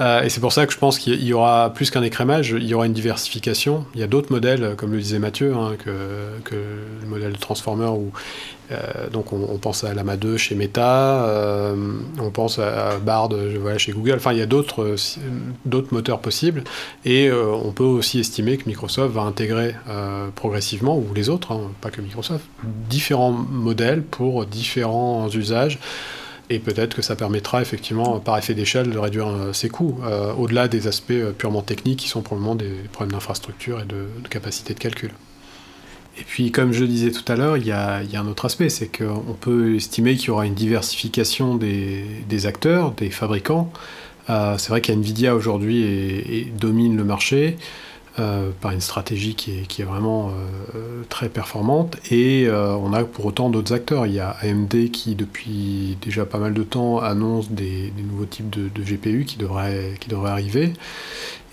et 0.00 0.28
c'est 0.28 0.40
pour 0.40 0.52
ça 0.52 0.66
que 0.66 0.72
je 0.72 0.78
pense 0.78 0.98
qu'il 0.98 1.22
y 1.22 1.32
aura 1.32 1.72
plus 1.74 1.90
qu'un 1.90 2.02
écrémage, 2.02 2.50
il 2.50 2.66
y 2.66 2.74
aura 2.74 2.86
une 2.86 2.92
diversification. 2.92 3.84
Il 3.94 4.00
y 4.00 4.04
a 4.04 4.06
d'autres 4.06 4.32
modèles, 4.32 4.74
comme 4.76 4.92
le 4.92 4.98
disait 4.98 5.18
Mathieu, 5.18 5.54
hein, 5.54 5.76
que, 5.78 5.90
le 6.52 7.06
modèle 7.06 7.36
Transformer, 7.38 7.86
où 7.86 8.12
euh, 8.72 9.08
donc 9.10 9.32
on, 9.32 9.58
pense 9.58 9.84
à 9.84 9.92
Lama 9.94 10.16
2 10.16 10.36
chez 10.36 10.54
Meta, 10.54 11.24
euh, 11.26 11.74
on 12.18 12.30
pense 12.30 12.58
à 12.58 12.98
Bard 12.98 13.30
chez 13.76 13.92
Google, 13.92 14.14
enfin 14.16 14.32
il 14.32 14.38
y 14.38 14.42
a 14.42 14.46
d'autres 14.46 14.96
euh, 14.96 15.82
moteurs 15.90 16.20
possibles, 16.20 16.64
et 17.04 17.30
on 17.32 17.72
peut 17.72 17.84
aussi 17.84 18.20
estimer 18.20 18.56
que 18.56 18.68
Microsoft 18.68 19.14
va 19.14 19.22
intégrer 19.22 19.74
progressivement, 20.34 20.96
ou 20.96 21.12
les 21.14 21.28
autres, 21.28 21.52
hein, 21.52 21.70
pas 21.80 21.90
que 21.90 22.00
Microsoft, 22.00 22.44
différents 22.88 23.32
modèles 23.32 24.02
pour 24.02 24.46
différents 24.46 25.28
usages 25.28 25.71
et 26.50 26.58
peut-être 26.58 26.94
que 26.94 27.02
ça 27.02 27.16
permettra 27.16 27.62
effectivement, 27.62 28.20
par 28.20 28.36
effet 28.36 28.54
d'échelle, 28.54 28.90
de 28.90 28.98
réduire 28.98 29.28
ses 29.52 29.68
coûts, 29.68 29.98
au-delà 30.36 30.68
des 30.68 30.86
aspects 30.86 31.12
purement 31.38 31.62
techniques 31.62 32.00
qui 32.00 32.08
sont 32.08 32.20
probablement 32.20 32.54
des 32.54 32.74
problèmes 32.92 33.12
d'infrastructure 33.12 33.80
et 33.80 33.84
de, 33.84 34.06
capacité 34.28 34.74
de 34.74 34.78
calcul. 34.78 35.12
Et 36.18 36.24
puis, 36.24 36.50
comme 36.50 36.72
je 36.72 36.84
disais 36.84 37.10
tout 37.10 37.24
à 37.32 37.36
l'heure, 37.36 37.56
il 37.56 37.66
y, 37.66 37.72
a, 37.72 38.02
un 38.14 38.26
autre 38.26 38.44
aspect, 38.44 38.68
c'est 38.68 38.88
qu'on 38.88 39.34
peut 39.40 39.76
estimer 39.76 40.16
qu'il 40.16 40.28
y 40.28 40.30
aura 40.30 40.44
une 40.44 40.54
diversification 40.54 41.56
des, 41.56 42.46
acteurs, 42.46 42.92
des 42.92 43.10
fabricants. 43.10 43.72
Euh, 44.28 44.56
c'est 44.58 44.68
vrai 44.68 44.82
qu'NVIDIA 44.82 45.34
aujourd'hui 45.34 46.52
domine 46.58 46.96
le 46.96 47.04
marché. 47.04 47.56
Euh, 48.18 48.50
par 48.60 48.72
une 48.72 48.82
stratégie 48.82 49.34
qui 49.34 49.52
est, 49.52 49.84
vraiment 49.84 50.32
euh, 50.74 51.02
très 51.08 51.30
performante. 51.30 51.96
Et 52.10 52.46
on 52.50 52.92
a 52.92 53.04
pour 53.04 53.24
autant 53.24 53.48
d'autres 53.48 53.72
acteurs. 53.72 54.06
Il 54.06 54.12
y 54.12 54.20
a 54.20 54.36
AMD 54.42 54.90
qui, 54.90 55.14
depuis 55.14 55.96
déjà 56.02 56.26
pas 56.26 56.38
mal 56.38 56.52
de 56.52 56.62
temps, 56.62 56.98
annonce 56.98 57.50
des, 57.50 57.92
nouveaux 57.96 58.26
types 58.26 58.50
de, 58.50 58.82
GPU 58.82 59.24
qui 59.24 59.38
devraient, 59.38 59.94
qui 59.98 60.14
arriver. 60.14 60.74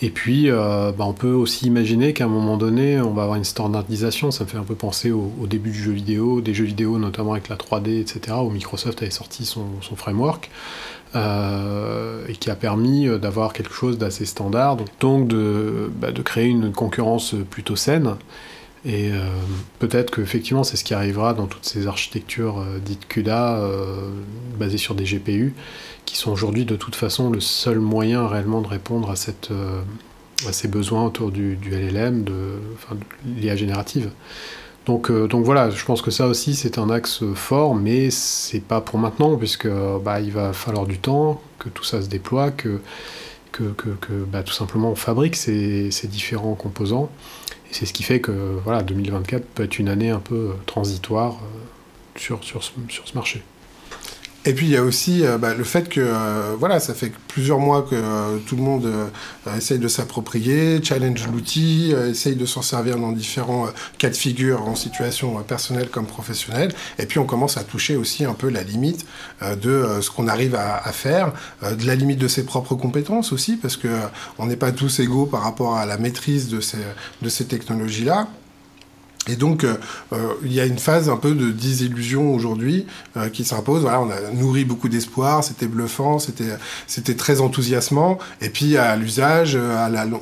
Et 0.01 0.09
puis, 0.09 0.49
bah, 0.49 0.93
on 0.99 1.13
peut 1.13 1.31
aussi 1.31 1.65
imaginer 1.67 2.13
qu'à 2.13 2.25
un 2.25 2.29
moment 2.29 2.57
donné, 2.57 2.99
on 2.99 3.13
va 3.13 3.23
avoir 3.23 3.37
une 3.37 3.43
standardisation. 3.43 4.31
Ça 4.31 4.43
me 4.43 4.49
fait 4.49 4.57
un 4.57 4.63
peu 4.63 4.75
penser 4.75 5.11
au, 5.11 5.31
début 5.47 5.71
du 5.71 5.81
jeu 5.81 5.91
vidéo, 5.91 6.41
des 6.41 6.53
jeux 6.53 6.65
vidéo 6.65 6.99
notamment 6.99 7.33
avec 7.33 7.49
la 7.49 7.55
3D, 7.55 7.99
etc., 7.99 8.37
où 8.43 8.49
Microsoft 8.49 9.01
avait 9.01 9.11
sorti 9.11 9.45
son, 9.45 9.65
framework. 9.95 10.49
Et 11.15 12.33
qui 12.33 12.49
a 12.49 12.55
permis 12.55 13.07
d'avoir 13.19 13.53
quelque 13.53 13.73
chose 13.73 13.97
d'assez 13.97 14.25
standard, 14.25 14.77
donc 14.99 15.27
de, 15.27 15.91
bah, 15.95 16.11
de 16.11 16.21
créer 16.21 16.45
une 16.45 16.71
concurrence 16.71 17.35
plutôt 17.49 17.75
saine 17.75 18.15
et 18.85 19.11
euh, 19.11 19.27
peut-être 19.79 20.15
qu'effectivement, 20.15 20.63
c'est 20.63 20.77
ce 20.77 20.83
qui 20.83 20.93
arrivera 20.93 21.33
dans 21.33 21.47
toutes 21.47 21.65
ces 21.65 21.87
architectures 21.87 22.59
euh, 22.59 22.79
dites 22.79 23.07
CUDA, 23.07 23.57
euh, 23.57 24.09
basées 24.57 24.77
sur 24.77 24.95
des 24.95 25.03
GPU, 25.03 25.53
qui 26.05 26.15
sont 26.15 26.31
aujourd'hui 26.31 26.65
de 26.65 26.75
toute 26.75 26.95
façon 26.95 27.29
le 27.29 27.41
seul 27.41 27.79
moyen 27.79 28.27
réellement 28.27 28.61
de 28.61 28.67
répondre 28.67 29.11
à, 29.11 29.15
ces 29.15 30.67
besoins 30.69 31.03
autour 31.05 31.31
du, 31.31 31.57
LLM, 31.69 32.23
de, 32.23 32.33
de 32.33 33.39
l'IA 33.41 33.57
générative. 33.57 34.11
Donc, 34.89 35.11
donc 35.11 35.45
voilà, 35.45 35.69
je 35.69 35.85
pense 35.85 36.01
que 36.01 36.09
ça 36.09 36.25
aussi 36.25 36.55
c'est 36.55 36.79
un 36.79 36.89
axe 36.89 37.23
fort, 37.35 37.75
mais 37.75 38.09
c'est 38.09 38.59
pas 38.59 38.81
pour 38.81 38.97
maintenant, 38.97 39.37
puisque 39.37 39.67
bah, 40.03 40.19
va 40.19 40.51
falloir 40.51 40.87
du 40.87 40.97
temps, 40.97 41.39
que 41.59 41.69
tout 41.69 41.83
ça 41.83 42.01
se 42.01 42.07
déploie, 42.07 42.49
que, 42.49 42.81
bah, 44.31 44.41
tout 44.41 44.51
simplement 44.51 44.89
on 44.89 44.95
fabrique 44.95 45.35
ces, 45.35 45.91
différents 46.05 46.55
composants 46.55 47.11
c'est 47.69 47.85
ce 47.85 47.93
qui 47.93 48.01
fait 48.01 48.19
que 48.19 48.31
voilà, 48.63 48.81
2024 48.81 49.45
peut 49.45 49.63
être 49.63 49.77
une 49.77 49.89
année 49.89 50.09
un 50.09 50.17
peu 50.19 50.53
transitoire 50.65 51.35
euh, 51.35 52.19
sur 52.19 52.43
ce 52.63 53.13
marché. 53.13 53.43
Et 54.45 54.53
puis 54.53 54.67
il 54.67 54.71
y 54.71 54.77
a 54.77 54.83
aussi 54.83 55.25
euh, 55.25 55.37
bah, 55.37 55.53
le 55.53 55.63
fait 55.65 55.89
que 55.89 55.99
euh, 55.99 56.55
voilà, 56.57 56.79
ça 56.79 56.93
fait 56.93 57.11
plusieurs 57.27 57.59
mois 57.59 57.81
que 57.81 57.95
euh, 57.95 58.37
tout 58.47 58.55
le 58.55 58.61
monde 58.61 58.89
essaye 59.57 59.79
de 59.79 59.87
s'approprier, 59.87 60.81
challenge 60.81 61.27
l'outil, 61.27 61.93
essaye 62.09 62.35
de 62.35 62.45
s'en 62.45 62.61
servir 62.61 62.97
dans 62.97 63.11
différents 63.11 63.67
cas 63.97 64.09
de 64.09 64.15
figure 64.15 64.61
en 64.67 64.75
situation 64.75 65.35
personnelle 65.43 65.89
comme 65.89 66.05
professionnelle. 66.05 66.71
Et 66.99 67.05
puis 67.05 67.19
on 67.19 67.25
commence 67.25 67.57
à 67.57 67.63
toucher 67.63 67.95
aussi 67.95 68.25
un 68.25 68.33
peu 68.33 68.49
la 68.49 68.63
limite 68.63 69.05
de 69.41 69.99
ce 70.01 70.09
qu'on 70.09 70.27
arrive 70.27 70.55
à, 70.55 70.77
à 70.77 70.91
faire, 70.91 71.33
de 71.63 71.85
la 71.85 71.95
limite 71.95 72.19
de 72.19 72.27
ses 72.27 72.45
propres 72.45 72.75
compétences 72.75 73.33
aussi, 73.33 73.57
parce 73.57 73.77
que 73.77 73.87
on 74.37 74.45
n'est 74.45 74.55
pas 74.55 74.71
tous 74.71 74.99
égaux 74.99 75.25
par 75.25 75.41
rapport 75.41 75.77
à 75.77 75.85
la 75.85 75.97
maîtrise 75.97 76.49
de 76.49 76.61
ces, 76.61 76.77
de 77.21 77.29
ces 77.29 77.45
technologies-là. 77.45 78.27
Et 79.27 79.35
donc, 79.35 79.63
euh, 79.63 79.75
euh, 80.13 80.33
il 80.43 80.53
y 80.53 80.59
a 80.59 80.65
une 80.65 80.79
phase 80.79 81.09
un 81.09 81.17
peu 81.17 81.35
de 81.35 81.51
désillusion 81.51 82.33
aujourd'hui 82.33 82.85
euh, 83.17 83.29
qui 83.29 83.43
s'impose. 83.43 83.81
Voilà, 83.81 84.01
on 84.01 84.09
a 84.09 84.31
nourri 84.33 84.65
beaucoup 84.65 84.89
d'espoir, 84.89 85.43
c'était 85.43 85.67
bluffant, 85.67 86.19
c'était 86.19 86.57
c'était 86.87 87.15
très 87.15 87.41
enthousiasmant. 87.41 88.17
Et 88.41 88.49
puis 88.49 88.77
à 88.77 88.95
l'usage, 88.95 89.57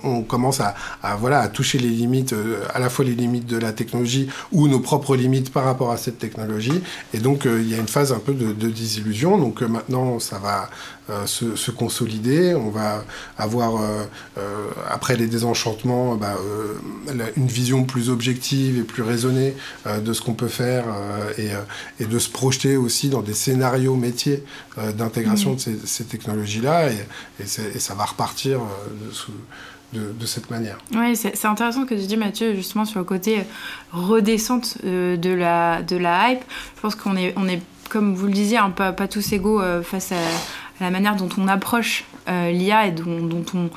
on 0.04 0.24
commence 0.24 0.60
à, 0.60 0.76
voilà 1.20 1.40
à 1.40 1.48
toucher 1.48 1.78
les 1.78 1.90
limites, 1.90 2.36
à 2.74 2.80
la 2.80 2.90
fois 2.90 3.06
les 3.06 3.16
limites 3.16 3.46
de 3.46 3.58
la 3.58 3.72
technologie 3.72 4.30
ou 4.52 4.68
nos 4.68 4.80
propres 4.80 5.16
limites 5.16 5.54
par 5.54 5.64
rapport 5.64 5.92
à 5.92 5.98
cette 5.98 6.20
technologie. 6.20 6.82
Et 7.14 7.20
donc, 7.20 7.46
il 7.46 7.70
y 7.70 7.76
a 7.76 7.78
une 7.78 7.88
phase 7.88 8.12
un 8.12 8.20
peu 8.20 8.34
de, 8.34 8.52
de 8.52 8.70
désillusion. 8.70 9.38
Donc 9.38 9.62
maintenant, 9.62 10.20
ça 10.20 10.40
va 10.40 10.70
euh, 11.10 11.26
se, 11.26 11.72
consolider. 11.72 12.54
On 12.54 12.70
va 12.70 13.06
avoir, 13.38 13.78
euh, 13.78 14.04
euh, 14.38 14.68
après 14.90 15.16
les 15.16 15.28
désenchantements, 15.28 16.16
bah, 16.16 16.36
une 17.38 17.48
vision 17.48 17.86
plus 17.86 18.10
objective 18.10 18.80
et 18.80 18.84
plus 18.84 19.04
raisonnée 19.04 19.54
de 19.86 20.12
ce 20.12 20.22
qu'on 20.22 20.34
peut 20.34 20.50
faire 20.50 20.84
et, 21.38 21.52
et, 22.02 22.06
de 22.06 22.20
se 22.20 22.30
projeter 22.30 22.76
aussi 22.76 23.08
dans 23.08 23.22
des 23.22 23.34
scénarios 23.34 23.96
métiers 23.96 24.44
d'intégration 24.98 25.54
mmh. 25.54 25.56
de 25.56 25.86
ces, 25.86 26.04
technologies-là. 26.04 26.90
Et, 26.90 27.06
et, 27.40 27.80
ça 27.80 27.94
va 27.94 28.06
repartir 28.06 28.60
de, 29.94 30.12
de, 30.12 30.26
cette 30.26 30.50
manière. 30.50 30.78
Oui, 30.94 31.16
c'est 31.16 31.46
intéressant 31.46 31.86
que 31.86 31.96
tu 31.96 32.06
dis, 32.06 32.18
Mathieu, 32.18 32.54
justement 32.54 32.86
sur 32.86 33.00
le 33.00 33.06
côté 33.06 33.44
redescente 33.94 34.78
de, 34.84 35.34
la, 35.34 35.84
de 35.84 35.96
la 35.96 36.32
hype. 36.32 36.42
Je 36.76 36.82
pense 36.82 36.96
qu'on 36.96 37.16
est, 37.16 37.34
on 37.38 37.48
est, 37.48 37.62
comme 37.90 38.14
vous 38.14 38.26
le 38.26 38.34
disiez, 38.34 38.58
un 38.58 38.72
peu, 38.72 38.92
pas 38.94 39.08
tous 39.08 39.32
égaux 39.32 39.62
face 39.84 40.12
à 40.12 40.18
la 40.80 40.92
manière 40.92 41.16
dont 41.16 41.30
on 41.38 41.48
approche 41.48 42.06
euh, 42.28 42.52
l'IA 42.52 42.88
et 42.88 42.92
dont, 42.92 43.46
on, 43.54 43.70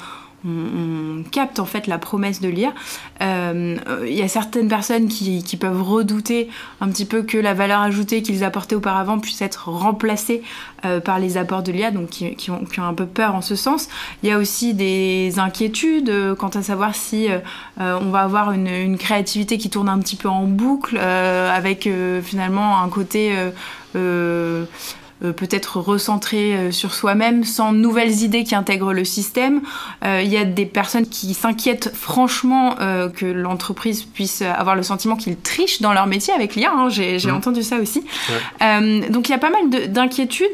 capte 1.31 1.59
en 1.59 1.67
fait 1.67 1.87
la 1.87 1.99
promesse 1.99 2.41
de 2.41 2.49
l'IA. 2.49 2.73
Euh, 3.21 3.77
il 4.07 4.15
y 4.15 4.23
a 4.23 4.29
certaines 4.29 4.69
personnes 4.69 5.07
qui, 5.07 5.57
peuvent 5.61 5.83
redouter 5.83 6.49
un 6.81 6.89
petit 6.89 7.05
peu 7.05 7.23
que 7.23 7.37
la 7.37 7.53
valeur 7.53 7.83
ajoutée 7.83 8.23
qu'ils 8.23 8.43
apportaient 8.43 8.75
auparavant 8.75 9.19
puisse 9.19 9.43
être 9.43 9.69
remplacée 9.69 10.43
euh, 10.87 10.99
par 10.99 11.19
les 11.19 11.37
apports 11.37 11.63
de 11.63 11.73
l'IA, 11.73 11.91
donc 11.91 12.09
qui, 12.09 12.51
ont, 12.51 12.65
un 12.79 12.95
peu 12.95 13.05
peur 13.05 13.35
en 13.35 13.43
ce 13.43 13.55
sens. 13.55 13.89
Il 14.23 14.31
y 14.31 14.33
a 14.33 14.39
aussi 14.39 14.73
des 14.73 15.39
inquiétudes 15.39 16.11
quant 16.39 16.49
à 16.49 16.63
savoir 16.63 16.95
si 16.95 17.29
on 17.77 18.11
va 18.11 18.21
avoir 18.21 18.53
une, 18.53 18.67
une, 18.67 18.97
créativité 18.97 19.59
qui 19.59 19.69
tourne 19.69 19.91
un 19.91 19.99
petit 19.99 20.17
peu 20.17 20.31
en 20.31 20.45
boucle, 20.45 20.97
avec 20.97 21.87
finalement 22.23 22.83
un 22.83 22.89
côté 22.89 23.35
euh, 25.23 25.33
peut-être 25.33 25.79
recentré 25.79 26.55
euh, 26.55 26.71
sur 26.71 26.95
soi-même, 26.95 27.45
sans 27.45 27.73
nouvelles 27.73 28.23
idées 28.23 28.43
qui 28.45 28.55
intègrent 28.55 28.95
le 28.95 29.05
système. 29.05 29.61
Euh, 30.05 30.23
il 30.25 30.31
y 30.31 30.39
a 30.39 30.45
des 30.45 30.65
personnes 30.65 31.07
qui 31.07 31.35
s'inquiètent 31.35 31.93
franchement 31.95 32.77
que 33.15 33.27
l'entreprise 33.27 34.03
puisse 34.03 34.43
avoir 34.43 34.75
le 34.77 34.83
sentiment 34.83 35.17
qu'ils 35.17 35.37
trichent 35.37 35.81
dans 35.81 35.93
leur 35.93 36.07
métier 36.07 36.33
avec 36.33 36.55
l'IA. 36.55 36.71
Hein. 36.73 36.89
J'ai 36.89 37.19
mmh. 37.19 37.35
entendu 37.35 37.63
ça 37.63 37.77
aussi. 37.77 38.01
donc 38.61 39.29
il 39.29 39.31
y 39.31 39.35
a 39.35 39.39
pas 39.39 39.51
mal 39.51 39.91
d'inquiétudes. 39.93 40.51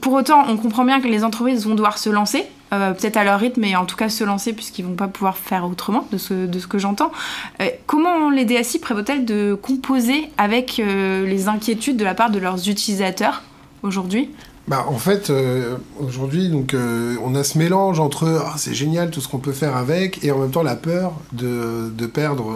Pour 0.00 0.12
autant, 0.12 0.44
on 0.48 0.56
comprend 0.56 0.84
bien 0.84 1.00
que 1.00 1.08
les 1.08 1.24
entreprises 1.24 1.66
vont 1.66 1.74
devoir 1.74 1.98
se 1.98 2.10
lancer. 2.10 2.46
Euh, 2.74 2.92
peut-être 2.92 3.16
à 3.16 3.24
leur 3.24 3.38
rythme, 3.38 3.60
mais 3.60 3.76
en 3.76 3.84
tout 3.84 3.96
cas 3.96 4.08
se 4.08 4.24
lancer 4.24 4.52
puisqu'ils 4.52 4.84
vont 4.84 4.94
pas 4.94 5.06
pouvoir 5.06 5.36
faire 5.36 5.64
autrement, 5.64 6.06
de 6.10 6.18
ce, 6.18 6.66
que 6.66 6.78
j'entends. 6.78 7.12
Euh, 7.60 7.66
comment 7.86 8.30
les 8.30 8.44
DSI 8.44 8.80
prévoient-elles 8.80 9.24
de 9.24 9.54
composer 9.54 10.30
avec 10.38 10.80
euh, 10.80 11.24
les 11.26 11.48
inquiétudes 11.48 11.96
de 11.96 12.04
la 12.04 12.14
part 12.14 12.30
de 12.30 12.38
leurs 12.38 12.68
utilisateurs 12.68 13.42
aujourd'hui? 13.82 14.30
Bah, 14.66 14.86
en 14.88 14.96
fait, 14.96 15.30
aujourd'hui, 16.00 16.48
donc, 16.48 16.74
on 17.22 17.34
a 17.34 17.44
ce 17.44 17.58
mélange 17.58 18.00
entre 18.00 18.40
ah, 18.46 18.54
c'est 18.56 18.72
génial 18.72 19.10
tout 19.10 19.20
ce 19.20 19.28
qu'on 19.28 19.38
peut 19.38 19.52
faire 19.52 19.76
avec 19.76 20.24
et 20.24 20.32
en 20.32 20.38
même 20.38 20.50
temps 20.50 20.62
la 20.62 20.74
peur 20.74 21.12
de, 21.32 21.92
de 21.94 22.06
perdre 22.06 22.54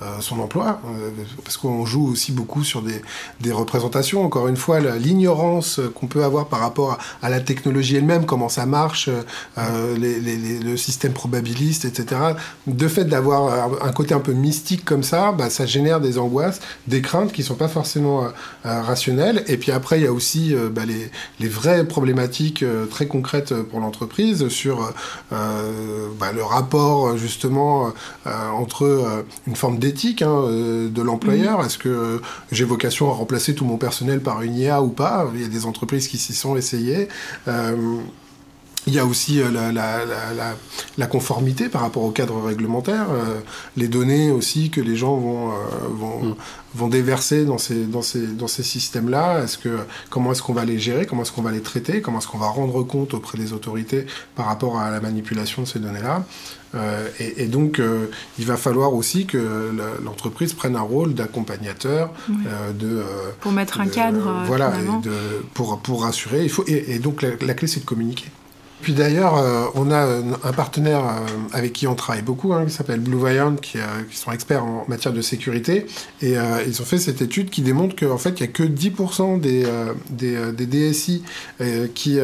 euh, 0.00 0.20
son 0.20 0.38
emploi, 0.38 0.80
euh, 0.86 1.10
parce 1.42 1.56
qu'on 1.56 1.84
joue 1.84 2.06
aussi 2.06 2.30
beaucoup 2.30 2.62
sur 2.62 2.82
des, 2.82 3.02
des 3.40 3.50
représentations. 3.50 4.24
Encore 4.24 4.46
une 4.46 4.56
fois, 4.56 4.78
l'ignorance 4.78 5.80
qu'on 5.96 6.06
peut 6.06 6.22
avoir 6.22 6.46
par 6.46 6.60
rapport 6.60 6.98
à, 7.20 7.28
la 7.28 7.40
technologie 7.40 7.96
elle-même, 7.96 8.24
comment 8.24 8.48
ça 8.48 8.64
marche, 8.64 9.10
euh, 9.58 9.98
les, 9.98 10.20
les, 10.20 10.60
le 10.60 10.76
système 10.76 11.12
probabiliste, 11.12 11.84
etc. 11.84 12.20
De 12.68 12.86
fait 12.86 13.06
d'avoir 13.06 13.72
un 13.82 13.90
côté 13.90 14.14
un 14.14 14.20
peu 14.20 14.34
mystique 14.34 14.84
comme 14.84 15.02
ça, 15.02 15.32
bah, 15.32 15.50
ça 15.50 15.66
génère 15.66 16.00
des 16.00 16.18
angoisses, 16.18 16.60
des 16.86 17.02
craintes 17.02 17.32
qui 17.32 17.42
sont 17.42 17.56
pas 17.56 17.66
forcément 17.66 18.28
rationnelles. 18.62 19.42
Et 19.48 19.56
puis 19.56 19.72
après, 19.72 19.98
il 19.98 20.04
y 20.04 20.06
a 20.06 20.12
aussi 20.12 20.54
bah, 20.70 20.84
les, 20.86 21.10
les, 21.40 21.48
vraies 21.48 21.84
problématiques 21.84 22.64
très 22.88 23.08
concrètes 23.08 23.52
pour 23.52 23.80
l'entreprise 23.80 24.46
sur 24.48 24.92
bah, 25.30 26.32
le 26.32 26.44
rapport 26.44 27.16
justement 27.16 27.92
entre 28.24 29.24
une 29.48 29.56
forme 29.56 29.78
hein, 30.22 30.44
euh, 30.44 30.88
de 30.88 31.02
l'employeur. 31.02 31.60
Mhm. 31.60 31.66
Est-ce 31.66 31.78
que 31.78 31.88
euh, 31.88 32.18
j'ai 32.52 32.64
vocation 32.64 33.10
à 33.10 33.14
remplacer 33.14 33.54
tout 33.54 33.64
mon 33.64 33.76
personnel 33.76 34.20
par 34.20 34.42
une 34.42 34.56
IA 34.56 34.82
ou 34.82 34.88
pas? 34.88 35.30
Il 35.34 35.42
y 35.42 35.44
a 35.44 35.48
des 35.48 35.66
entreprises 35.66 36.08
qui 36.08 36.18
s'y 36.18 36.34
sont 36.34 36.56
essayées. 36.56 37.08
Euh, 38.88 38.90
il 38.90 38.94
y 38.94 38.98
a 38.98 39.06
aussi 39.06 39.40
la, 39.52 39.72
la, 40.96 41.06
conformité 41.06 41.68
par 41.68 41.82
rapport 41.82 42.02
au 42.02 42.10
cadre 42.10 42.40
réglementaire, 42.42 43.06
les 43.76 43.88
données 43.88 44.30
aussi 44.30 44.70
que 44.70 44.80
les 44.80 44.96
gens 44.96 45.16
vont, 45.16 45.52
vont, 45.90 46.22
mhm. 46.22 46.34
vont, 46.74 46.88
déverser 46.88 47.44
dans 47.44 47.58
ces, 47.58 47.84
dans 47.84 48.02
ces, 48.02 48.26
dans 48.26 48.48
ces 48.48 48.62
systèmes-là. 48.62 49.42
Est-ce 49.44 49.58
que, 49.58 49.78
comment 50.10 50.32
est-ce 50.32 50.42
qu'on 50.42 50.52
va 50.52 50.64
les 50.64 50.78
gérer? 50.78 51.06
Comment 51.06 51.22
est-ce 51.22 51.32
qu'on 51.32 51.42
va 51.42 51.52
les 51.52 51.62
traiter? 51.62 52.00
Comment 52.00 52.18
est-ce 52.18 52.28
qu'on 52.28 52.38
va 52.38 52.48
rendre 52.48 52.82
compte 52.82 53.14
auprès 53.14 53.38
des 53.38 53.52
autorités 53.52 54.06
par 54.34 54.46
rapport 54.46 54.78
à 54.78 54.90
la 54.90 55.00
manipulation 55.00 55.62
de 55.62 55.68
ces 55.68 55.78
données-là? 55.78 56.24
Euh, 56.74 57.08
et, 57.18 57.46
donc, 57.46 57.78
euh, 57.78 58.10
il 58.38 58.44
va 58.44 58.56
falloir 58.56 58.92
aussi 58.92 59.26
que 59.26 59.72
l'entreprise 60.04 60.52
prenne 60.52 60.76
un 60.76 60.82
rôle 60.82 61.14
d'accompagnateur, 61.14 62.12
euh, 62.30 62.72
de 62.72 63.02
pour 63.40 63.52
mettre 63.52 63.80
un 63.80 63.86
cadre, 63.86 64.42
voilà, 64.46 64.72
de, 65.02 65.10
pour 65.54 65.78
pour 65.80 66.02
rassurer. 66.02 66.42
Il 66.42 66.50
faut 66.50 66.64
et, 66.66 66.98
donc 66.98 67.22
la 67.22 67.54
clé 67.54 67.68
c'est 67.68 67.80
de 67.80 67.86
communiquer. 67.86 68.26
Puis 68.80 68.92
d'ailleurs, 68.92 69.36
euh, 69.36 69.66
on 69.74 69.90
a 69.90 70.06
un 70.44 70.52
partenaire 70.52 71.00
euh, 71.00 71.26
avec 71.52 71.72
qui 71.72 71.86
on 71.86 71.94
travaille 71.94 72.22
beaucoup, 72.22 72.52
hein, 72.52 72.64
qui 72.66 72.70
s'appelle 72.70 73.00
Blue 73.00 73.18
Viant, 73.18 73.56
qui, 73.56 73.78
euh, 73.78 73.82
qui, 74.08 74.16
sont 74.16 74.30
experts 74.30 74.64
en 74.64 74.84
matière 74.88 75.12
de 75.12 75.20
sécurité. 75.20 75.86
Et 76.22 76.36
ils 76.66 76.82
ont 76.82 76.84
fait 76.84 76.98
cette 76.98 77.22
étude 77.22 77.50
qui 77.50 77.62
démontre 77.62 77.96
qu'en 77.96 78.18
fait, 78.18 78.40
il 78.40 78.42
n'y 78.42 78.48
a 78.48 78.52
que 78.52 78.62
10% 78.62 79.40
des, 79.40 79.64
des, 80.10 80.52
des, 80.52 80.66
DSI 80.66 81.22
qui 81.94 82.18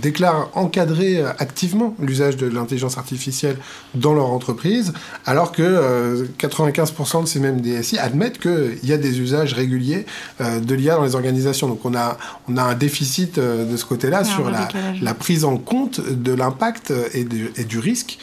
déclarent 0.00 0.50
encadrer 0.54 1.22
activement 1.38 1.94
l'usage 2.00 2.36
de 2.36 2.46
l'intelligence 2.46 2.98
artificielle 2.98 3.56
dans 3.94 4.14
leur 4.14 4.30
entreprise, 4.30 4.92
alors 5.24 5.52
que 5.52 6.26
95% 6.38 7.22
de 7.22 7.26
ces 7.26 7.40
mêmes 7.40 7.60
DSI 7.60 7.98
admettent 7.98 8.38
qu'il 8.38 8.78
y 8.84 8.92
a 8.92 8.98
des 8.98 9.20
usages 9.20 9.52
réguliers 9.52 10.06
de 10.40 10.74
l'IA 10.74 10.96
dans 10.96 11.04
les 11.04 11.14
organisations. 11.14 11.68
Donc 11.68 11.84
on 11.84 11.94
a, 11.94 12.16
on 12.48 12.56
a 12.56 12.62
un 12.62 12.74
déficit 12.74 13.38
de 13.38 13.76
ce 13.76 13.84
côté-là 13.84 14.24
sur 14.24 14.50
la, 14.50 14.68
la 15.00 15.14
prise 15.14 15.44
en 15.44 15.56
compte 15.58 15.85
compte 15.86 16.00
de 16.00 16.32
l'impact 16.32 16.92
et, 17.14 17.24
du 17.24 17.78
risque 17.78 18.18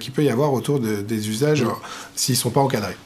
qu'il 0.00 0.12
peut 0.12 0.24
y 0.24 0.30
avoir 0.30 0.52
autour 0.52 0.80
des 0.80 1.28
usages 1.28 1.64
s'ils 2.14 2.34
ne 2.34 2.38
sont 2.38 2.50
pas 2.50 2.60
encadrés. 2.60 2.96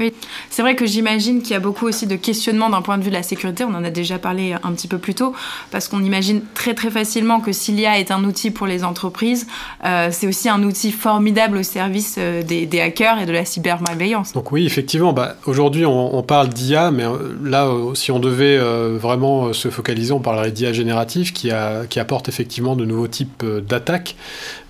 Oui, 0.00 0.14
c'est 0.48 0.62
vrai 0.62 0.76
que 0.76 0.86
j'imagine 0.86 1.42
qu'il 1.42 1.50
y 1.50 1.54
a 1.54 1.60
beaucoup 1.60 1.86
aussi 1.86 2.06
de 2.06 2.16
questionnements 2.16 2.70
d'un 2.70 2.80
point 2.80 2.96
de 2.96 3.02
vue 3.02 3.10
de 3.10 3.14
la 3.14 3.22
sécurité. 3.22 3.64
On 3.64 3.74
en 3.74 3.84
a 3.84 3.90
déjà 3.90 4.18
parlé 4.18 4.54
un 4.62 4.72
petit 4.72 4.88
peu 4.88 4.96
plus 4.96 5.14
tôt, 5.14 5.34
parce 5.70 5.88
qu'on 5.88 6.02
imagine 6.02 6.40
très 6.54 6.72
très 6.72 6.90
facilement 6.90 7.40
que 7.40 7.52
si 7.52 7.72
l'IA 7.72 7.98
est 7.98 8.10
un 8.10 8.24
outil 8.24 8.50
pour 8.50 8.66
les 8.66 8.82
entreprises, 8.82 9.46
euh, 9.84 10.08
c'est 10.10 10.26
aussi 10.26 10.48
un 10.48 10.62
outil 10.62 10.90
formidable 10.90 11.58
au 11.58 11.62
service 11.62 12.16
euh, 12.18 12.42
des, 12.42 12.80
hackers 12.80 13.20
et 13.20 13.26
de 13.26 13.32
la 13.32 13.44
cybermalveillance. 13.44 14.32
Donc 14.32 14.52
oui, 14.52 14.64
effectivement, 14.64 15.12
bah, 15.12 15.36
aujourd'hui 15.44 15.84
on, 15.84 16.22
parle 16.22 16.48
d'IA, 16.48 16.90
mais 16.90 17.04
euh, 17.04 17.36
là, 17.44 17.70
si 17.92 18.10
on 18.10 18.18
devait 18.18 18.58
vraiment 18.96 19.52
se 19.52 19.68
focaliser, 19.68 20.12
on 20.12 20.20
parlerait 20.20 20.50
d'IA 20.50 20.72
générative 20.72 21.34
qui 21.34 21.50
apporte 21.50 22.30
effectivement 22.30 22.74
de 22.74 22.86
nouveaux 22.86 23.08
types 23.08 23.44
d'attaques. 23.44 24.16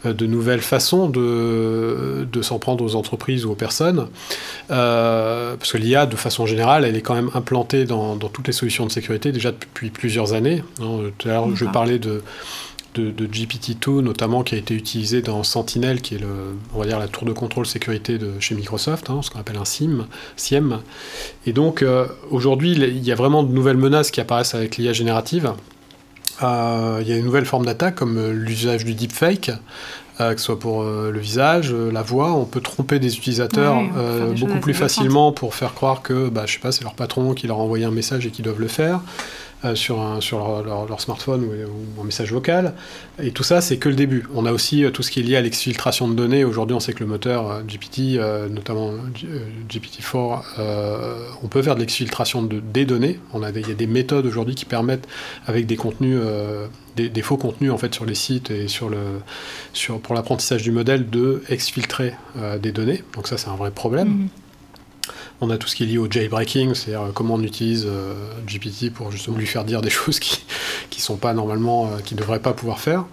Euh, 0.07 0.14
de 0.14 0.26
nouvelles 0.26 0.62
façons 0.62 1.09
de, 1.09 2.26
de 2.30 2.42
s'en 2.42 2.59
prendre 2.59 2.82
aux 2.82 2.94
entreprises 2.94 3.44
ou 3.44 3.53
aux 3.53 3.55
personnes. 3.55 4.07
Euh, 4.70 5.57
parce 5.57 5.72
que 5.72 5.78
l'IA, 5.78 6.07
de 6.07 6.16
façon 6.16 6.46
générale, 6.46 6.84
elle 6.84 6.96
est 6.96 7.03
quand 7.03 7.14
même 7.14 7.30
implantée 7.34 7.84
dans, 7.84 8.16
dans 8.16 8.28
toutes 8.28 8.46
les 8.46 8.53
solutions 8.53 8.86
de 8.86 8.92
sécurité 8.92 9.30
déjà 9.30 9.53
depuis 9.53 9.90
plusieurs 9.90 10.32
années. 10.32 10.62
Hein, 10.80 11.11
tout 11.18 11.28
à 11.28 11.32
l'heure, 11.32 11.55
je 11.55 11.66
parlais 11.66 11.98
de, 11.98 12.22
de, 12.94 13.11
de 13.11 13.26
GPT-2, 13.26 14.01
notamment, 14.01 14.42
qui 14.42 14.55
a 14.55 14.59
été 14.59 14.74
utilisé 14.74 15.20
dans 15.20 15.42
Sentinel, 15.42 16.01
qui 16.01 16.14
est 16.14 16.18
le, 16.18 16.57
on 16.74 16.78
va 16.78 16.86
dire 16.86 16.98
la 16.98 17.09
tour 17.09 17.26
de 17.26 17.32
contrôle 17.32 17.66
sécurité 17.66 18.16
de 18.16 18.32
chez 18.40 18.55
Microsoft, 18.55 19.11
hein, 19.11 19.20
ce 19.22 19.30
qu'on 19.30 19.38
appelle 19.40 19.59
un 19.59 19.64
SIEM. 19.66 20.78
Et 21.46 21.53
donc, 21.53 21.82
euh, 21.82 22.07
aujourd'hui, 22.30 22.72
il 22.72 23.05
y 23.05 23.12
a 23.12 23.16
vraiment 23.16 23.42
de 23.42 23.53
nouvelles 23.53 23.76
menaces 23.76 24.11
qui 24.11 24.20
apparaissent 24.20 24.55
avec 24.55 24.76
l'IA 24.78 24.92
générative. 24.94 25.53
Euh, 26.43 26.99
il 27.03 27.09
y 27.09 27.12
a 27.12 27.16
une 27.16 27.24
nouvelle 27.24 27.45
forme 27.45 27.66
d'attaque 27.66 27.97
comme 27.97 28.16
euh, 28.18 28.32
l'usage 28.32 28.84
du 28.84 28.95
deepfake, 28.95 29.51
euh, 30.20 30.34
que 30.34 30.41
ce 30.41 30.47
soit 30.47 30.59
pour 30.59 30.84
le 30.84 31.18
visage, 31.18 31.72
la 31.72 32.03
voix. 32.03 32.32
On 32.32 32.45
peut 32.45 32.61
tromper 32.61 32.99
des 32.99 33.16
utilisateurs 33.16 33.80
beaucoup 34.38 34.61
plus 34.61 34.74
facilement 34.74 35.32
pour 35.32 35.55
faire 35.55 35.74
croire 35.74 36.03
que, 36.03 36.28
bah, 36.28 36.45
je 36.47 36.55
sais 36.55 36.61
pas, 36.61 36.72
c'est 36.72 36.84
leur 36.84 36.95
patron 36.95 37.32
qui 37.34 37.47
leur 37.47 37.59
a 37.59 37.61
envoyé 37.61 37.84
un 37.84 37.91
message 37.91 38.26
et 38.26 38.30
qu'ils 38.30 38.45
doivent 38.45 38.61
le 38.61 38.68
faire. 38.68 39.01
Euh, 39.67 39.75
sur, 39.75 39.99
leur, 40.65 41.01
smartphone 41.03 41.45
ou, 41.45 42.01
un 42.01 42.05
message 42.05 42.33
vocal. 42.33 42.73
Et 43.23 43.31
tout 43.31 43.43
ça, 43.43 43.61
c'est 43.61 43.77
que 43.77 43.91
le 43.91 43.95
début. 43.95 44.25
On 44.35 44.47
a 44.47 44.53
aussi 44.53 44.85
euh, 44.85 44.91
tout 44.91 45.03
ce 45.03 45.11
qui 45.11 45.21
est 45.21 45.23
lié 45.23 45.37
à 45.37 45.43
l'exfiltration 45.43 46.09
de 46.09 46.15
données. 46.15 46.45
Aujourd'hui, 46.45 46.75
on 46.75 46.81
sait 46.81 46.95
que 46.95 47.01
le 47.01 47.07
moteur 47.07 47.51
euh, 47.51 47.63
GPT, 47.63 48.19
notamment 48.51 48.95
GPT-4, 49.69 50.43
on 51.43 51.49
peut 51.49 51.61
faire 51.61 51.75
de 51.75 51.81
l'exfiltration 51.81 52.43
de, 52.43 52.59
des 52.59 52.87
données. 52.87 53.21
On 53.35 53.43
a 53.43 53.51
il 53.51 53.69
y 53.69 53.71
a 53.71 53.75
des 53.75 53.87
méthodes 53.87 54.25
aujourd'hui 54.25 54.55
qui 54.55 54.65
permettent, 54.65 55.07
avec 55.47 55.67
des 55.67 55.79
des, 56.97 57.23
faux 57.23 57.37
contenus 57.37 57.71
en 57.71 57.79
fait 57.79 57.95
sur 57.95 58.07
les 58.07 58.15
sites 58.15 58.51
et 58.51 58.69
sur 58.69 58.91
pour 60.03 60.15
l'apprentissage 60.15 60.63
du 60.63 60.71
modèle, 60.71 61.11
de 61.11 61.43
exfiltrer 61.51 62.15
des 62.63 62.73
données. 62.73 63.03
Donc 63.15 63.29
ça, 63.29 63.37
c'est 63.37 63.49
un 63.49 63.57
vrai 63.57 63.71
problème. 63.71 64.29
On 65.43 65.49
a 65.51 65.57
tout 65.57 65.68
ce 65.68 65.76
qui 65.76 65.84
est 65.84 65.86
lié 65.86 65.99
au 65.99 66.11
jailbreaking, 66.11 66.74
c'est-à-dire 66.74 67.09
euh, 67.09 67.12
comment 67.14 67.34
on 67.34 67.43
utilise 67.43 67.86
euh, 67.86 68.14
GPT 68.47 68.93
pour 68.93 69.11
justement 69.11 69.38
lui 69.38 69.47
faire 69.47 69.64
dire 69.64 69.80
des 69.80 69.91
choses 70.01 70.20
qui 70.20 70.41
ne 70.95 71.01
sont 71.01 71.16
pas 71.16 71.32
normalement, 71.32 71.86
euh, 71.86 71.99
qui 72.05 72.14
ne 72.14 72.20
devrait 72.20 72.41
pas 72.41 72.53
pouvoir 72.53 72.78
faire. 72.78 73.05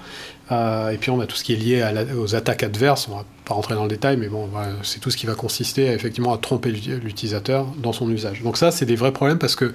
et 0.51 0.97
puis 0.97 1.09
on 1.09 1.19
a 1.21 1.25
tout 1.25 1.36
ce 1.36 1.43
qui 1.43 1.53
est 1.53 1.57
lié 1.57 2.05
aux 2.17 2.36
attaques 2.36 2.63
adverses. 2.63 3.09
Pas 3.48 3.54
rentrer 3.54 3.76
dans 3.76 3.84
le 3.84 3.89
détail, 3.89 4.18
mais 4.18 4.28
bon, 4.28 4.50
c'est 4.84 5.00
tout 5.00 5.10
ce 5.10 5.18
qui 5.18 5.26
va 5.26 5.34
consister 5.34 5.88
effectivement 5.88 6.34
à 6.34 6.38
tromper 6.38 6.70
l'utilisateur 6.72 7.66
dans 7.78 7.93
son 7.93 8.12
usage. 8.12 8.41
Donc 8.43 8.58
ça, 8.58 8.72
c'est 8.72 8.86
des 8.86 8.95
vrais 8.95 9.14
problèmes 9.14 9.38
parce 9.38 9.56
que 9.56 9.72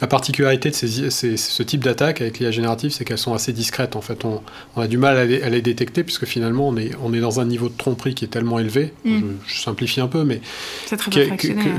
la 0.00 0.06
particularité 0.06 0.70
de 0.70 0.74
ces, 0.74 1.36
ce 1.36 1.62
type 1.62 1.82
d'attaque 1.82 2.20
avec 2.20 2.38
l'IA 2.38 2.50
générative, 2.50 2.92
c'est 2.92 3.04
qu'elles 3.04 3.18
sont 3.18 3.34
assez 3.34 3.52
discrètes. 3.52 3.96
En 3.96 4.00
fait, 4.00 4.24
on, 4.24 4.40
a 4.80 4.86
du 4.86 4.98
mal 4.98 5.16
à 5.16 5.24
les, 5.24 5.62
détecter 5.62 6.04
puisque 6.04 6.26
finalement, 6.26 6.68
on 6.68 6.76
est, 6.76 6.92
on 7.02 7.12
est 7.12 7.20
dans 7.20 7.40
un 7.40 7.44
niveau 7.44 7.68
de 7.68 7.76
tromperie 7.76 8.14
qui 8.14 8.24
est 8.24 8.28
tellement 8.28 8.58
élevé. 8.58 8.92
Mm. 9.04 9.20
Je, 9.46 9.60
simplifie 9.60 10.00
un 10.00 10.06
peu, 10.06 10.24
mais 10.24 10.40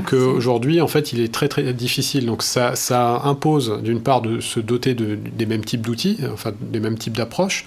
qu'aujourd'hui, 0.06 0.80
hein, 0.80 0.84
en 0.84 0.88
fait, 0.88 1.12
il 1.12 1.20
est 1.20 1.32
très 1.32 1.48
très 1.48 1.72
difficile. 1.72 2.26
Donc 2.26 2.42
ça, 2.42 2.76
ça 2.76 3.22
impose 3.24 3.80
d'une 3.82 4.02
part 4.02 4.20
de 4.20 4.40
se 4.40 4.60
doter 4.60 4.94
de, 4.94 5.16
des 5.16 5.46
mêmes 5.46 5.64
types 5.64 5.80
d'outils, 5.80 6.18
enfin 6.32 6.52
des 6.60 6.80
mêmes 6.80 6.98
types 6.98 7.16
d'approches. 7.16 7.64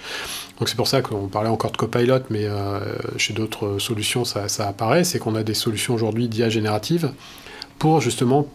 Donc 0.58 0.68
c'est 0.68 0.76
pour 0.76 0.88
ça 0.88 1.02
qu'on 1.02 1.28
parlait 1.28 1.48
encore 1.48 1.72
de 1.72 1.76
Copilot, 1.76 2.20
mais 2.30 2.44
euh, 2.44 2.80
chez 3.16 3.34
d'autres 3.34 3.78
solutions 3.78 4.24
ça, 4.24 4.48
ça 4.48 4.68
apparaît, 4.68 5.04
c'est 5.04 5.18
qu'on 5.18 5.34
a 5.34 5.42
des 5.42 5.54
solutions 5.54 5.94
aujourd'hui 5.94 6.28
d'IA 6.28 6.48
générative 6.48 7.10
pour 7.78 8.00
justement 8.00 8.48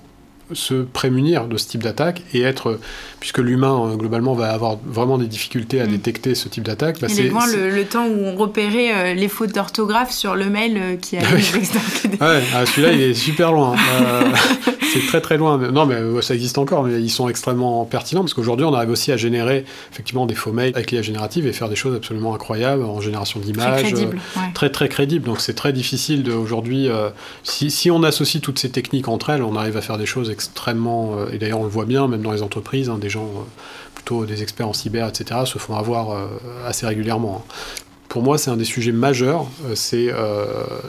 se 0.54 0.74
prémunir 0.74 1.46
de 1.48 1.58
ce 1.58 1.68
type 1.68 1.84
d'attaque 1.84 2.24
et 2.34 2.42
être, 2.42 2.80
puisque 3.20 3.38
l'humain 3.40 3.90
euh, 3.92 3.96
globalement 3.96 4.34
va 4.34 4.52
avoir 4.52 4.78
vraiment 4.86 5.18
des 5.18 5.28
difficultés 5.28 5.80
à 5.82 5.86
mm. 5.86 5.90
détecter 5.90 6.36
ce 6.36 6.50
type 6.50 6.64
d'attaque. 6.64 7.00
Bah, 7.00 7.08
c'est 7.10 7.24
loin 7.24 7.46
le, 7.48 7.84
temps 7.86 8.08
où 8.08 8.26
on 8.26 8.36
repérait 8.36 8.94
euh, 8.94 9.14
les 9.14 9.28
fautes 9.28 9.54
d'orthographe 9.54 10.12
sur 10.12 10.36
le 10.36 10.50
mail 10.50 10.78
euh, 10.78 10.96
qui 10.96 11.18
a 11.18 11.22
ouais, 11.22 12.44
ah, 12.54 12.66
celui-là 12.66 12.94
il 12.94 13.02
est 13.02 13.14
super 13.14 13.52
loin. 13.52 13.76
c'est 14.94 15.06
très 15.08 15.22
très 15.22 15.38
loin. 15.38 15.58
Non 15.58 15.86
mais 15.86 16.22
ça 16.22 16.34
existe 16.34 16.58
encore, 16.58 16.84
mais 16.84 17.02
ils 17.02 17.10
sont 17.10 17.30
extrêmement 17.30 17.86
pertinents 17.86 18.22
parce 18.22 18.34
qu'aujourd'hui 18.34 18.66
on 18.66 18.74
arrive 18.74 18.90
aussi 18.90 19.12
à 19.12 19.18
générer 19.18 19.66
effectivement 19.92 20.26
des 20.26 20.36
faux 20.36 20.52
mails 20.52 20.74
avec 20.76 20.92
l'IA 20.92 21.02
générative 21.02 21.48
et 21.48 21.54
faire 21.54 21.70
des 21.70 21.76
choses 21.76 21.96
absolument 21.96 22.34
incroyables 22.34 22.84
en 22.84 23.02
génération 23.02 23.40
d'images. 23.40 23.82
Très 23.82 23.92
crédible. 23.92 24.20
Très 24.54 24.70
très 24.70 24.90
crédible. 24.90 25.26
Donc 25.26 25.42
c'est 25.42 25.54
très 25.54 25.74
difficile 25.74 26.30
aujourd'hui. 26.32 26.90
si, 27.44 27.72
si 27.72 27.92
on 27.92 28.04
associe 28.04 28.42
toutes 28.42 28.60
ces 28.60 28.70
techniques 28.70 29.08
entre 29.08 29.30
elles, 29.30 29.44
on 29.44 29.56
arrive 29.56 29.78
à 29.78 29.82
faire 29.82 29.98
des 29.98 30.06
choses 30.06 30.30
extrêmement, 30.30 31.18
euh, 31.18 31.32
et 31.32 31.38
d'ailleurs 31.38 31.60
on 31.60 31.64
le 31.64 31.70
voit 31.70 31.86
bien, 31.86 32.08
même 32.08 32.22
dans 32.22 32.32
les 32.32 32.42
entreprises, 32.42 32.90
hein, 32.90 32.98
des 32.98 33.10
gens 33.10 33.26
euh, 33.26 33.42
plutôt 33.96 34.26
des 34.26 34.42
experts 34.42 34.68
en 34.68 34.74
cyber, 34.74 35.08
etc., 35.08 35.42
se 35.46 35.58
font 35.58 35.76
avoir 35.76 36.12
euh, 36.12 36.28
assez 36.66 36.86
régulièrement. 36.86 37.44
Hein. 37.48 37.84
Pour 38.10 38.24
moi, 38.24 38.38
c'est 38.38 38.50
un 38.50 38.58
des 38.58 38.66
sujets 38.66 38.92
majeurs, 38.92 39.48
c'est 39.76 40.10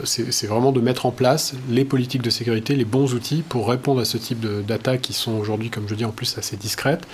c'est 0.03 0.47
vraiment 0.47 0.71
de 0.71 0.81
mettre 0.81 1.05
en 1.05 1.11
place 1.11 1.53
les 1.69 1.85
politiques 1.85 2.23
de 2.23 2.31
sécurité, 2.31 2.75
les 2.75 2.85
bons 2.85 3.13
outils 3.13 3.43
pour 3.47 3.69
répondre 3.69 4.01
à 4.01 4.05
ce 4.05 4.17
type 4.17 4.43
d'attaques 4.65 5.01
qui 5.01 5.13
sont 5.13 5.33
aujourd'hui, 5.33 5.69
comme 5.69 5.87
je 5.87 5.93
dis, 5.93 6.03
en 6.03 6.11
plus 6.11 6.37
assez 6.39 6.57
discrètes, 6.57 7.07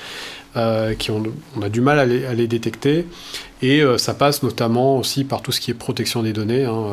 qui 0.97 1.11
ont, 1.11 1.23
on 1.57 1.61
a 1.61 1.67
du 1.67 1.81
mal 1.81 1.99
à 1.99 2.05
les, 2.05 2.47
détecter. 2.47 3.05
Et 3.61 3.83
ça 3.97 4.13
passe 4.13 4.43
notamment 4.43 4.97
aussi 4.97 5.25
par 5.25 5.41
tout 5.41 5.51
ce 5.51 5.59
qui 5.59 5.71
est 5.71 5.73
protection 5.73 6.23
des 6.23 6.31
données. 6.31 6.63
Hein. 6.63 6.85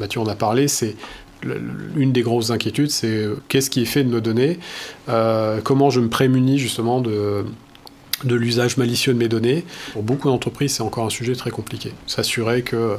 Mathieu 0.00 0.20
en 0.20 0.26
a 0.26 0.34
parlé, 0.34 0.68
c'est 0.68 0.96
une 1.96 2.12
des 2.12 2.22
grosses 2.22 2.50
inquiétudes, 2.50 2.90
c'est 2.90 3.08
euh, 3.08 3.36
qu'est-ce 3.48 3.70
qui 3.70 3.82
est 3.82 3.86
fait 3.86 4.04
de 4.04 4.10
nos 4.10 4.20
données, 4.20 4.58
euh, 5.08 5.60
comment 5.62 5.90
je 5.90 6.00
me 6.00 6.08
prémunis 6.08 6.58
justement 6.58 7.00
de, 7.00 7.44
de 8.24 8.34
l'usage 8.34 8.76
malicieux 8.76 9.12
de 9.12 9.18
mes 9.18 9.28
données. 9.28 9.64
Pour 9.92 10.02
beaucoup 10.02 10.28
d'entreprises, 10.28 10.74
c'est 10.74 10.82
encore 10.82 11.04
un 11.04 11.10
sujet 11.10 11.34
très 11.34 11.50
compliqué. 11.50 11.92
S'assurer 12.06 12.62
que 12.62 12.96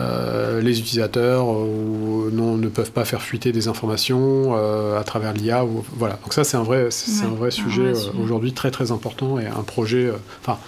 euh, 0.00 0.60
les 0.60 0.78
utilisateurs 0.78 1.46
non, 1.46 2.56
ne 2.56 2.68
peuvent 2.68 2.92
pas 2.92 3.04
faire 3.04 3.22
fuiter 3.22 3.52
des 3.52 3.68
informations 3.68 4.54
à 4.96 5.02
travers 5.04 5.32
l'IA. 5.32 5.64
Voilà. 5.96 6.18
Donc 6.22 6.32
ça, 6.32 6.44
c'est 6.44 6.56
un 6.56 6.62
vrai, 6.62 6.88
c'est 6.90 7.24
un 7.24 7.34
vrai 7.34 7.50
sujet, 7.50 7.92
aujourd'hui 8.20 8.52
très 8.52 8.70
très 8.70 8.92
important 8.92 9.38
et 9.38 9.46
un 9.46 9.62
projet. 9.62 10.10
Enfin, 10.40 10.58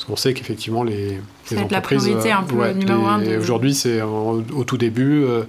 parce 0.00 0.08
qu'on 0.08 0.16
sait 0.16 0.32
qu'effectivement, 0.32 0.82
les, 0.82 1.20
les 1.50 1.58
entreprises. 1.58 1.72
la 1.72 1.80
priorité 1.82 2.32
un 2.32 2.42
peu 2.42 2.70
numéro 2.70 3.06
un. 3.06 3.18
De... 3.18 3.36
Aujourd'hui, 3.36 3.74
c'est 3.74 4.00
au, 4.00 4.64
tout 4.64 4.78
début, 4.78 5.24
euh, 5.24 5.42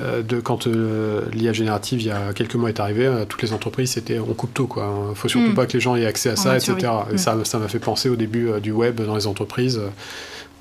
euh, 0.00 0.22
de, 0.22 0.40
quand 0.40 0.66
euh, 0.66 1.22
l'IA 1.32 1.52
générative, 1.52 2.00
il 2.00 2.08
y 2.08 2.10
a 2.10 2.32
quelques 2.32 2.56
mois, 2.56 2.68
est 2.68 2.80
arrivée, 2.80 3.08
toutes 3.28 3.42
les 3.42 3.52
entreprises, 3.52 3.92
c'était 3.92 4.18
on 4.18 4.34
coupe 4.34 4.52
tout. 4.52 4.68
Il 4.76 5.10
ne 5.10 5.14
faut 5.14 5.28
surtout 5.28 5.52
mm. 5.52 5.54
pas 5.54 5.66
que 5.66 5.74
les 5.74 5.80
gens 5.80 5.94
aient 5.94 6.04
accès 6.04 6.30
à 6.30 6.36
ça, 6.36 6.56
etc. 6.56 6.74
Et 7.12 7.14
mm. 7.14 7.18
ça, 7.18 7.36
ça 7.44 7.58
m'a 7.60 7.68
fait 7.68 7.78
penser 7.78 8.08
au 8.08 8.16
début 8.16 8.60
du 8.60 8.72
web 8.72 9.00
dans 9.00 9.14
les 9.14 9.28
entreprises. 9.28 9.80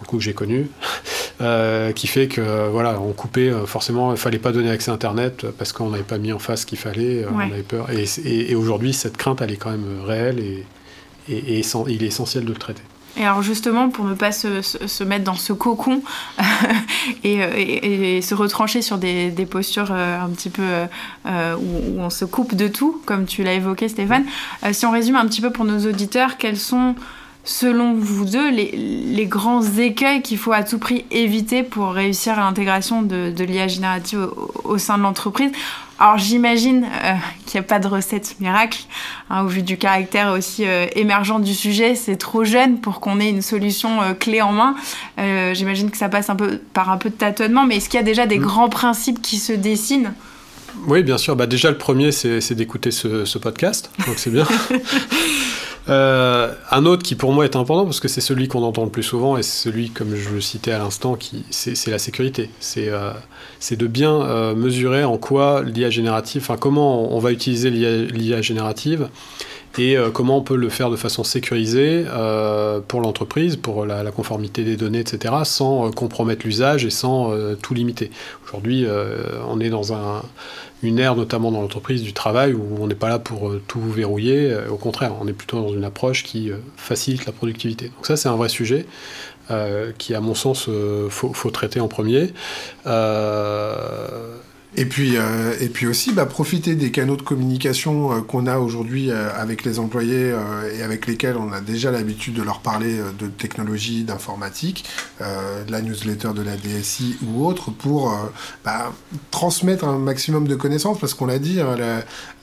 coup 0.05 0.17
que 0.17 0.23
j'ai 0.23 0.34
connu, 0.34 0.69
qui 1.95 2.05
fait 2.05 2.28
que 2.28 2.69
voilà, 2.69 3.01
on 3.01 3.13
coupait 3.13 3.51
forcément, 3.65 4.11
il 4.11 4.19
fallait 4.19 4.38
pas 4.38 4.51
donner 4.51 4.69
accès 4.69 4.91
à 4.91 4.93
Internet 4.93 5.47
parce 5.57 5.73
qu'on 5.73 5.89
n'avait 5.89 6.03
pas 6.03 6.19
mis 6.19 6.32
en 6.32 6.38
face 6.38 6.61
ce 6.61 6.65
qu'il 6.67 6.78
fallait, 6.78 7.26
on 7.34 7.39
avait 7.39 7.63
peur. 7.63 7.88
Et, 7.89 8.05
et, 8.51 8.53
aujourd'hui, 8.53 8.93
cette 8.93 9.17
crainte, 9.17 9.41
elle 9.41 9.51
est 9.51 9.57
quand 9.57 9.71
même 9.71 10.03
réelle 10.05 10.38
et, 10.38 10.63
et, 11.28 11.59
et 11.59 11.65
il 11.88 12.03
est 12.03 12.07
essentiel 12.07 12.43
de 12.45 12.49
le 12.49 12.59
traiter. 12.59 12.84
Et 13.18 13.24
alors 13.24 13.41
justement, 13.41 13.89
pour 13.89 14.05
ne 14.05 14.13
pas 14.13 14.32
se, 14.32 15.03
mettre 15.03 15.24
dans 15.24 15.36
ce 15.36 15.53
cocon 15.53 16.01
et, 17.24 17.38
et, 18.18 18.22
se 18.22 18.36
retrancher 18.36 18.82
sur 18.82 18.97
des, 18.97 19.32
postures 19.49 19.91
euh, 19.91 20.22
un 20.22 20.30
petit 20.30 20.49
peu 20.49 20.63
euh, 21.26 21.55
où, 21.55 21.99
on 21.99 22.09
se 22.09 22.26
coupe 22.26 22.55
de 22.55 22.68
tout, 22.68 23.01
comme 23.05 23.26
tu 23.26 23.43
l'as 23.43 23.53
évoqué 23.53 23.88
Stéphane, 23.88 24.26
euh, 24.63 24.74
si 24.74 24.86
on 24.86 24.91
résume 24.91 25.16
un 25.16 25.26
petit 25.28 25.41
peu 25.41 25.51
pour 25.51 25.66
nos 25.66 25.88
auditeurs, 25.88 26.38
quels 26.38 26.57
sont 26.57 26.95
selon 27.45 27.93
vous 27.93 28.26
deux 28.26 28.49
les, 28.49 29.26
grands 29.28 29.63
écueils 29.63 30.22
qu'il 30.22 30.38
faut 30.38 30.51
à 30.51 30.63
tout 30.63 30.80
prix 30.80 31.05
éviter 31.11 31.63
pour 31.63 31.91
réussir 31.91 32.36
l'intégration 32.38 33.01
de, 33.01 33.32
l'IA 33.38 33.68
générative 33.68 34.28
au 34.63 34.78
sein 34.78 34.97
de 34.97 35.03
l'entreprise? 35.03 35.51
Alors 35.98 36.18
j'imagine 36.18 36.84
euh, 36.84 37.14
qu'il 37.46 37.60
n'y 37.60 37.66
a 37.66 37.68
pas 37.68 37.80
de 37.80 37.88
recette 37.88 38.36
miracle, 38.41 38.80
hein, 39.30 39.43
au 39.43 39.48
vu 39.48 39.62
du 39.62 39.78
caractère 39.78 40.34
aussi 40.34 40.66
euh, 40.66 40.88
émergent 40.93 41.39
du 41.39 41.54
sujet, 41.54 41.96
c'est 41.96 42.18
trop 42.18 42.43
jeune 42.43 42.80
pour 42.80 43.00
qu'on 43.00 43.20
ait 43.20 43.30
une 43.30 43.41
solution 43.41 44.02
euh, 44.02 44.14
clé 44.14 44.41
en 44.41 44.52
main. 44.52 44.76
j'imagine 45.54 45.89
que 45.89 45.98
ça 45.98 46.10
passe 46.10 46.30
un 46.30 46.36
peu 46.36 46.60
par 46.74 46.89
un 46.89 46.98
peu 46.98 47.10
de 47.10 47.16
tâtonnement, 47.16 47.66
mais 47.66 47.78
est-ce 47.78 47.88
qu'il 47.88 47.98
y 47.98 48.04
a 48.04 48.06
déjà 48.06 48.26
des 48.26 48.39
mm. 48.39 48.43
grands 48.43 48.70
principes 48.70 49.22
qui 49.22 49.38
se 49.38 49.54
dessinent? 49.54 50.14
Oui, 50.88 51.04
bien 51.04 51.18
sûr. 51.18 51.38
Bah, 51.38 51.48
déjà, 51.48 51.72
le 51.72 51.78
premier, 51.78 52.12
c'est 52.12 52.54
d'écouter 52.54 52.91
ce, 52.91 53.24
ce, 53.24 53.38
podcast, 53.38 53.89
donc 54.06 54.16
c'est 54.18 54.30
bien. 54.30 54.46
Euh, 55.88 56.53
un 56.71 56.86
autre 56.86 57.03
qui 57.03 57.13
pour 57.15 57.31
moi 57.31 57.45
est 57.45 57.55
important 57.55 57.86
parce 57.86 57.99
que 57.99 58.07
c'est 58.07 58.21
celui 58.21 58.47
qu'on 58.47 58.63
entend 58.63 58.86
le 58.86 58.89
plus 58.89 59.03
souvent 59.03 59.38
et 59.38 59.43
celui, 59.43 59.89
comme 59.89 60.15
je 60.15 60.29
le 60.29 60.41
citais 60.41 60.71
à 60.71 60.79
l'instant, 60.79 61.15
qui 61.15 61.43
c'est 61.51 61.91
la 61.91 61.99
sécurité. 61.99 62.49
C'est 62.59 62.89
euh, 62.89 63.11
de 63.71 63.88
bien 63.88 64.21
euh, 64.21 64.55
mesurer 64.55 65.03
en 65.03 65.17
quoi 65.17 65.63
l'IA 65.63 65.89
générative, 65.89 66.41
enfin 66.41 66.57
comment 66.57 67.13
on 67.15 67.19
va 67.19 67.31
utiliser 67.31 67.69
l'IA 67.69 68.41
générative 68.41 69.09
et 69.78 69.97
euh, 69.97 70.09
comment 70.09 70.38
on 70.38 70.41
peut 70.41 70.55
le 70.55 70.69
faire 70.69 70.89
de 70.89 70.95
façon 70.95 71.23
sécurisée 71.23 72.05
euh, 72.07 72.80
pour 72.80 73.01
l'entreprise, 73.01 73.57
pour 73.57 73.86
la, 73.86 74.09
conformité 74.11 74.63
des 74.63 74.78
données, 74.78 74.99
etc., 74.99 75.34
sans 75.43 75.88
euh, 75.88 75.91
compromettre 75.91 76.45
l'usage 76.45 76.86
et 76.86 76.89
sans 76.89 77.34
tout 77.61 77.73
limiter. 77.73 78.11
Aujourd'hui, 78.45 78.86
on 79.47 79.59
est 79.59 79.69
dans 79.69 79.93
un, 79.93 80.21
une 80.84 80.99
ère, 80.99 81.15
notamment 81.15 81.51
dans 81.51 81.61
l'entreprise 81.61 82.03
du 82.03 82.13
travail, 82.13 82.53
où 82.53 82.78
on 82.80 82.88
n'est 82.88 82.95
pas 82.95 83.09
là 83.09 83.19
pour 83.19 83.53
tout 83.67 83.82
verrouiller. 83.82 84.55
au 84.69 84.78
contraire, 84.78 85.13
on 85.19 85.28
est 85.28 85.34
plutôt 85.34 85.61
dans 85.61 85.73
une 85.73 85.84
approche 85.84 86.23
qui 86.23 86.51
facilite 86.78 87.26
la 87.26 87.32
productivité. 87.32 87.86
Donc 87.86 88.05
ça, 88.05 88.15
c'est 88.15 88.30
un 88.30 88.36
vrai 88.36 88.49
sujet. 88.49 88.86
qui, 89.97 90.15
à 90.15 90.21
mon 90.21 90.36
sens, 90.36 90.69
faut, 91.09 91.51
traiter 91.51 91.80
en 91.80 91.88
premier. 91.88 92.34
Et 94.78 94.86
puis, 94.86 95.15
euh, 95.15 95.53
et 95.61 95.69
puis 95.69 95.88
aussi, 95.88 96.11
bah, 96.11 96.26
profiter 96.26 96.76
des 96.76 96.91
canaux 96.91 97.15
de 97.15 97.21
communication 97.21 98.11
euh, 98.11 98.21
qu'on 98.21 98.45
a 98.45 98.57
aujourd'hui 98.57 99.09
euh, 99.09 99.30
avec 99.34 99.63
les 99.63 99.80
employés 99.80 100.34
et 100.78 100.82
avec 100.84 101.07
lesquels 101.07 101.38
on 101.38 101.53
a 101.53 101.61
déjà 101.61 101.91
l'habitude 101.91 102.34
de 102.34 102.41
leur 102.41 102.59
parler 102.59 102.99
de 103.17 103.28
technologie, 103.28 104.03
d'informatique, 104.03 104.86
de 105.19 105.71
la 105.71 105.82
newsletter 105.82 106.30
de 106.36 106.41
la 106.41 106.57
DSI 106.57 107.17
ou 107.26 107.45
autre, 107.45 107.71
pour 107.71 108.13
bah, 108.63 108.93
transmettre 109.32 109.86
un 109.86 109.97
maximum 109.97 110.47
de 110.47 110.55
connaissances, 110.55 110.99
parce 110.99 111.13
qu'on 111.13 111.26
l'a 111.26 111.39
dit, 111.39 111.61
hein, 111.61 111.76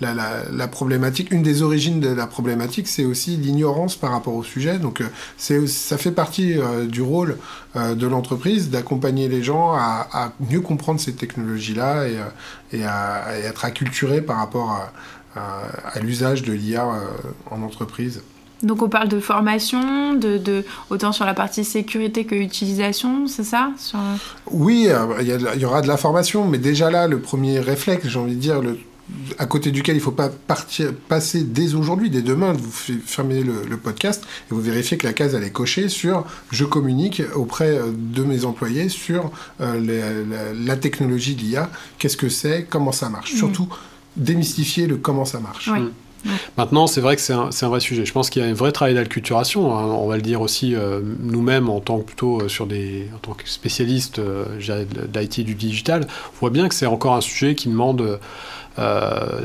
la, 0.00 0.68
problématique, 0.68 1.32
une 1.32 1.42
des 1.42 1.62
origines 1.62 2.00
de 2.00 2.08
la 2.08 2.26
problématique, 2.26 2.88
c'est 2.88 3.04
aussi 3.04 3.36
l'ignorance 3.36 3.96
par 3.96 4.12
rapport 4.12 4.34
au 4.34 4.44
sujet. 4.44 4.78
Donc, 4.78 5.02
ça 5.36 5.98
fait 5.98 6.12
partie 6.12 6.56
du 6.86 7.02
rôle 7.02 7.38
de 7.74 8.06
l'entreprise 8.06 8.70
d'accompagner 8.70 9.28
les 9.28 9.42
gens 9.42 9.72
à, 9.72 10.32
mieux 10.50 10.60
comprendre 10.60 11.00
ces 11.00 11.14
technologies-là 11.14 12.06
et, 12.72 12.84
à, 12.84 13.38
être 13.44 13.64
acculturé 13.64 14.22
par 14.22 14.36
rapport 14.38 14.70
à, 15.34 15.98
l'usage 16.00 16.42
de 16.42 16.52
l'IA 16.52 16.84
euh, 16.84 17.06
en 17.50 17.62
entreprise. 17.62 18.22
Donc 18.62 18.82
on 18.82 18.88
parle 18.88 19.08
de 19.08 19.18
formation, 19.18 20.14
de, 20.14 20.64
autant 20.90 21.12
sur 21.12 21.24
la 21.24 21.34
partie 21.34 21.64
sécurité 21.64 22.24
que 22.24 22.34
utilisation, 22.34 23.26
c'est 23.26 23.44
ça? 23.44 23.70
Oui, 24.50 24.86
euh, 24.88 25.06
il 25.20 25.60
y, 25.60 25.64
aura 25.64 25.82
de 25.82 25.88
la 25.88 25.96
formation, 25.96 26.46
mais 26.46 26.58
déjà 26.58 26.90
là, 26.90 27.08
le 27.08 27.18
premier 27.18 27.58
réflexe, 27.58 28.06
j'ai 28.06 28.18
envie 28.18 28.36
de 28.36 28.40
dire, 28.40 28.60
le, 28.60 28.78
à 29.38 29.46
côté 29.46 29.70
duquel 29.70 29.96
il 29.96 29.98
ne 29.98 30.04
faut 30.04 30.10
pas 30.10 30.28
partir, 30.28 30.92
passer 31.08 31.42
dès 31.42 31.74
aujourd'hui, 31.74 32.10
dès 32.10 32.22
demain, 32.22 32.52
vous 32.52 32.70
fermez 33.04 33.42
le, 33.42 33.76
podcast 33.76 34.24
et 34.50 34.54
vous 34.54 34.60
vérifiez 34.60 34.96
que 34.96 35.06
la 35.06 35.12
case 35.12 35.34
elle 35.34 35.42
est 35.42 35.50
cochée 35.50 35.88
sur 35.88 36.24
je 36.50 36.64
communique 36.64 37.22
auprès 37.34 37.70
euh, 37.70 37.90
de 37.94 38.22
mes 38.22 38.44
employés 38.44 38.88
sur 38.88 39.30
euh, 39.60 40.52
la, 40.54 40.76
technologie 40.76 41.34
de 41.34 41.40
l'IA, 41.40 41.70
qu'est-ce 41.98 42.16
que 42.16 42.28
c'est, 42.28 42.66
comment 42.68 42.92
ça 42.92 43.08
marche? 43.08 43.34
Surtout 43.34 43.68
démystifier 44.16 44.86
le 44.86 44.96
comment 44.96 45.24
ça 45.24 45.40
marche. 45.40 45.68
Mm. 45.68 45.90
Maintenant, 46.56 46.86
c'est 46.86 47.00
vrai 47.00 47.16
que 47.16 47.22
c'est 47.22 47.32
un, 47.32 47.68
vrai 47.68 47.80
sujet. 47.80 48.04
Je 48.04 48.12
pense 48.12 48.30
qu'il 48.30 48.42
y 48.42 48.44
a 48.44 48.48
un 48.48 48.54
vrai 48.54 48.72
travail 48.72 48.94
d'acculturation. 48.94 49.76
Hein. 49.76 49.86
On 49.86 50.06
va 50.06 50.16
le 50.16 50.22
dire 50.22 50.40
aussi 50.40 50.74
euh, 50.74 51.00
nous-mêmes 51.20 51.68
en 51.68 51.80
tant 51.80 51.98
que 51.98 52.04
plutôt 52.04 52.48
sur 52.48 52.66
des, 52.66 53.08
en 53.14 53.18
tant 53.18 53.32
que 53.32 53.48
spécialistes 53.48 54.20
d'IT 54.20 55.38
et 55.40 55.44
du 55.44 55.54
digital. 55.54 56.06
On 56.34 56.40
voit 56.40 56.50
bien 56.50 56.68
que 56.68 56.74
c'est 56.74 56.86
encore 56.86 57.14
un 57.14 57.20
sujet 57.20 57.54
qui 57.54 57.68
demande 57.68 58.00
euh, 58.02 58.16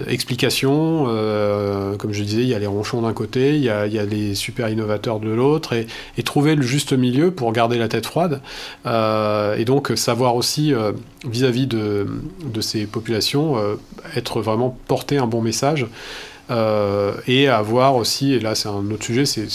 explication, 0.08 1.06
euh, 1.08 1.96
comme 1.98 2.14
je 2.14 2.24
disais, 2.24 2.42
il 2.42 2.48
y 2.48 2.54
a 2.54 2.60
les 2.60 2.68
ronchons 2.68 3.02
d'un 3.02 3.14
côté, 3.14 3.56
il 3.56 3.64
y 3.64 3.70
a, 3.70 3.86
les 3.86 4.36
super 4.36 4.70
innovateurs 4.70 5.20
de 5.20 5.30
l'autre, 5.30 5.74
et, 5.74 5.88
trouver 6.24 6.56
le 6.56 6.62
juste 6.62 6.94
milieu 6.94 7.32
pour 7.32 7.52
garder 7.54 7.78
la 7.78 7.88
tête 7.88 8.06
froide, 8.06 8.42
euh, 8.86 9.56
et 9.56 9.66
donc 9.66 9.92
savoir 9.96 10.36
aussi, 10.36 10.74
vis-à-vis 11.26 11.68
de, 11.68 12.08
de, 12.44 12.62
ces 12.62 12.86
populations, 12.86 13.56
être 14.16 14.42
vraiment 14.42 14.78
porter 14.88 15.18
un 15.18 15.28
bon 15.28 15.42
message. 15.42 15.88
Euh, 16.50 17.14
et 17.28 17.50
avoir 17.50 17.96
aussi, 17.96 18.34
et 18.34 18.40
là 18.40 18.56
c'est 18.56 18.70
un 18.70 18.90
autre 18.92 19.04
sujet, 19.04 19.26
c'est 19.26 19.48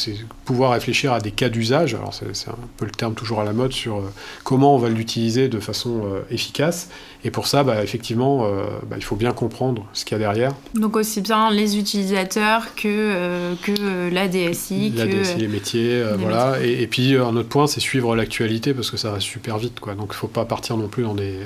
pouvoir 0.45 0.73
réfléchir 0.73 1.13
à 1.13 1.21
des 1.21 1.31
cas 1.31 1.49
d'usage. 1.49 1.95
Alors 1.95 2.13
c'est 2.13 2.49
un 2.49 2.55
peu 2.77 2.85
le 2.85 2.91
terme 2.91 3.15
toujours 3.15 3.41
à 3.41 3.45
la 3.45 3.53
mode 3.53 3.73
sur 3.73 3.97
euh, 3.97 4.13
comment 4.45 4.75
on 4.75 4.79
va 4.79 4.91
l'utiliser 4.91 5.49
de 5.49 5.59
façon 5.59 6.03
euh, 6.05 6.21
efficace. 6.31 6.91
Et 7.25 7.31
pour 7.31 7.47
ça, 7.47 7.63
bah, 7.63 7.83
effectivement, 7.85 8.49
bah, 8.89 8.97
il 8.97 9.05
faut 9.05 9.15
bien 9.15 9.31
comprendre 9.31 9.87
ce 9.93 10.05
qu'il 10.05 10.17
y 10.17 10.17
a 10.17 10.19
derrière. 10.19 10.53
Donc 10.75 10.97
aussi 10.97 11.21
bien 11.21 11.53
les 11.53 11.79
utilisateurs 11.79 12.75
que, 12.75 13.55
que 13.63 14.13
la 14.13 14.27
DSI. 14.27 14.93
La 14.97 15.07
DSI, 15.07 15.37
les 15.37 15.47
métiers, 15.47 16.03
voilà. 16.19 16.57
Et, 16.61 16.83
et, 16.83 16.87
puis 16.89 17.15
un 17.15 17.37
autre 17.37 17.49
point, 17.49 17.69
c'est 17.69 17.79
suivre 17.79 18.17
l'actualité 18.17 18.75
parce 18.75 18.91
que 18.91 18.97
ça 18.97 19.13
va 19.13 19.21
super 19.21 19.57
vite. 19.59 19.79
Quoi. 19.79 19.95
Donc 19.95 20.07
il 20.07 20.15
ne 20.15 20.19
faut 20.19 20.27
pas 20.27 20.45
partir 20.45 20.77
non 20.77 20.89
plus 20.89 21.05
dans 21.05 21.15
des 21.15 21.39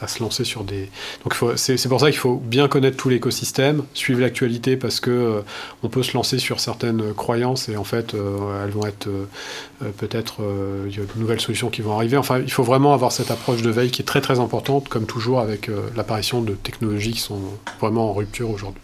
à 0.00 0.08
se 0.08 0.22
lancer 0.22 0.44
sur 0.44 0.64
des. 0.64 0.88
Donc 1.24 1.34
c'est 1.56 1.88
pour 1.88 2.00
ça 2.00 2.10
qu'il 2.10 2.18
faut 2.18 2.36
bien 2.36 2.68
connaître 2.68 2.96
tout 2.96 3.08
l'écosystème, 3.08 3.84
suivre 3.94 4.20
l'actualité 4.20 4.76
parce 4.76 5.00
que 5.00 5.10
euh, 5.10 5.40
on 5.82 5.88
peut 5.88 6.02
se 6.02 6.14
lancer 6.14 6.38
sur 6.38 6.60
certaines 6.60 7.12
croyances 7.14 7.68
et 7.68 7.76
en 7.76 7.84
fait 7.84 8.14
euh, 8.14 8.64
elles 8.64 8.70
vont 8.70 8.86
être 8.86 9.08
euh, 9.08 9.90
peut-être 9.96 10.40
il 10.88 10.96
y 10.96 11.00
a 11.00 11.02
de 11.02 11.20
nouvelles 11.20 11.40
solutions 11.40 11.70
qui 11.70 11.82
vont 11.82 11.94
arriver. 11.96 12.16
Enfin, 12.16 12.38
il 12.38 12.50
faut 12.50 12.62
vraiment 12.62 12.94
avoir 12.94 13.12
cette 13.12 13.30
approche 13.30 13.62
de 13.62 13.70
veille 13.70 13.90
qui 13.90 14.02
est 14.02 14.06
très 14.06 14.20
très 14.20 14.40
importante, 14.40 14.88
comme 14.88 15.06
toujours 15.06 15.40
avec 15.40 15.70
l'apparition 15.96 16.42
de 16.42 16.54
technologies 16.54 17.12
qui 17.12 17.20
sont 17.20 17.40
vraiment 17.80 18.10
en 18.10 18.14
rupture 18.14 18.50
aujourd'hui. 18.50 18.82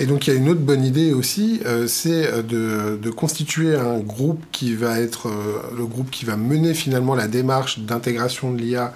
Et 0.00 0.06
donc 0.06 0.26
il 0.26 0.34
y 0.34 0.36
a 0.36 0.36
une 0.36 0.48
autre 0.48 0.60
bonne 0.60 0.84
idée 0.84 1.12
aussi, 1.12 1.60
c'est 1.86 2.42
de, 2.42 2.98
de, 3.00 3.10
constituer 3.10 3.76
un 3.76 4.00
groupe 4.00 4.42
qui 4.50 4.74
va 4.74 4.98
être 4.98 5.30
le 5.76 5.86
groupe 5.86 6.10
qui 6.10 6.24
va 6.24 6.36
mener 6.36 6.74
finalement 6.74 7.14
la 7.14 7.28
démarche 7.28 7.78
d'intégration 7.78 8.52
de 8.52 8.58
l'IA 8.58 8.92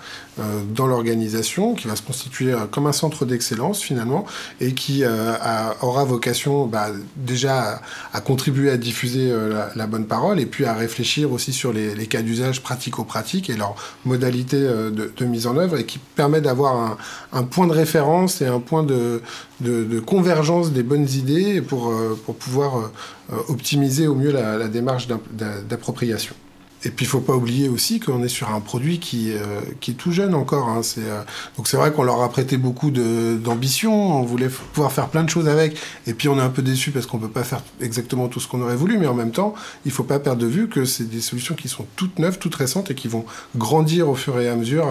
dans 0.75 0.87
l'organisation, 0.87 1.75
qui 1.75 1.89
va 1.89 1.97
se 1.97 2.03
constituer 2.03 2.55
comme 2.71 2.87
un 2.87 2.93
centre 2.93 3.25
d'excellence 3.25 3.81
finalement, 3.81 4.25
et 4.61 4.73
qui 4.73 5.05
a, 5.05 5.77
aura 5.83 6.05
vocation 6.05 6.67
bah, 6.67 6.89
déjà 7.17 7.81
à, 8.13 8.21
contribuer 8.21 8.71
à 8.71 8.77
diffuser 8.77 9.33
la, 9.75 9.87
bonne 9.87 10.07
parole, 10.07 10.41
et 10.41 10.47
puis 10.47 10.65
à 10.65 10.75
réfléchir 10.75 11.33
aussi 11.33 11.53
sur 11.53 11.73
les, 11.73 12.07
cas 12.07 12.23
d'usage 12.23 12.63
pratico-pratiques 12.63 13.51
et 13.51 13.57
leurs 13.57 13.75
modalités 14.05 14.61
de, 14.61 15.25
mise 15.25 15.47
en 15.47 15.57
œuvre, 15.57 15.79
et 15.79 15.85
qui 15.85 15.99
permet 15.99 16.41
d'avoir 16.41 16.97
un, 17.33 17.43
point 17.43 17.67
de 17.67 17.73
référence 17.73 18.41
et 18.41 18.47
un 18.47 18.61
point 18.61 18.83
de, 18.83 19.21
convergence 20.07 20.73
des 20.73 20.83
bonnes 20.83 21.09
idées 21.09 21.61
pour, 21.61 21.91
euh, 21.91 22.19
pouvoir 22.39 22.79
euh, 22.79 22.93
euh, 23.33 23.37
optimiser 23.49 24.07
au 24.07 24.15
mieux 24.15 24.33
la, 24.33 24.69
démarche 24.69 25.09
d'appropriation. 25.69 26.35
Et 26.85 26.91
puis 26.91 27.07
il 27.07 27.09
faut 27.09 27.21
pas 27.21 27.35
oublier 27.35 27.69
aussi 27.69 28.01
qu'on 28.01 28.23
est 28.23 28.29
sur 28.29 28.51
un 28.51 28.61
produit 28.61 28.99
qui, 28.99 29.33
qui 29.81 29.93
est 29.93 29.95
tout 29.95 30.13
jeune 30.13 30.35
encore. 30.35 30.69
Hein. 30.69 30.83
donc 31.57 31.69
c'est 31.69 31.77
vrai 31.77 31.93
qu'on 31.93 32.03
leur 32.03 32.23
a 32.23 32.29
prêté 32.29 32.57
beaucoup 32.57 32.91
d'ambition, 32.91 34.21
on 34.21 34.23
voulait 34.23 34.49
pouvoir 34.49 34.93
faire 34.93 35.09
plein 35.09 35.25
de 35.25 35.31
choses 35.31 35.49
avec, 35.49 35.77
et 36.07 36.15
puis 36.15 36.29
on 36.29 36.39
est 36.39 36.43
un 36.43 36.49
peu 36.51 36.63
déçu 36.63 36.91
parce 36.91 37.07
qu'on 37.07 37.19
peut 37.19 37.29
pas 37.29 37.45
faire 37.45 37.63
exactement 37.81 38.29
tout 38.29 38.41
ce 38.41 38.49
qu'on 38.49 38.63
aurait 38.63 38.77
voulu, 38.77 38.99
mais 38.99 39.07
en 39.07 39.15
même 39.15 39.33
temps, 39.33 39.55
il 39.85 39.91
faut 39.91 40.05
pas 40.05 40.19
perdre 40.19 40.41
de 40.41 40.47
vue 40.47 40.69
que 40.69 40.85
c'est 40.85 41.09
des 41.09 41.21
solutions 41.21 41.55
qui 41.55 41.69
sont 41.69 41.87
toutes 41.97 42.19
neuves, 42.19 42.39
toutes 42.39 42.55
récentes 42.55 42.91
et 42.91 42.95
qui 42.95 43.09
vont 43.09 43.25
grandir 43.57 44.09
au 44.09 44.15
fur 44.15 44.39
et 44.41 44.49
à 44.49 44.55
mesure 44.55 44.87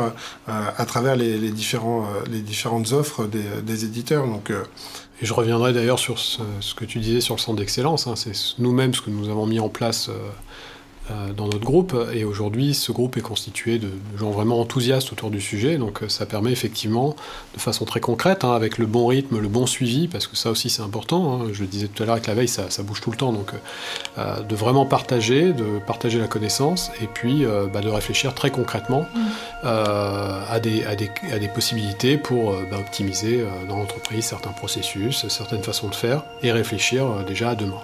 à 0.48 0.86
travers 0.86 1.16
les, 1.16 1.52
différents, 1.52 2.06
les 2.30 2.42
différentes 2.42 2.92
offres 2.92 3.26
des, 3.26 3.62
des 3.64 3.86
éditeurs. 3.86 4.28
Donc 4.28 4.52
et 5.22 5.26
je 5.26 5.34
reviendrai 5.34 5.74
d'ailleurs 5.74 5.98
sur 5.98 6.20
ce, 6.20 6.40
que 6.76 6.86
tu 6.86 7.00
disais 7.00 7.22
sur 7.22 7.36
le 7.36 7.40
centre 7.40 7.58
d'excellence. 7.58 8.06
Hein. 8.06 8.14
C'est 8.16 8.34
nous-mêmes 8.60 8.94
ce 8.94 9.02
que 9.02 9.10
nous 9.10 9.30
avons 9.30 9.48
mis 9.48 9.60
en 9.60 9.70
place 9.70 10.10
euh, 10.10 10.14
euh, 10.14 10.30
dans 11.36 11.46
notre 11.46 11.64
groupe. 11.64 11.96
Et 12.14 12.24
aujourd'hui, 12.24 12.74
ce 12.74 12.92
groupe 12.92 13.18
est 13.18 13.22
constitué 13.22 13.78
de 13.80 13.90
gens 14.18 14.32
vraiment 14.32 14.60
enthousiastes 14.60 15.12
autour 15.12 15.30
du 15.30 15.42
sujet. 15.42 15.78
Donc 15.78 16.04
euh, 16.04 16.10
ça 16.10 16.26
permet 16.26 16.52
effectivement, 16.52 17.16
de 17.56 17.60
façon 17.60 17.86
très 17.86 18.00
concrète, 18.00 18.44
hein, 18.44 18.54
avec 18.54 18.78
le 18.78 18.86
bon 18.86 19.08
rythme, 19.08 19.40
le 19.40 19.48
bon 19.48 19.66
suivi, 19.66 20.08
parce 20.08 20.28
que 20.28 20.36
ça 20.36 20.50
aussi 20.50 20.70
c'est 20.70 20.82
important. 20.82 21.42
Hein. 21.42 21.48
Je 21.54 21.62
le 21.62 21.68
disais 21.68 21.88
tout 21.88 22.04
à 22.04 22.06
l'heure 22.06 22.16
avec 22.16 22.28
la 22.28 22.34
veille, 22.34 22.48
ça, 22.48 22.68
bouge 22.84 23.02
tout 23.02 23.12
le 23.12 23.18
temps. 23.18 23.34
Donc 23.34 23.52
euh, 24.18 24.42
de 24.42 24.56
vraiment 24.56 24.86
partager, 24.86 25.54
de 25.54 25.80
partager 25.86 26.20
la 26.20 26.28
connaissance, 26.28 26.92
et 27.02 27.08
puis 27.08 27.46
bah, 27.74 27.82
de 27.82 27.90
réfléchir 27.90 28.34
très 28.34 28.52
concrètement 28.52 29.02
mmh. 29.02 29.68
à, 29.68 30.60
des, 30.62 30.84
à, 30.86 30.96
des, 30.96 31.10
à, 31.32 31.40
des, 31.40 31.48
possibilités 31.48 32.18
pour 32.18 32.54
bah, 32.70 32.78
optimiser 32.80 33.44
dans 33.68 33.78
l'entreprise 33.78 34.26
certains 34.26 34.52
processus, 34.52 35.28
certaines 35.28 35.64
façons 35.64 35.88
de 35.88 35.96
faire, 35.96 36.24
et 36.44 36.52
réfléchir 36.52 37.24
déjà 37.26 37.50
à 37.50 37.56
demain. 37.56 37.82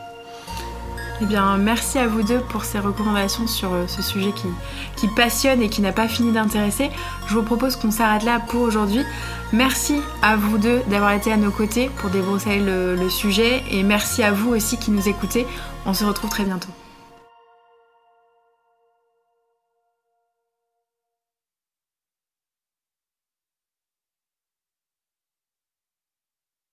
Eh 1.22 1.26
bien, 1.26 1.58
merci 1.58 2.00
à 2.00 2.08
vous 2.08 2.24
deux 2.24 2.40
pour 2.40 2.66
ces 2.66 2.80
recommandations 2.80 3.48
sur 3.48 3.74
euh, 3.74 3.86
ce 3.88 4.02
sujet 4.02 4.32
qui, 4.96 5.08
passionne 5.16 5.62
et 5.62 5.70
qui 5.70 5.82
n'a 5.82 5.92
pas 5.92 6.08
fini 6.08 6.32
d'intéresser. 6.32 6.90
Je 7.28 7.36
vous 7.36 7.44
propose 7.44 7.76
qu'on 7.76 7.92
s'arrête 7.92 8.24
là 8.24 8.40
pour 8.48 8.62
aujourd'hui. 8.62 9.04
Merci 9.52 10.02
à 10.22 10.36
vous 10.36 10.58
deux 10.58 10.82
d'avoir 10.88 11.12
été 11.12 11.32
à 11.32 11.38
nos 11.38 11.52
côtés 11.52 11.90
pour 11.98 12.10
débroussailler 12.10 12.62
le, 12.62 12.96
le 12.96 13.10
sujet 13.10 13.64
et 13.70 13.84
merci 13.84 14.24
à 14.24 14.32
vous 14.32 14.56
aussi 14.56 14.78
qui 14.78 14.92
nous 14.92 15.08
écoutez. 15.08 15.46
On 15.86 15.94
se 15.94 16.04
retrouve 16.04 16.30
très 16.30 16.46
bientôt. 16.46 16.70